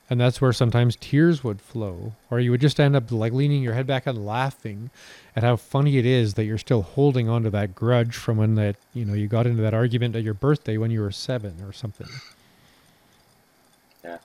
And 0.08 0.22
that's 0.22 0.40
where 0.40 0.54
sometimes 0.54 0.96
tears 0.98 1.44
would 1.44 1.60
flow, 1.60 2.14
or 2.30 2.40
you 2.40 2.52
would 2.52 2.62
just 2.62 2.80
end 2.80 2.96
up 2.96 3.12
like 3.12 3.34
leaning 3.34 3.64
your 3.64 3.74
head 3.74 3.88
back 3.88 4.06
and 4.06 4.24
laughing 4.24 4.92
at 5.36 5.42
how 5.42 5.56
funny 5.56 5.98
it 5.98 6.06
is 6.06 6.36
that 6.36 6.44
you're 6.46 6.60
still 6.60 6.84
holding 6.84 7.28
on 7.28 7.42
to 7.42 7.50
that 7.50 7.74
grudge 7.74 8.16
from 8.16 8.38
when 8.38 8.54
that 8.56 8.76
you 8.94 9.04
know 9.04 9.14
you 9.16 9.28
got 9.28 9.48
into 9.48 9.64
that 9.64 9.74
argument 9.74 10.16
at 10.16 10.22
your 10.22 10.36
birthday 10.36 10.78
when 10.78 10.92
you 10.92 11.02
were 11.02 11.12
seven 11.12 11.56
or 11.64 11.74
something. 11.74 12.08
Yeah. 14.04 14.18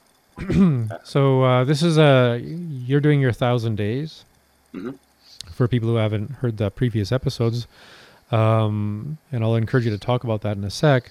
so 1.05 1.43
uh, 1.45 1.65
this 1.65 1.83
is 1.83 1.97
a 1.99 2.39
you're 2.43 3.01
doing 3.01 3.21
your 3.21 3.33
thousand 3.33 3.77
days 3.77 4.25
Mhm. 4.75 4.97
for 5.51 5.67
people 5.67 5.89
who 5.89 5.97
haven't 5.97 6.31
heard 6.31 6.59
the 6.59 6.71
previous 6.71 7.11
episodes, 7.11 7.67
um, 8.31 9.19
and 9.33 9.43
I'll 9.43 9.57
encourage 9.57 9.85
you 9.87 9.91
to 9.91 9.99
talk 9.99 10.23
about 10.25 10.43
that 10.43 10.57
in 10.57 10.63
a 10.65 10.71
sec. 10.71 11.11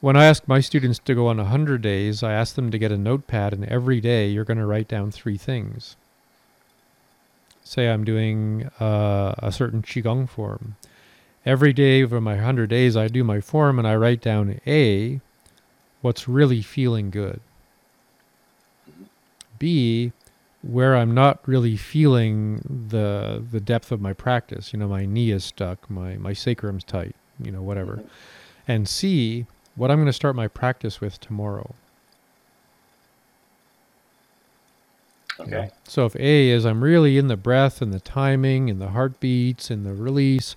When 0.00 0.16
I 0.16 0.24
ask 0.24 0.48
my 0.48 0.60
students 0.60 0.98
to 1.00 1.14
go 1.14 1.26
on 1.28 1.36
100 1.36 1.82
days, 1.82 2.22
I 2.22 2.32
ask 2.32 2.54
them 2.54 2.70
to 2.70 2.78
get 2.78 2.92
a 2.92 2.96
notepad, 2.98 3.52
and 3.52 3.64
every 3.66 4.00
day 4.00 4.28
you're 4.28 4.44
going 4.44 4.58
to 4.58 4.66
write 4.66 4.88
down 4.88 5.10
three 5.10 5.36
things. 5.36 5.96
Say 7.62 7.88
I'm 7.88 8.04
doing 8.04 8.70
uh, 8.80 9.34
a 9.38 9.52
certain 9.52 9.82
Qigong 9.82 10.28
form. 10.28 10.76
Every 11.46 11.72
day 11.72 12.04
for 12.04 12.20
my 12.20 12.34
100 12.34 12.68
days, 12.68 12.96
I 12.96 13.08
do 13.08 13.24
my 13.24 13.40
form 13.40 13.78
and 13.78 13.86
I 13.88 13.94
write 13.96 14.20
down 14.20 14.60
A, 14.66 15.20
what's 16.02 16.28
really 16.28 16.62
feeling 16.62 17.10
good. 17.10 17.40
B, 19.58 20.12
where 20.62 20.96
I'm 20.96 21.14
not 21.14 21.46
really 21.46 21.76
feeling 21.76 22.86
the 22.90 23.42
the 23.50 23.60
depth 23.60 23.92
of 23.92 24.00
my 24.00 24.12
practice. 24.12 24.72
You 24.72 24.78
know, 24.78 24.88
my 24.88 25.06
knee 25.06 25.30
is 25.30 25.44
stuck, 25.44 25.88
my 25.90 26.16
my 26.16 26.32
sacrum's 26.32 26.84
tight, 26.84 27.14
you 27.42 27.50
know, 27.52 27.62
whatever. 27.62 27.96
Mhm. 27.96 28.08
And 28.68 28.88
C, 28.88 29.46
what 29.76 29.90
I'm 29.90 29.98
going 29.98 30.06
to 30.06 30.12
start 30.12 30.36
my 30.36 30.48
practice 30.48 31.00
with 31.00 31.20
tomorrow. 31.20 31.74
Okay. 35.40 35.70
So 35.84 36.04
if 36.04 36.14
A 36.16 36.50
is 36.50 36.66
I'm 36.66 36.84
really 36.84 37.16
in 37.16 37.28
the 37.28 37.36
breath 37.36 37.80
and 37.80 37.92
the 37.92 38.00
timing 38.00 38.68
and 38.68 38.80
the 38.80 38.88
heartbeats 38.88 39.70
and 39.70 39.86
the 39.86 39.94
release. 39.94 40.54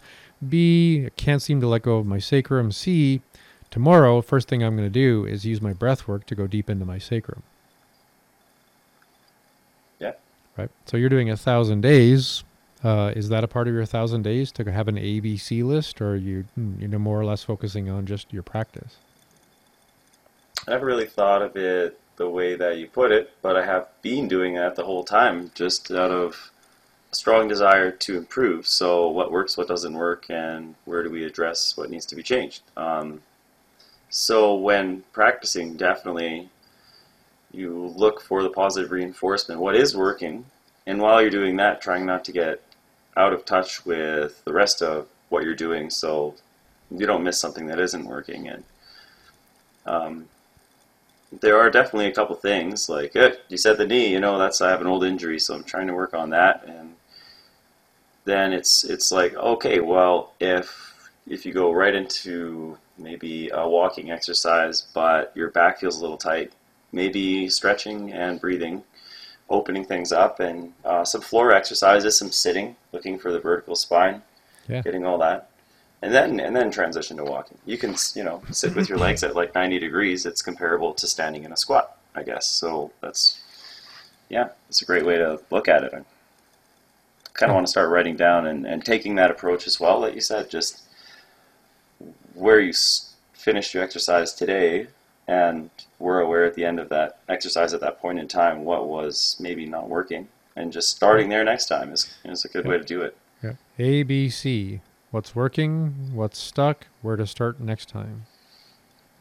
B, 0.48 1.06
I 1.06 1.10
can't 1.12 1.42
seem 1.42 1.62
to 1.62 1.68
let 1.68 1.84
go 1.84 1.98
of 1.98 2.06
my 2.06 2.20
sacrum. 2.20 2.72
C, 2.72 3.22
tomorrow, 3.72 4.22
first 4.22 4.50
thing 4.50 4.62
I'm 4.62 4.76
going 4.76 4.88
to 4.88 4.94
do 4.94 5.26
is 5.26 5.46
use 5.46 5.62
my 5.62 5.72
breath 5.72 6.08
work 6.08 6.26
to 6.28 6.36
go 6.36 6.48
deep 6.48 6.70
into 6.70 6.86
my 6.86 6.98
sacrum. 6.98 7.44
Yeah. 10.00 10.14
Right. 10.58 10.70
So 10.86 10.98
you're 10.98 11.10
doing 11.10 11.30
a 11.30 11.38
thousand 11.38 11.82
days. 11.82 12.44
Uh, 12.84 13.14
is 13.16 13.30
that 13.30 13.46
a 13.46 13.48
part 13.48 13.70
of 13.70 13.74
your 13.74 13.86
thousand 13.86 14.24
days 14.24 14.52
to 14.52 14.70
have 14.70 14.90
an 14.90 14.98
ABC 14.98 15.64
list, 15.64 16.02
or 16.02 16.12
are 16.12 16.16
you 16.18 16.44
hmm, 16.56 16.74
you 16.82 16.88
know 16.90 17.00
more 17.00 17.20
or 17.20 17.24
less 17.24 17.42
focusing 17.42 17.90
on 17.90 18.06
just 18.06 18.34
your 18.34 18.44
practice? 18.44 18.98
I 20.66 20.72
never 20.72 20.86
really 20.86 21.08
thought 21.08 21.42
of 21.42 21.58
it 21.58 22.00
the 22.16 22.30
way 22.30 22.56
that 22.56 22.78
you 22.78 22.88
put 22.88 23.12
it, 23.12 23.32
but 23.42 23.58
I 23.58 23.66
have 23.66 23.90
been 24.02 24.30
doing 24.30 24.56
that 24.56 24.76
the 24.76 24.86
whole 24.86 25.04
time, 25.04 25.52
just 25.56 25.92
out 25.92 26.12
of 26.12 26.52
a 27.12 27.16
strong 27.16 27.50
desire 27.50 27.92
to 27.92 28.18
improve. 28.18 28.66
So, 28.66 29.10
what 29.10 29.32
works, 29.32 29.58
what 29.58 29.68
doesn't 29.68 29.94
work, 29.94 30.28
and 30.30 30.76
where 30.86 31.04
do 31.04 31.10
we 31.10 31.26
address 31.26 31.76
what 31.76 31.90
needs 31.90 32.06
to 32.08 32.16
be 32.16 32.24
changed? 32.24 32.62
Um, 32.78 33.22
so, 34.10 34.56
when 34.56 35.04
practicing, 35.12 35.76
definitely 35.76 36.50
you 37.52 37.94
look 37.98 38.22
for 38.22 38.42
the 38.42 38.50
positive 38.50 38.92
reinforcement. 38.92 39.60
What 39.60 39.76
is 39.76 39.98
working, 39.98 40.46
and 40.88 41.02
while 41.02 41.22
you're 41.22 41.30
doing 41.30 41.58
that, 41.58 41.82
trying 41.82 42.06
not 42.06 42.24
to 42.26 42.32
get 42.32 42.62
out 43.18 43.34
of 43.34 43.44
touch 43.44 43.86
with 43.86 44.44
the 44.46 44.54
rest 44.54 44.82
of 44.82 45.08
what 45.28 45.44
you're 45.44 45.56
doing, 45.56 45.90
so 45.90 46.36
you 46.90 47.06
don't 47.06 47.24
miss 47.24 47.38
something 47.38 47.66
that 47.66 47.82
isn't 47.82 48.06
working. 48.06 48.48
And 48.48 48.64
um, 49.86 50.30
there 51.42 51.58
are 51.58 51.70
definitely 51.70 52.08
a 52.08 52.14
couple 52.14 52.36
things 52.36 52.90
like 52.90 53.16
eh, 53.16 53.32
you 53.50 53.58
said 53.58 53.78
the 53.78 53.86
knee 53.86 54.12
you 54.12 54.20
know 54.20 54.38
that's 54.38 54.62
i 54.62 54.70
have 54.70 54.82
an 54.82 54.88
old 54.88 55.04
injury 55.04 55.40
so 55.40 55.56
i'm 55.56 55.64
trying 55.64 55.88
to 55.88 55.94
work 55.94 56.14
on 56.14 56.30
that 56.30 56.64
and 56.68 56.94
then 58.26 58.54
it's 58.54 58.84
it's 58.84 59.12
like 59.12 59.34
okay 59.36 59.80
well 59.80 60.34
if 60.40 61.10
if 61.28 61.46
you 61.46 61.54
go 61.54 61.72
right 61.72 61.96
into 61.96 62.78
maybe 62.98 63.50
a 63.54 63.68
walking 63.68 64.12
exercise 64.12 64.82
but 64.94 65.32
your 65.36 65.50
back 65.50 65.80
feels 65.80 65.98
a 65.98 66.02
little 66.02 66.18
tight 66.18 66.52
maybe 66.92 67.50
stretching 67.50 68.12
and 68.14 68.40
breathing 68.40 68.84
opening 69.50 69.84
things 69.84 70.12
up 70.12 70.40
and 70.40 70.74
uh, 70.86 71.04
some 71.04 71.22
floor 71.22 71.52
exercises 71.52 72.18
some 72.18 72.32
sitting 72.32 72.76
looking 72.92 73.18
for 73.18 73.32
the 73.32 73.40
vertical 73.40 73.76
spine 73.76 74.22
Yeah. 74.68 74.82
getting 74.82 75.06
all 75.06 75.18
that 75.20 75.50
and 76.04 76.14
then 76.14 76.40
and 76.42 76.54
then 76.54 76.70
transition 76.70 77.16
to 77.18 77.24
walking. 77.24 77.58
You 77.66 77.78
can 77.78 77.96
you 78.14 78.24
know 78.26 78.44
sit 78.52 78.76
with 78.76 78.90
your 78.90 78.98
legs 78.98 79.24
at 79.24 79.36
like 79.36 79.56
90 79.56 79.80
degrees. 79.80 80.26
It's 80.26 80.42
comparable 80.42 80.94
to 80.96 81.08
standing 81.08 81.46
in 81.46 81.54
a 81.54 81.58
squat, 81.58 81.98
I 82.14 82.24
guess. 82.24 82.46
So 82.46 82.92
that's 83.00 83.40
yeah, 84.30 84.50
it's 84.68 84.82
a 84.82 84.86
great 84.86 85.06
way 85.06 85.18
to 85.18 85.40
look 85.50 85.70
at 85.70 85.84
it. 85.86 85.94
I 85.94 86.02
kind 87.34 87.50
of 87.50 87.56
want 87.56 87.66
to 87.66 87.72
start 87.72 87.90
writing 87.90 88.18
down 88.18 88.48
and, 88.48 88.68
and 88.68 88.84
taking 88.84 89.16
that 89.16 89.32
approach 89.32 89.66
as 89.66 89.80
well. 89.80 90.02
Like 90.02 90.14
you 90.14 90.22
said, 90.22 90.50
just 90.50 90.82
where 92.34 92.60
you 92.60 92.70
s- 92.70 93.14
finished 93.34 93.74
your 93.74 93.82
exercise 93.82 94.34
today, 94.34 94.88
and 95.28 95.70
we're 96.00 96.20
aware 96.20 96.44
at 96.44 96.56
the 96.56 96.66
end 96.66 96.80
of 96.80 96.90
that 96.90 97.20
exercise 97.30 97.74
at 97.74 97.80
that 97.80 98.02
point 98.02 98.20
in 98.20 98.28
time 98.28 98.66
what 98.66 98.88
was 98.90 99.38
maybe 99.40 99.66
not 99.66 99.88
working, 99.88 100.28
and 100.58 100.74
just 100.74 100.90
starting 100.90 101.30
there 101.30 101.46
next 101.46 101.68
time 101.68 101.94
is 101.94 102.14
is 102.26 102.44
a 102.44 102.50
good 102.50 102.66
way 102.68 102.78
to 102.78 102.84
do 102.84 103.02
it. 103.02 103.16
Yeah. 103.42 103.54
A 103.80 104.04
B 104.04 104.30
C. 104.30 104.82
What's 105.14 105.36
working? 105.36 106.10
What's 106.16 106.40
stuck? 106.40 106.88
Where 107.04 107.16
to 107.16 107.28
start 107.28 107.60
next 107.60 107.88
time? 107.88 108.24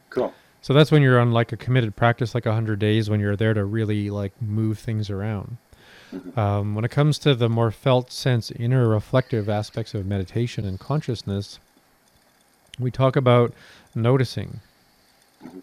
Cool. 0.09 0.33
So 0.59 0.73
that's 0.73 0.91
when 0.91 1.03
you're 1.03 1.19
on 1.19 1.31
like 1.33 1.51
a 1.51 1.55
committed 1.55 1.95
practice, 1.95 2.33
like 2.33 2.47
100 2.47 2.79
days, 2.79 3.11
when 3.11 3.19
you're 3.19 3.35
there 3.35 3.53
to 3.53 3.63
really 3.63 4.09
like 4.09 4.31
move 4.41 4.79
things 4.79 5.11
around. 5.11 5.57
Mhm. 6.11 6.35
Um, 6.35 6.73
when 6.73 6.83
it 6.83 6.89
comes 6.89 7.19
to 7.19 7.35
the 7.35 7.47
more 7.47 7.69
felt 7.69 8.11
sense, 8.11 8.49
inner 8.49 8.87
reflective 8.89 9.47
aspects 9.47 9.93
of 9.93 10.07
meditation 10.07 10.65
and 10.65 10.79
consciousness, 10.79 11.59
we 12.79 12.89
talk 12.89 13.15
about 13.15 13.53
noticing. 13.93 14.61
Mhm. 15.45 15.61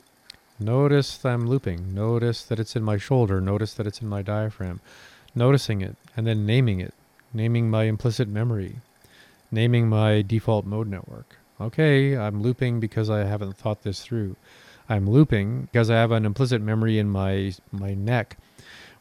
Notice 0.60 1.18
that 1.18 1.28
I'm 1.28 1.48
looping. 1.48 1.92
Notice 1.92 2.44
that 2.44 2.60
it's 2.60 2.76
in 2.76 2.84
my 2.84 2.98
shoulder. 2.98 3.40
Notice 3.40 3.74
that 3.74 3.86
it's 3.88 4.00
in 4.00 4.08
my 4.08 4.22
diaphragm. 4.22 4.78
Noticing 5.34 5.80
it 5.80 5.96
and 6.16 6.24
then 6.24 6.46
naming 6.46 6.78
it. 6.78 6.94
Naming 7.34 7.68
my 7.68 7.84
implicit 7.84 8.28
memory. 8.28 8.76
Naming 9.50 9.88
my 9.88 10.22
default 10.22 10.64
mode 10.64 10.88
network. 10.88 11.36
Okay, 11.60 12.16
I'm 12.16 12.40
looping 12.40 12.80
because 12.80 13.10
I 13.10 13.24
haven't 13.24 13.56
thought 13.56 13.82
this 13.82 14.02
through. 14.02 14.36
I'm 14.88 15.08
looping 15.08 15.68
because 15.72 15.90
I 15.90 15.96
have 15.96 16.10
an 16.10 16.24
implicit 16.24 16.62
memory 16.62 16.98
in 16.98 17.08
my 17.10 17.54
my 17.70 17.94
neck 17.94 18.36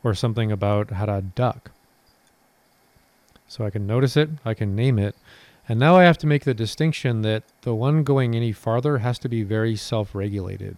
or 0.03 0.13
something 0.13 0.51
about 0.51 0.91
how 0.91 1.05
to 1.05 1.21
duck. 1.21 1.71
So 3.47 3.65
I 3.65 3.69
can 3.69 3.87
notice 3.87 4.15
it, 4.15 4.29
I 4.45 4.53
can 4.53 4.75
name 4.75 4.99
it, 4.99 5.15
and 5.67 5.79
now 5.79 5.95
I 5.95 6.03
have 6.03 6.17
to 6.19 6.27
make 6.27 6.43
the 6.43 6.53
distinction 6.53 7.21
that 7.23 7.43
the 7.61 7.73
one 7.73 8.03
going 8.03 8.35
any 8.35 8.51
farther 8.51 8.99
has 8.99 9.17
to 9.19 9.29
be 9.29 9.43
very 9.43 9.75
self-regulated. 9.75 10.77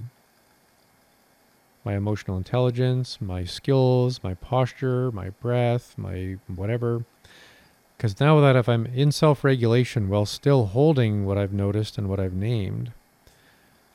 My 1.84 1.96
emotional 1.96 2.38
intelligence, 2.38 3.20
my 3.20 3.44
skills, 3.44 4.24
my 4.24 4.36
posture, 4.36 5.12
my 5.12 5.30
breath, 5.30 5.98
my 5.98 6.38
whatever. 6.48 7.06
Because 8.02 8.20
now 8.20 8.40
that 8.40 8.56
if 8.56 8.68
I'm 8.68 8.88
in 8.88 9.12
self-regulation 9.12 10.10
while 10.10 10.26
still 10.26 10.66
holding 10.66 11.24
what 11.24 11.38
I've 11.38 11.54
noticed 11.54 12.00
and 12.00 12.10
what 12.10 12.20
I've 12.20 12.34
named, 12.34 12.94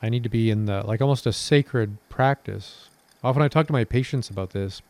I 0.00 0.10
need 0.10 0.22
to 0.22 0.28
be 0.28 0.48
in 0.48 0.66
the 0.66 0.84
like 0.86 1.02
almost 1.02 1.26
a 1.26 1.32
sacred 1.32 1.96
practice. 2.08 2.88
Often 3.24 3.42
I 3.42 3.48
talk 3.48 3.66
to 3.66 3.72
my 3.72 3.82
patients 3.82 4.30
about 4.30 4.50
this. 4.50 4.80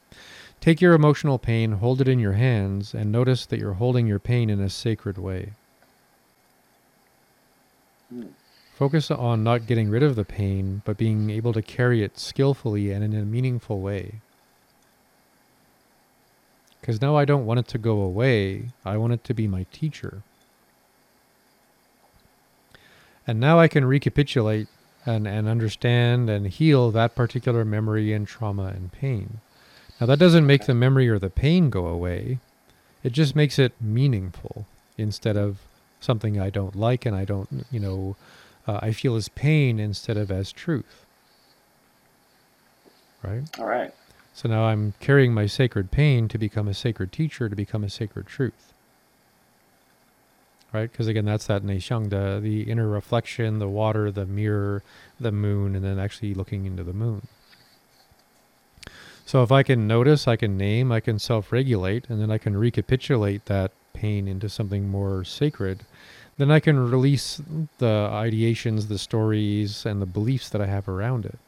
Take 0.60 0.82
your 0.82 0.92
emotional 0.92 1.38
pain, 1.38 1.72
hold 1.72 2.02
it 2.02 2.08
in 2.08 2.18
your 2.18 2.34
hands, 2.34 2.92
and 2.92 3.10
notice 3.10 3.46
that 3.46 3.58
you're 3.58 3.80
holding 3.80 4.06
your 4.06 4.18
pain 4.18 4.50
in 4.50 4.60
a 4.60 4.68
sacred 4.68 5.16
way. 5.16 5.52
Hmm. 8.10 8.26
Focus 8.74 9.10
on 9.10 9.42
not 9.42 9.66
getting 9.66 9.88
rid 9.88 10.02
of 10.02 10.14
the 10.14 10.26
pain, 10.26 10.82
but 10.84 10.98
being 10.98 11.30
able 11.30 11.54
to 11.54 11.62
carry 11.62 12.02
it 12.02 12.18
skillfully 12.18 12.90
and 12.92 13.02
in 13.02 13.14
a 13.14 13.24
meaningful 13.24 13.80
way. 13.80 14.20
Because 16.86 17.02
now 17.02 17.16
I 17.16 17.24
don't 17.24 17.46
want 17.46 17.58
it 17.58 17.66
to 17.68 17.78
go 17.78 18.00
away, 18.00 18.68
I 18.84 18.96
want 18.96 19.12
it 19.12 19.24
to 19.24 19.34
be 19.34 19.48
my 19.48 19.66
teacher. 19.72 20.22
And 23.26 23.40
now 23.40 23.58
I 23.58 23.66
can 23.66 23.84
recapitulate 23.84 24.68
and, 25.04 25.26
and 25.26 25.48
understand 25.48 26.30
and 26.30 26.46
heal 26.46 26.92
that 26.92 27.16
particular 27.16 27.64
memory 27.64 28.12
and 28.12 28.24
trauma 28.24 28.66
and 28.66 28.92
pain. 28.92 29.40
Now, 30.00 30.06
that 30.06 30.20
doesn't 30.20 30.46
make 30.46 30.66
the 30.66 30.74
memory 30.74 31.08
or 31.08 31.18
the 31.18 31.28
pain 31.28 31.70
go 31.70 31.88
away, 31.88 32.38
it 33.02 33.10
just 33.10 33.34
makes 33.34 33.58
it 33.58 33.72
meaningful 33.80 34.64
instead 34.96 35.36
of 35.36 35.58
something 35.98 36.40
I 36.40 36.50
don't 36.50 36.76
like 36.76 37.04
and 37.04 37.16
I 37.16 37.24
don't, 37.24 37.66
you 37.68 37.80
know, 37.80 38.14
uh, 38.68 38.78
I 38.80 38.92
feel 38.92 39.16
as 39.16 39.28
pain 39.28 39.80
instead 39.80 40.16
of 40.16 40.30
as 40.30 40.52
truth. 40.52 41.04
Right? 43.24 43.42
All 43.58 43.66
right. 43.66 43.92
So 44.36 44.50
now 44.50 44.66
I'm 44.66 44.92
carrying 45.00 45.32
my 45.32 45.46
sacred 45.46 45.90
pain 45.90 46.28
to 46.28 46.36
become 46.36 46.68
a 46.68 46.74
sacred 46.74 47.10
teacher, 47.10 47.48
to 47.48 47.56
become 47.56 47.82
a 47.82 47.88
sacred 47.88 48.26
truth. 48.26 48.74
Right? 50.74 50.92
Because 50.92 51.06
again, 51.06 51.24
that's 51.24 51.46
that 51.46 51.62
Neishang, 51.62 52.10
the, 52.10 52.38
the 52.38 52.64
inner 52.70 52.86
reflection, 52.86 53.60
the 53.60 53.66
water, 53.66 54.10
the 54.10 54.26
mirror, 54.26 54.82
the 55.18 55.32
moon, 55.32 55.74
and 55.74 55.82
then 55.82 55.98
actually 55.98 56.34
looking 56.34 56.66
into 56.66 56.84
the 56.84 56.92
moon. 56.92 57.26
So 59.24 59.42
if 59.42 59.50
I 59.50 59.62
can 59.62 59.86
notice, 59.86 60.28
I 60.28 60.36
can 60.36 60.58
name, 60.58 60.92
I 60.92 61.00
can 61.00 61.18
self 61.18 61.50
regulate, 61.50 62.10
and 62.10 62.20
then 62.20 62.30
I 62.30 62.36
can 62.36 62.58
recapitulate 62.58 63.46
that 63.46 63.72
pain 63.94 64.28
into 64.28 64.50
something 64.50 64.86
more 64.86 65.24
sacred, 65.24 65.86
then 66.36 66.50
I 66.50 66.60
can 66.60 66.90
release 66.90 67.40
the 67.78 68.10
ideations, 68.12 68.88
the 68.88 68.98
stories, 68.98 69.86
and 69.86 70.02
the 70.02 70.06
beliefs 70.06 70.50
that 70.50 70.60
I 70.60 70.66
have 70.66 70.90
around 70.90 71.24
it. 71.24 71.38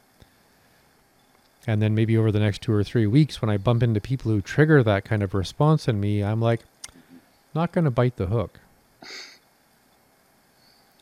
And 1.69 1.83
then 1.83 1.95
maybe 1.95 2.17
over 2.17 2.33
the 2.33 2.41
next 2.41 2.63
two 2.63 2.73
or 2.73 2.83
three 2.83 3.07
weeks, 3.07 3.43
when 3.43 3.51
I 3.51 3.59
bump 3.59 3.83
into 3.83 4.01
people 4.01 4.33
who 4.33 4.41
trigger 4.41 4.83
that 4.83 5.05
kind 5.05 5.23
of 5.23 5.35
response 5.35 5.87
in 5.87 6.01
me, 6.01 6.25
I'm 6.25 6.41
like, 6.41 6.63
not 7.55 7.73
going 7.73 7.85
to 7.85 7.91
bite 7.91 8.17
the 8.17 8.25
hook. 8.25 8.59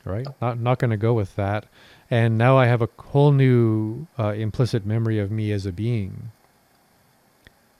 Right? 0.05 0.27
Not 0.43 0.59
not 0.59 0.81
going 0.81 0.91
to 0.91 0.97
go 0.97 1.14
with 1.14 1.37
that. 1.37 1.67
And 2.11 2.37
now 2.37 2.59
I 2.59 2.67
have 2.67 2.83
a 2.83 2.89
whole 2.99 3.31
new 3.31 4.09
uh, 4.19 4.31
implicit 4.31 4.85
memory 4.85 5.21
of 5.21 5.31
me 5.31 5.53
as 5.53 5.67
a 5.67 5.73
being. 5.73 6.33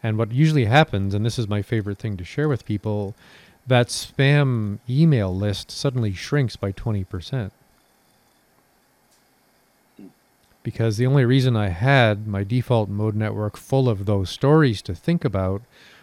And 0.01 0.17
what 0.17 0.31
usually 0.31 0.67
happens, 0.67 1.13
and 1.13 1.27
this 1.27 1.41
is 1.41 1.49
my 1.49 1.63
favorite 1.63 1.99
thing 1.99 2.17
to 2.19 2.25
share 2.25 2.49
with 2.49 2.65
people, 2.65 3.17
that 3.67 3.89
spam 3.89 4.79
email 4.89 5.35
list 5.35 5.73
suddenly 5.73 6.13
shrinks 6.13 6.55
by 6.55 6.71
20%. 6.71 7.51
Because 10.67 10.97
the 10.97 11.07
only 11.07 11.25
reason 11.25 11.55
I 11.55 11.69
had 11.69 12.27
my 12.27 12.43
default 12.43 12.89
mode 12.89 13.15
network 13.15 13.57
full 13.57 13.89
of 13.89 14.05
those 14.05 14.31
stories 14.31 14.83
to 14.83 14.97
think 14.97 15.25
about 15.25 15.63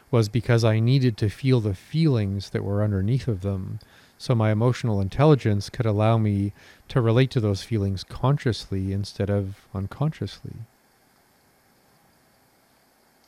was 0.09 0.29
because 0.29 0.63
I 0.63 0.79
needed 0.79 1.17
to 1.17 1.29
feel 1.29 1.59
the 1.59 1.73
feelings 1.73 2.51
that 2.51 2.63
were 2.63 2.81
underneath 2.81 3.27
of 3.27 3.41
them. 3.41 3.79
So 4.17 4.33
my 4.33 4.51
emotional 4.51 5.01
intelligence 5.01 5.69
could 5.69 5.85
allow 5.85 6.17
me 6.17 6.53
to 6.87 7.01
relate 7.01 7.29
to 7.31 7.41
those 7.41 7.61
feelings 7.61 8.05
consciously 8.05 8.93
instead 8.93 9.29
of 9.29 9.67
unconsciously. 9.75 10.53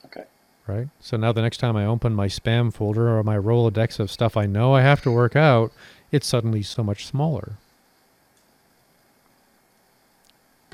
Okay. 0.05 0.23
Right? 0.65 0.87
So 1.01 1.17
now 1.17 1.33
the 1.33 1.41
next 1.41 1.57
time 1.57 1.75
I 1.75 1.85
open 1.85 2.13
my 2.13 2.27
spam 2.27 2.73
folder 2.73 3.09
or 3.09 3.23
my 3.23 3.35
Rolodex 3.35 3.99
of 3.99 4.09
stuff 4.09 4.37
I 4.37 4.45
know 4.45 4.73
I 4.73 4.83
have 4.83 5.01
to 5.01 5.11
work 5.11 5.35
out, 5.35 5.73
it's 6.13 6.27
suddenly 6.27 6.63
so 6.63 6.81
much 6.81 7.05
smaller. 7.05 7.57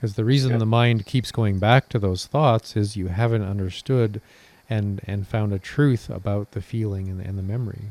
Because 0.01 0.15
the 0.15 0.25
reason 0.25 0.53
Good. 0.53 0.61
the 0.61 0.65
mind 0.65 1.05
keeps 1.05 1.31
going 1.31 1.59
back 1.59 1.87
to 1.89 1.99
those 1.99 2.25
thoughts 2.25 2.75
is 2.75 2.97
you 2.97 3.09
haven't 3.09 3.43
understood 3.43 4.19
and 4.67 4.99
and 5.05 5.27
found 5.27 5.53
a 5.53 5.59
truth 5.59 6.09
about 6.09 6.51
the 6.53 6.61
feeling 6.61 7.07
and, 7.07 7.21
and 7.21 7.37
the 7.37 7.43
memory. 7.43 7.89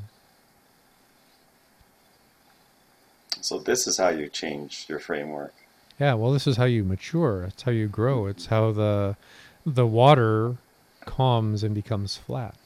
So 3.40 3.61
this 3.61 3.86
is 3.86 3.98
how 3.98 4.08
you 4.08 4.28
change 4.28 4.86
your 4.88 4.98
framework. 4.98 5.54
Yeah, 6.00 6.14
well, 6.14 6.32
this 6.32 6.48
is 6.48 6.56
how 6.56 6.64
you 6.64 6.82
mature. 6.82 7.44
It's 7.44 7.62
how 7.62 7.70
you 7.70 7.86
grow. 7.86 8.22
Mm-hmm. 8.22 8.30
It's 8.30 8.46
how 8.46 8.72
the 8.72 9.16
the 9.64 9.86
water 9.86 10.56
calms 11.04 11.62
and 11.62 11.76
becomes 11.76 12.16
flat. 12.16 12.56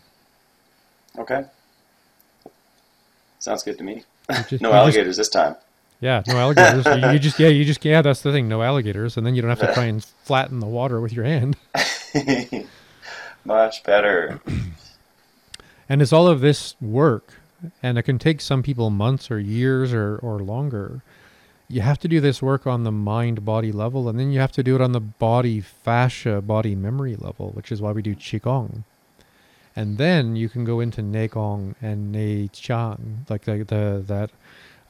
Okay. 1.18 1.44
Sounds 3.40 3.62
good 3.62 3.76
to 3.76 3.84
me. 3.84 4.04
Just- 4.48 4.52
no 4.62 4.70
you 4.70 4.72
just- 4.72 4.74
alligators 4.74 5.16
this 5.18 5.28
time. 5.28 5.56
Yeah, 6.04 6.22
no 6.26 6.36
alligators. 6.36 6.84
you, 6.84 7.12
you 7.12 7.18
just 7.18 7.40
yeah, 7.40 7.48
you 7.48 7.64
just 7.64 7.82
yeah, 7.82 8.02
that's 8.02 8.20
the 8.20 8.30
thing. 8.30 8.46
No 8.46 8.62
alligators, 8.62 9.16
and 9.16 9.26
then 9.26 9.34
you 9.34 9.40
don't 9.40 9.48
have 9.48 9.60
to 9.60 9.72
try 9.72 9.84
and 9.84 10.04
flatten 10.04 10.60
the 10.60 10.66
water 10.66 11.00
with 11.00 11.14
your 11.14 11.24
hand. 11.24 11.56
Much 13.44 13.82
better. 13.82 14.40
And 15.86 16.00
it's 16.00 16.14
all 16.14 16.26
of 16.26 16.40
this 16.40 16.76
work, 16.80 17.34
and 17.82 17.98
it 17.98 18.04
can 18.04 18.18
take 18.18 18.40
some 18.40 18.62
people 18.62 18.88
months 18.88 19.30
or 19.30 19.38
years 19.38 19.92
or, 19.92 20.16
or 20.16 20.38
longer. 20.38 21.02
You 21.68 21.82
have 21.82 21.98
to 21.98 22.08
do 22.08 22.22
this 22.22 22.40
work 22.40 22.66
on 22.66 22.84
the 22.84 22.90
mind 22.90 23.44
body 23.44 23.70
level, 23.70 24.08
and 24.08 24.18
then 24.18 24.32
you 24.32 24.40
have 24.40 24.52
to 24.52 24.62
do 24.62 24.74
it 24.76 24.80
on 24.80 24.92
the 24.92 25.00
body 25.00 25.60
fascia, 25.60 26.40
body 26.40 26.74
memory 26.74 27.16
level, 27.16 27.50
which 27.50 27.70
is 27.70 27.82
why 27.82 27.92
we 27.92 28.00
do 28.00 28.14
Qigong. 28.14 28.84
And 29.76 29.98
then 29.98 30.36
you 30.36 30.48
can 30.48 30.64
go 30.64 30.80
into 30.80 31.02
Neigong 31.02 31.74
and 31.82 32.10
Nei 32.10 32.48
Chang, 32.50 33.26
like 33.28 33.42
the, 33.44 33.58
the 33.58 34.02
that 34.06 34.30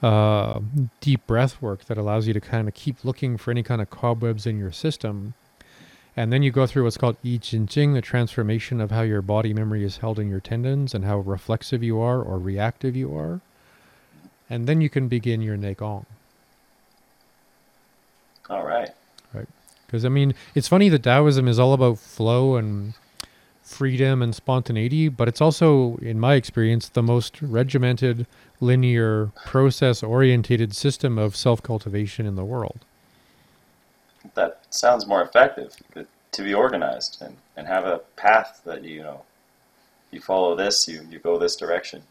uh, 0.05 0.61
deep 1.00 1.26
breath 1.26 1.62
work 1.62 1.86
that 1.86 1.96
allows 1.96 2.26
you 2.26 2.34
to 2.34 2.40
kind 2.40 2.68
of 2.68 2.74
keep 2.74 3.05
looking 3.05 3.38
for 3.38 3.50
any 3.50 3.62
kind 3.62 3.80
of 3.80 3.88
cobwebs 3.88 4.46
in 4.46 4.59
your 4.59 4.70
system. 4.70 5.32
And 6.14 6.30
then 6.30 6.42
you 6.42 6.50
go 6.50 6.66
through 6.66 6.84
what's 6.84 6.98
called 6.98 7.16
Yi 7.22 7.38
Jin 7.38 7.66
Jing, 7.66 7.94
the 7.94 8.02
transformation 8.02 8.82
of 8.82 8.90
how 8.90 9.00
your 9.00 9.22
body 9.22 9.55
memory 9.55 9.82
is 9.82 9.96
held 9.96 10.18
in 10.18 10.28
your 10.28 10.40
tendons 10.40 10.94
and 10.94 11.07
how 11.07 11.20
reflexive 11.20 11.82
you 11.82 11.98
are 12.00 12.20
or 12.22 12.38
reactive 12.38 12.94
you 12.94 13.16
are. 13.16 13.40
And 14.50 14.66
then 14.66 14.82
you 14.82 14.90
can 14.90 15.09
begin 15.09 15.40
your 15.40 15.57
Neigong. 15.57 16.05
All 18.50 18.64
right. 18.64 18.90
Right. 19.32 19.48
Because, 19.86 20.05
I 20.05 20.11
mean, 20.11 20.34
it's 20.55 20.68
funny 20.68 20.90
that 20.90 21.02
Taoism 21.02 21.48
is 21.48 21.59
all 21.59 21.72
about 21.72 21.98
flow 21.98 22.57
and 22.57 22.92
freedom 23.64 24.22
and 24.22 24.34
spontaneity, 24.34 25.08
but 25.08 25.26
it's 25.26 25.40
also, 25.40 25.96
in 25.96 26.20
my 26.20 26.34
experience, 26.34 26.88
the 26.88 27.02
most 27.02 27.40
regimented, 27.40 28.26
linear, 28.60 29.32
process 29.46 30.02
orientated 30.02 30.76
system 30.76 31.18
of 31.18 31.34
self 31.34 31.62
cultivation 31.62 32.26
in 32.26 32.36
the 32.36 32.44
world. 32.44 32.84
That 34.34 34.60
sounds 34.70 35.06
more 35.06 35.22
effective 35.22 35.76
uh, 35.96 36.04
to 36.32 36.42
be 36.42 36.54
organized 36.54 37.18
and, 37.20 37.36
and 37.56 37.66
have 37.66 37.84
a 37.84 37.98
path 38.16 38.60
that 38.64 38.84
you 38.84 39.02
know 39.02 39.22
you 40.10 40.20
follow 40.20 40.54
this, 40.54 40.86
you, 40.86 41.06
you 41.10 41.18
go 41.18 41.38
this 41.38 41.56
direction. 41.56 42.02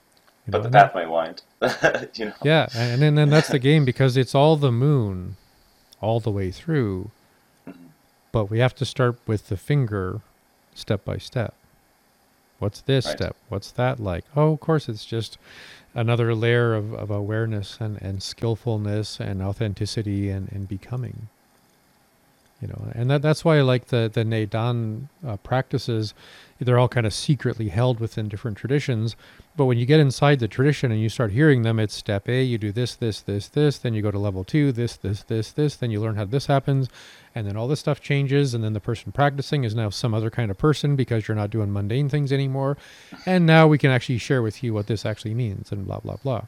you 0.46 0.52
But 0.52 0.58
know, 0.60 0.64
the 0.64 0.70
path 0.72 0.94
might 0.96 1.10
wind. 1.10 1.42
you 2.16 2.26
know. 2.26 2.34
Yeah, 2.44 2.68
and 2.76 3.02
then, 3.02 3.16
then 3.16 3.30
that's 3.30 3.48
the 3.48 3.60
game 3.60 3.86
because 3.86 4.18
it's 4.18 4.36
all 4.36 4.58
the 4.58 4.72
moon 4.72 5.38
all 6.02 6.20
the 6.20 6.32
way 6.32 6.52
through. 6.52 7.12
Mm-hmm. 7.68 7.86
But 8.32 8.46
we 8.50 8.60
have 8.60 8.76
to 8.76 8.86
start 8.86 9.18
with 9.26 9.48
the 9.50 9.58
finger 9.58 10.22
step 10.76 11.06
by 11.06 11.18
step. 11.18 11.54
What's 12.60 12.82
this 12.82 13.06
Right. 13.06 13.18
step? 13.18 13.36
What's 13.50 13.72
that 13.72 14.00
like? 14.00 14.24
Oh, 14.36 14.54
of 14.54 14.60
course, 14.60 14.88
it's 14.88 15.06
just 15.06 15.38
another 15.94 16.34
layer 16.34 16.74
of, 16.74 16.94
of 16.94 17.12
awareness 17.12 17.78
and, 17.80 18.02
and 18.02 18.24
skillfulness 18.24 19.20
and 19.20 19.42
authenticity 19.42 20.30
and, 20.30 20.50
and 20.52 20.68
becoming. 20.68 21.28
You 22.62 22.70
know, 22.70 22.88
and 22.96 23.10
that, 23.10 23.22
that's 23.22 23.44
why 23.44 23.58
I 23.58 23.62
like 23.62 23.88
the, 23.88 24.10
the 24.12 24.24
Neidan 24.24 25.10
uh, 25.28 25.36
practices. 25.38 26.14
They're 26.64 26.80
all 26.80 26.88
kind 26.88 27.06
of 27.06 27.14
secretly 27.14 27.70
held 27.70 28.00
within 28.00 28.28
different 28.30 28.58
traditions. 28.58 29.16
But 29.56 29.66
when 29.66 29.78
you 29.78 29.86
get 29.86 30.00
inside 30.00 30.40
the 30.40 30.48
tradition 30.48 30.92
and 30.92 31.02
you 31.02 31.10
start 31.10 31.32
hearing 31.32 31.62
them, 31.62 31.80
it's 31.80 31.94
step 31.94 32.28
A, 32.28 32.44
you 32.44 32.58
do 32.58 32.72
this, 32.72 32.96
this, 32.96 33.22
this, 33.22 33.48
this, 33.48 33.78
then 33.78 33.94
you 33.94 34.02
go 34.02 34.12
to 34.12 34.18
level 34.18 34.44
two, 34.44 34.72
this, 34.72 34.96
this, 34.96 35.24
this, 35.24 35.52
this, 35.52 35.76
then 35.76 35.92
you 35.92 36.02
learn 36.02 36.16
how 36.16 36.26
this 36.26 36.48
happens, 36.48 36.90
and 37.36 37.46
then 37.46 37.56
all 37.56 37.68
this 37.68 37.80
stuff 37.80 38.02
changes, 38.02 38.54
and 38.54 38.64
then 38.64 38.74
the 38.74 38.80
person 38.80 39.12
practicing 39.12 39.64
is 39.64 39.76
now 39.76 39.90
some 39.90 40.14
other 40.14 40.30
kind 40.30 40.50
of 40.50 40.58
person 40.58 40.96
because 40.96 41.28
you're 41.28 41.36
not 41.36 41.52
doing 41.52 41.72
mundane 41.72 42.10
things 42.10 42.32
anymore. 42.32 42.78
And 43.26 43.46
now 43.46 43.68
we 43.68 43.78
can 43.78 43.92
actually 43.92 44.18
share 44.18 44.42
with 44.42 44.64
you 44.64 44.74
what 44.74 44.88
this 44.88 45.06
actually 45.06 45.36
means, 45.36 45.72
and 45.72 45.86
blah, 45.86 46.00
blah, 46.00 46.18
blah. 46.18 46.46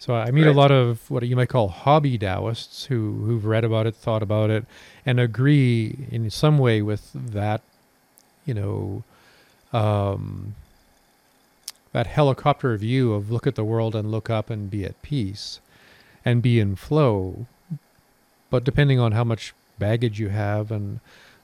So 0.00 0.14
I 0.14 0.30
meet 0.30 0.46
a 0.46 0.52
lot 0.52 0.70
of 0.70 1.10
what 1.10 1.26
you 1.26 1.34
might 1.34 1.48
call 1.48 1.66
hobby 1.66 2.16
Taoists 2.16 2.84
who 2.84 3.24
who've 3.24 3.44
read 3.44 3.64
about 3.64 3.88
it, 3.88 3.96
thought 3.96 4.22
about 4.22 4.48
it, 4.48 4.64
and 5.04 5.18
agree 5.18 6.06
in 6.12 6.30
some 6.30 6.56
way 6.56 6.82
with 6.82 7.10
that, 7.12 7.62
you 8.48 8.54
know, 8.54 9.04
um, 9.78 10.54
that 11.92 12.06
helicopter 12.06 12.74
view 12.78 13.12
of 13.12 13.30
look 13.30 13.46
at 13.46 13.54
the 13.54 13.64
world 13.64 13.94
and 13.94 14.10
look 14.10 14.30
up 14.30 14.48
and 14.48 14.70
be 14.70 14.84
at 14.84 15.00
peace, 15.02 15.60
and 16.24 16.40
be 16.42 16.58
in 16.58 16.74
flow. 16.74 17.46
But 18.50 18.64
depending 18.64 18.98
on 18.98 19.12
how 19.12 19.24
much 19.24 19.52
baggage 19.78 20.18
you 20.18 20.30
have 20.30 20.72
and 20.72 21.00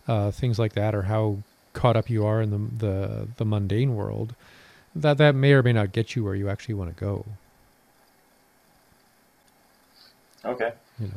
uh, 0.09 0.31
things 0.31 0.59
like 0.59 0.73
that, 0.73 0.95
or 0.95 1.03
how 1.03 1.39
caught 1.75 1.97
up 1.97 2.09
you 2.09 2.25
are 2.25 2.41
in 2.41 2.51
the 2.51 2.87
the 2.87 3.29
the 3.37 3.45
mundane 3.45 3.95
world, 3.95 4.35
that 4.95 5.19
that 5.19 5.35
may 5.35 5.53
or 5.53 5.63
may 5.63 5.75
not 5.75 5.93
get 5.93 6.17
you 6.17 6.25
where 6.25 6.35
you 6.35 6.49
actually 6.49 6.75
want 6.75 6.97
to 6.97 7.01
go. 7.05 7.27
Okay. 10.47 10.73
you 10.99 11.11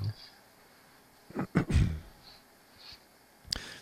know. 1.35 1.65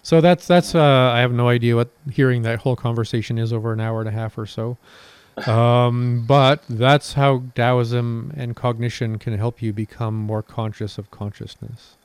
so 0.06 0.22
that's 0.22 0.46
that's 0.46 0.76
uh, 0.76 1.12
I 1.16 1.22
have 1.22 1.32
no 1.32 1.50
idea 1.50 1.76
what 1.76 1.90
hearing 2.12 2.44
that 2.44 2.60
whole 2.60 2.76
conversation 2.76 3.40
is 3.40 3.52
over 3.52 3.74
an 3.74 3.80
hour 3.80 4.02
and 4.02 4.08
a 4.08 4.12
half 4.12 4.38
or 4.38 4.46
so. 4.46 4.78
Um, 5.48 6.26
but 6.28 6.62
that's 6.70 7.14
how 7.14 7.42
Taoism 7.56 8.32
and 8.38 8.56
cognition 8.56 9.18
can 9.18 9.36
help 9.36 9.64
you 9.64 9.74
become 9.74 10.14
more 10.14 10.44
conscious 10.44 11.00
of 11.00 11.10
consciousness. 11.10 11.96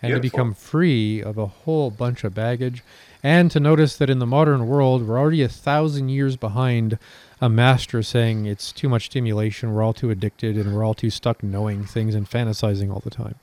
And 0.00 0.14
to 0.14 0.20
become 0.20 0.54
free 0.54 1.22
of 1.22 1.36
a 1.36 1.44
whole 1.44 1.90
bunch 1.90 2.24
of 2.24 2.32
baggage, 2.32 2.82
and 3.22 3.50
to 3.50 3.60
notice 3.60 3.94
that 3.98 4.08
in 4.08 4.18
the 4.18 4.26
modern 4.26 4.66
world, 4.66 5.06
we're 5.06 5.18
already 5.18 5.42
a 5.42 5.50
thousand 5.50 6.08
years 6.08 6.36
behind 6.36 6.98
a 7.38 7.50
master 7.50 8.02
saying 8.02 8.46
it's 8.46 8.72
too 8.72 8.88
much 8.88 9.04
stimulation, 9.04 9.74
we're 9.74 9.82
all 9.82 9.92
too 9.92 10.10
addicted, 10.10 10.56
and 10.56 10.74
we're 10.74 10.84
all 10.84 10.94
too 10.94 11.10
stuck 11.10 11.42
knowing 11.42 11.84
things 11.84 12.14
and 12.14 12.30
fantasizing 12.30 12.90
all 12.90 13.00
the 13.00 13.10
time. 13.10 13.34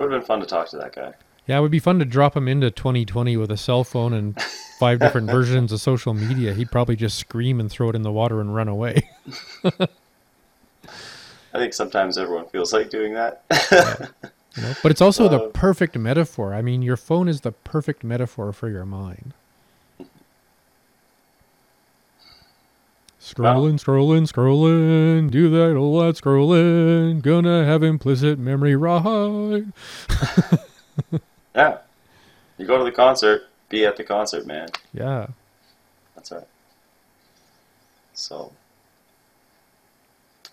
It 0.00 0.04
would 0.04 0.12
have 0.12 0.22
been 0.22 0.26
fun 0.26 0.40
to 0.40 0.46
talk 0.46 0.66
to 0.70 0.78
that 0.78 0.94
guy. 0.94 1.12
Yeah, 1.46 1.58
it 1.58 1.60
would 1.60 1.70
be 1.70 1.78
fun 1.78 1.98
to 1.98 2.06
drop 2.06 2.34
him 2.34 2.48
into 2.48 2.70
2020 2.70 3.36
with 3.36 3.50
a 3.50 3.58
cell 3.58 3.84
phone 3.84 4.14
and 4.14 4.40
five 4.78 4.98
different 4.98 5.30
versions 5.30 5.72
of 5.72 5.80
social 5.82 6.14
media. 6.14 6.54
He'd 6.54 6.70
probably 6.70 6.96
just 6.96 7.18
scream 7.18 7.60
and 7.60 7.70
throw 7.70 7.90
it 7.90 7.94
in 7.94 8.00
the 8.00 8.10
water 8.10 8.40
and 8.40 8.54
run 8.54 8.66
away. 8.66 9.10
I 11.52 11.58
think 11.58 11.74
sometimes 11.74 12.16
everyone 12.16 12.46
feels 12.46 12.72
like 12.72 12.88
doing 12.88 13.12
that. 13.12 13.42
You 14.56 14.62
know? 14.62 14.72
But 14.82 14.90
it's 14.90 15.02
also 15.02 15.28
the 15.28 15.40
Uh, 15.44 15.48
perfect 15.48 15.98
metaphor. 15.98 16.54
I 16.54 16.62
mean, 16.62 16.80
your 16.80 16.96
phone 16.96 17.28
is 17.28 17.42
the 17.42 17.52
perfect 17.52 18.02
metaphor 18.02 18.52
for 18.54 18.70
your 18.70 18.86
mind. 18.86 19.34
Scrolling, 23.34 23.74
scrolling, 23.74 24.26
scrolling, 24.26 25.30
do 25.30 25.48
that, 25.50 25.76
all 25.76 26.00
that 26.00 26.16
scrolling, 26.16 27.22
gonna 27.22 27.64
have 27.64 27.84
implicit 27.84 28.40
memory 28.40 28.74
ride. 28.74 29.72
yeah. 31.54 31.78
You 32.58 32.66
go 32.66 32.76
to 32.76 32.84
the 32.84 32.90
concert, 32.90 33.42
be 33.68 33.86
at 33.86 33.96
the 33.96 34.02
concert, 34.02 34.46
man. 34.46 34.68
Yeah. 34.92 35.28
That's 36.16 36.32
right. 36.32 36.46
So, 38.14 38.50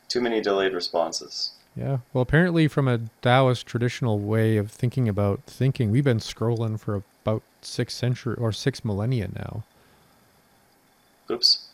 too 0.07 0.21
many 0.21 0.39
delayed 0.39 0.73
responses. 0.73 1.53
Yeah. 1.75 1.97
Well, 2.13 2.21
apparently, 2.21 2.67
from 2.67 2.87
a 2.87 2.99
Taoist 3.21 3.65
traditional 3.65 4.19
way 4.19 4.57
of 4.57 4.71
thinking 4.71 5.09
about 5.09 5.41
thinking, 5.47 5.89
we've 5.89 6.03
been 6.03 6.19
scrolling 6.19 6.79
for 6.79 7.01
about 7.23 7.41
six 7.61 7.95
century 7.95 8.35
or 8.37 8.51
six 8.51 8.85
millennia 8.85 9.29
now. 9.35 9.63
Oops. 11.29 11.66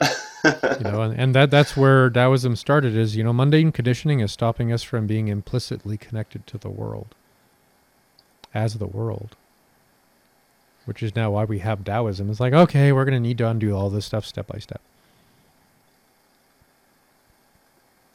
You 0.00 0.84
know, 0.84 1.02
and, 1.02 1.20
and 1.20 1.34
that 1.34 1.50
that's 1.50 1.76
where 1.76 2.08
Taoism 2.08 2.56
started. 2.56 2.96
Is 2.96 3.14
you 3.16 3.22
know, 3.22 3.32
mundane 3.32 3.72
conditioning 3.72 4.20
is 4.20 4.32
stopping 4.32 4.72
us 4.72 4.82
from 4.82 5.06
being 5.06 5.28
implicitly 5.28 5.98
connected 5.98 6.46
to 6.46 6.56
the 6.58 6.70
world, 6.70 7.14
as 8.54 8.74
the 8.78 8.86
world. 8.86 9.36
Which 10.86 11.02
is 11.02 11.14
now 11.14 11.32
why 11.32 11.44
we 11.44 11.58
have 11.58 11.84
Taoism. 11.84 12.30
It's 12.30 12.40
like, 12.40 12.54
okay, 12.54 12.90
we're 12.90 13.04
going 13.04 13.14
to 13.14 13.20
need 13.20 13.36
to 13.38 13.46
undo 13.48 13.76
all 13.76 13.90
this 13.90 14.06
stuff 14.06 14.24
step 14.24 14.46
by 14.46 14.58
step. 14.58 14.80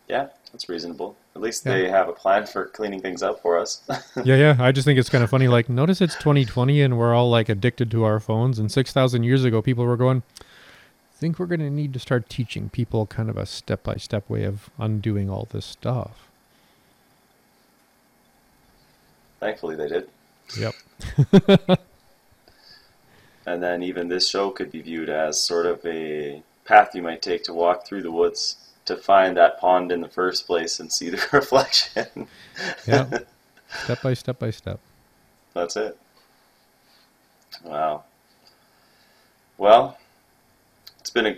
Yeah, 0.07 0.27
that's 0.51 0.67
reasonable. 0.69 1.15
At 1.35 1.41
least 1.41 1.65
Yeah. 1.65 1.73
they 1.73 1.89
have 1.89 2.09
a 2.09 2.13
plan 2.13 2.45
for 2.45 2.65
cleaning 2.67 3.01
things 3.01 3.23
up 3.23 3.41
for 3.41 3.57
us. 3.57 3.81
yeah, 4.23 4.35
yeah. 4.35 4.55
I 4.59 4.71
just 4.71 4.85
think 4.85 4.99
it's 4.99 5.09
kind 5.09 5.23
of 5.23 5.29
funny. 5.29 5.47
Like, 5.47 5.69
notice 5.69 6.01
it's 6.01 6.15
2020 6.15 6.81
and 6.81 6.97
we're 6.97 7.13
all 7.13 7.29
like 7.29 7.49
addicted 7.49 7.91
to 7.91 8.03
our 8.03 8.19
phones. 8.19 8.59
And 8.59 8.71
6,000 8.71 9.23
years 9.23 9.43
ago, 9.43 9.61
people 9.61 9.85
were 9.85 9.97
going, 9.97 10.23
think 11.17 11.39
we're 11.39 11.45
going 11.45 11.59
to 11.59 11.69
need 11.69 11.93
to 11.93 11.99
start 11.99 12.29
teaching 12.29 12.69
people 12.69 13.05
kind 13.05 13.29
of 13.29 13.37
a 13.37 13.45
step 13.45 13.83
by 13.83 13.95
step 13.95 14.29
way 14.29 14.43
of 14.43 14.69
undoing 14.77 15.29
all 15.29 15.47
this 15.51 15.65
stuff. 15.65 16.29
Thankfully, 19.39 19.75
they 19.75 19.87
did. 19.87 20.09
Yep. 20.57 21.79
And 23.45 23.61
then 23.61 23.83
even 23.83 24.07
this 24.07 24.29
show 24.29 24.49
could 24.49 24.71
be 24.71 24.81
viewed 24.81 25.09
as 25.09 25.41
sort 25.41 25.65
of 25.65 25.85
a 25.85 26.41
path 26.65 26.95
you 26.95 27.03
might 27.03 27.21
take 27.21 27.43
to 27.43 27.53
walk 27.53 27.85
through 27.85 28.01
the 28.01 28.11
woods 28.11 28.57
to 28.85 28.97
find 28.97 29.37
that 29.37 29.59
pond 29.59 29.91
in 29.91 30.01
the 30.01 30.07
first 30.07 30.47
place 30.47 30.79
and 30.79 30.91
see 30.91 31.09
the 31.09 31.23
reflection. 31.31 32.27
Yeah. 32.87 33.19
step 33.83 34.01
by 34.01 34.13
step 34.15 34.39
by 34.39 34.51
step. 34.51 34.79
That's 35.53 35.75
it. 35.75 35.97
Wow. 37.63 38.03
Well, 39.57 39.97
been 41.15 41.25
a 41.25 41.37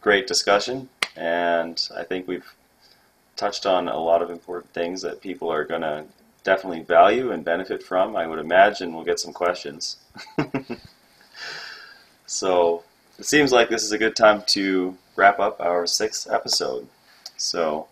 great 0.00 0.26
discussion, 0.26 0.88
and 1.16 1.88
I 1.94 2.04
think 2.04 2.28
we've 2.28 2.54
touched 3.34 3.66
on 3.66 3.88
a 3.88 3.98
lot 3.98 4.22
of 4.22 4.30
important 4.30 4.72
things 4.72 5.02
that 5.02 5.20
people 5.20 5.52
are 5.52 5.64
going 5.64 5.82
to 5.82 6.04
definitely 6.44 6.82
value 6.82 7.32
and 7.32 7.44
benefit 7.44 7.82
from. 7.82 8.16
I 8.16 8.26
would 8.26 8.38
imagine 8.38 8.94
we'll 8.94 9.04
get 9.04 9.18
some 9.18 9.32
questions. 9.32 9.96
so 12.26 12.84
it 13.18 13.26
seems 13.26 13.50
like 13.50 13.68
this 13.68 13.82
is 13.82 13.90
a 13.90 13.98
good 13.98 14.14
time 14.14 14.44
to 14.48 14.96
wrap 15.16 15.40
up 15.40 15.60
our 15.60 15.86
sixth 15.88 16.30
episode. 16.30 16.86
So 17.36 17.88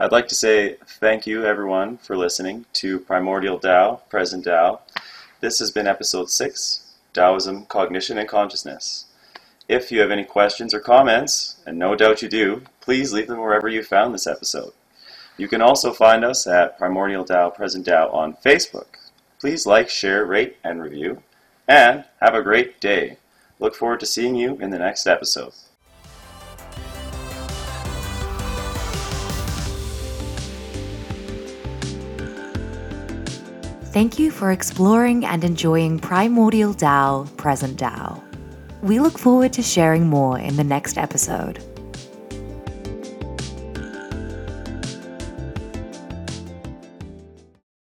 I'd 0.00 0.12
like 0.12 0.26
to 0.28 0.34
say 0.34 0.78
thank 0.84 1.28
you, 1.28 1.46
everyone, 1.46 1.98
for 1.98 2.16
listening 2.16 2.66
to 2.74 2.98
Primordial 2.98 3.60
Tao, 3.60 4.02
Present 4.10 4.44
Tao. 4.44 4.80
This 5.40 5.60
has 5.60 5.70
been 5.70 5.86
episode 5.86 6.28
six 6.28 6.92
Taoism, 7.14 7.66
Cognition, 7.66 8.18
and 8.18 8.28
Consciousness. 8.28 9.06
If 9.68 9.92
you 9.92 10.00
have 10.00 10.10
any 10.10 10.24
questions 10.24 10.74
or 10.74 10.80
comments, 10.80 11.60
and 11.66 11.78
no 11.78 11.94
doubt 11.94 12.20
you 12.20 12.28
do, 12.28 12.62
please 12.80 13.12
leave 13.12 13.28
them 13.28 13.40
wherever 13.40 13.68
you 13.68 13.82
found 13.82 14.12
this 14.12 14.26
episode. 14.26 14.72
You 15.36 15.48
can 15.48 15.62
also 15.62 15.92
find 15.92 16.24
us 16.24 16.46
at 16.46 16.76
Primordial 16.78 17.24
Tao 17.24 17.48
Present 17.50 17.86
Tao 17.86 18.10
on 18.10 18.36
Facebook. 18.44 18.86
Please 19.40 19.64
like, 19.64 19.88
share, 19.88 20.24
rate, 20.24 20.56
and 20.64 20.82
review. 20.82 21.22
And 21.68 22.04
have 22.20 22.34
a 22.34 22.42
great 22.42 22.80
day. 22.80 23.18
Look 23.60 23.74
forward 23.74 24.00
to 24.00 24.06
seeing 24.06 24.34
you 24.34 24.56
in 24.58 24.70
the 24.70 24.78
next 24.78 25.06
episode. 25.06 25.52
Thank 33.92 34.18
you 34.18 34.30
for 34.30 34.50
exploring 34.50 35.24
and 35.24 35.44
enjoying 35.44 35.98
Primordial 35.98 36.74
Tao, 36.74 37.26
Present 37.36 37.78
Tao. 37.78 38.22
We 38.82 38.98
look 38.98 39.16
forward 39.16 39.52
to 39.52 39.62
sharing 39.62 40.08
more 40.08 40.40
in 40.40 40.56
the 40.56 40.64
next 40.64 40.98
episode. 40.98 41.62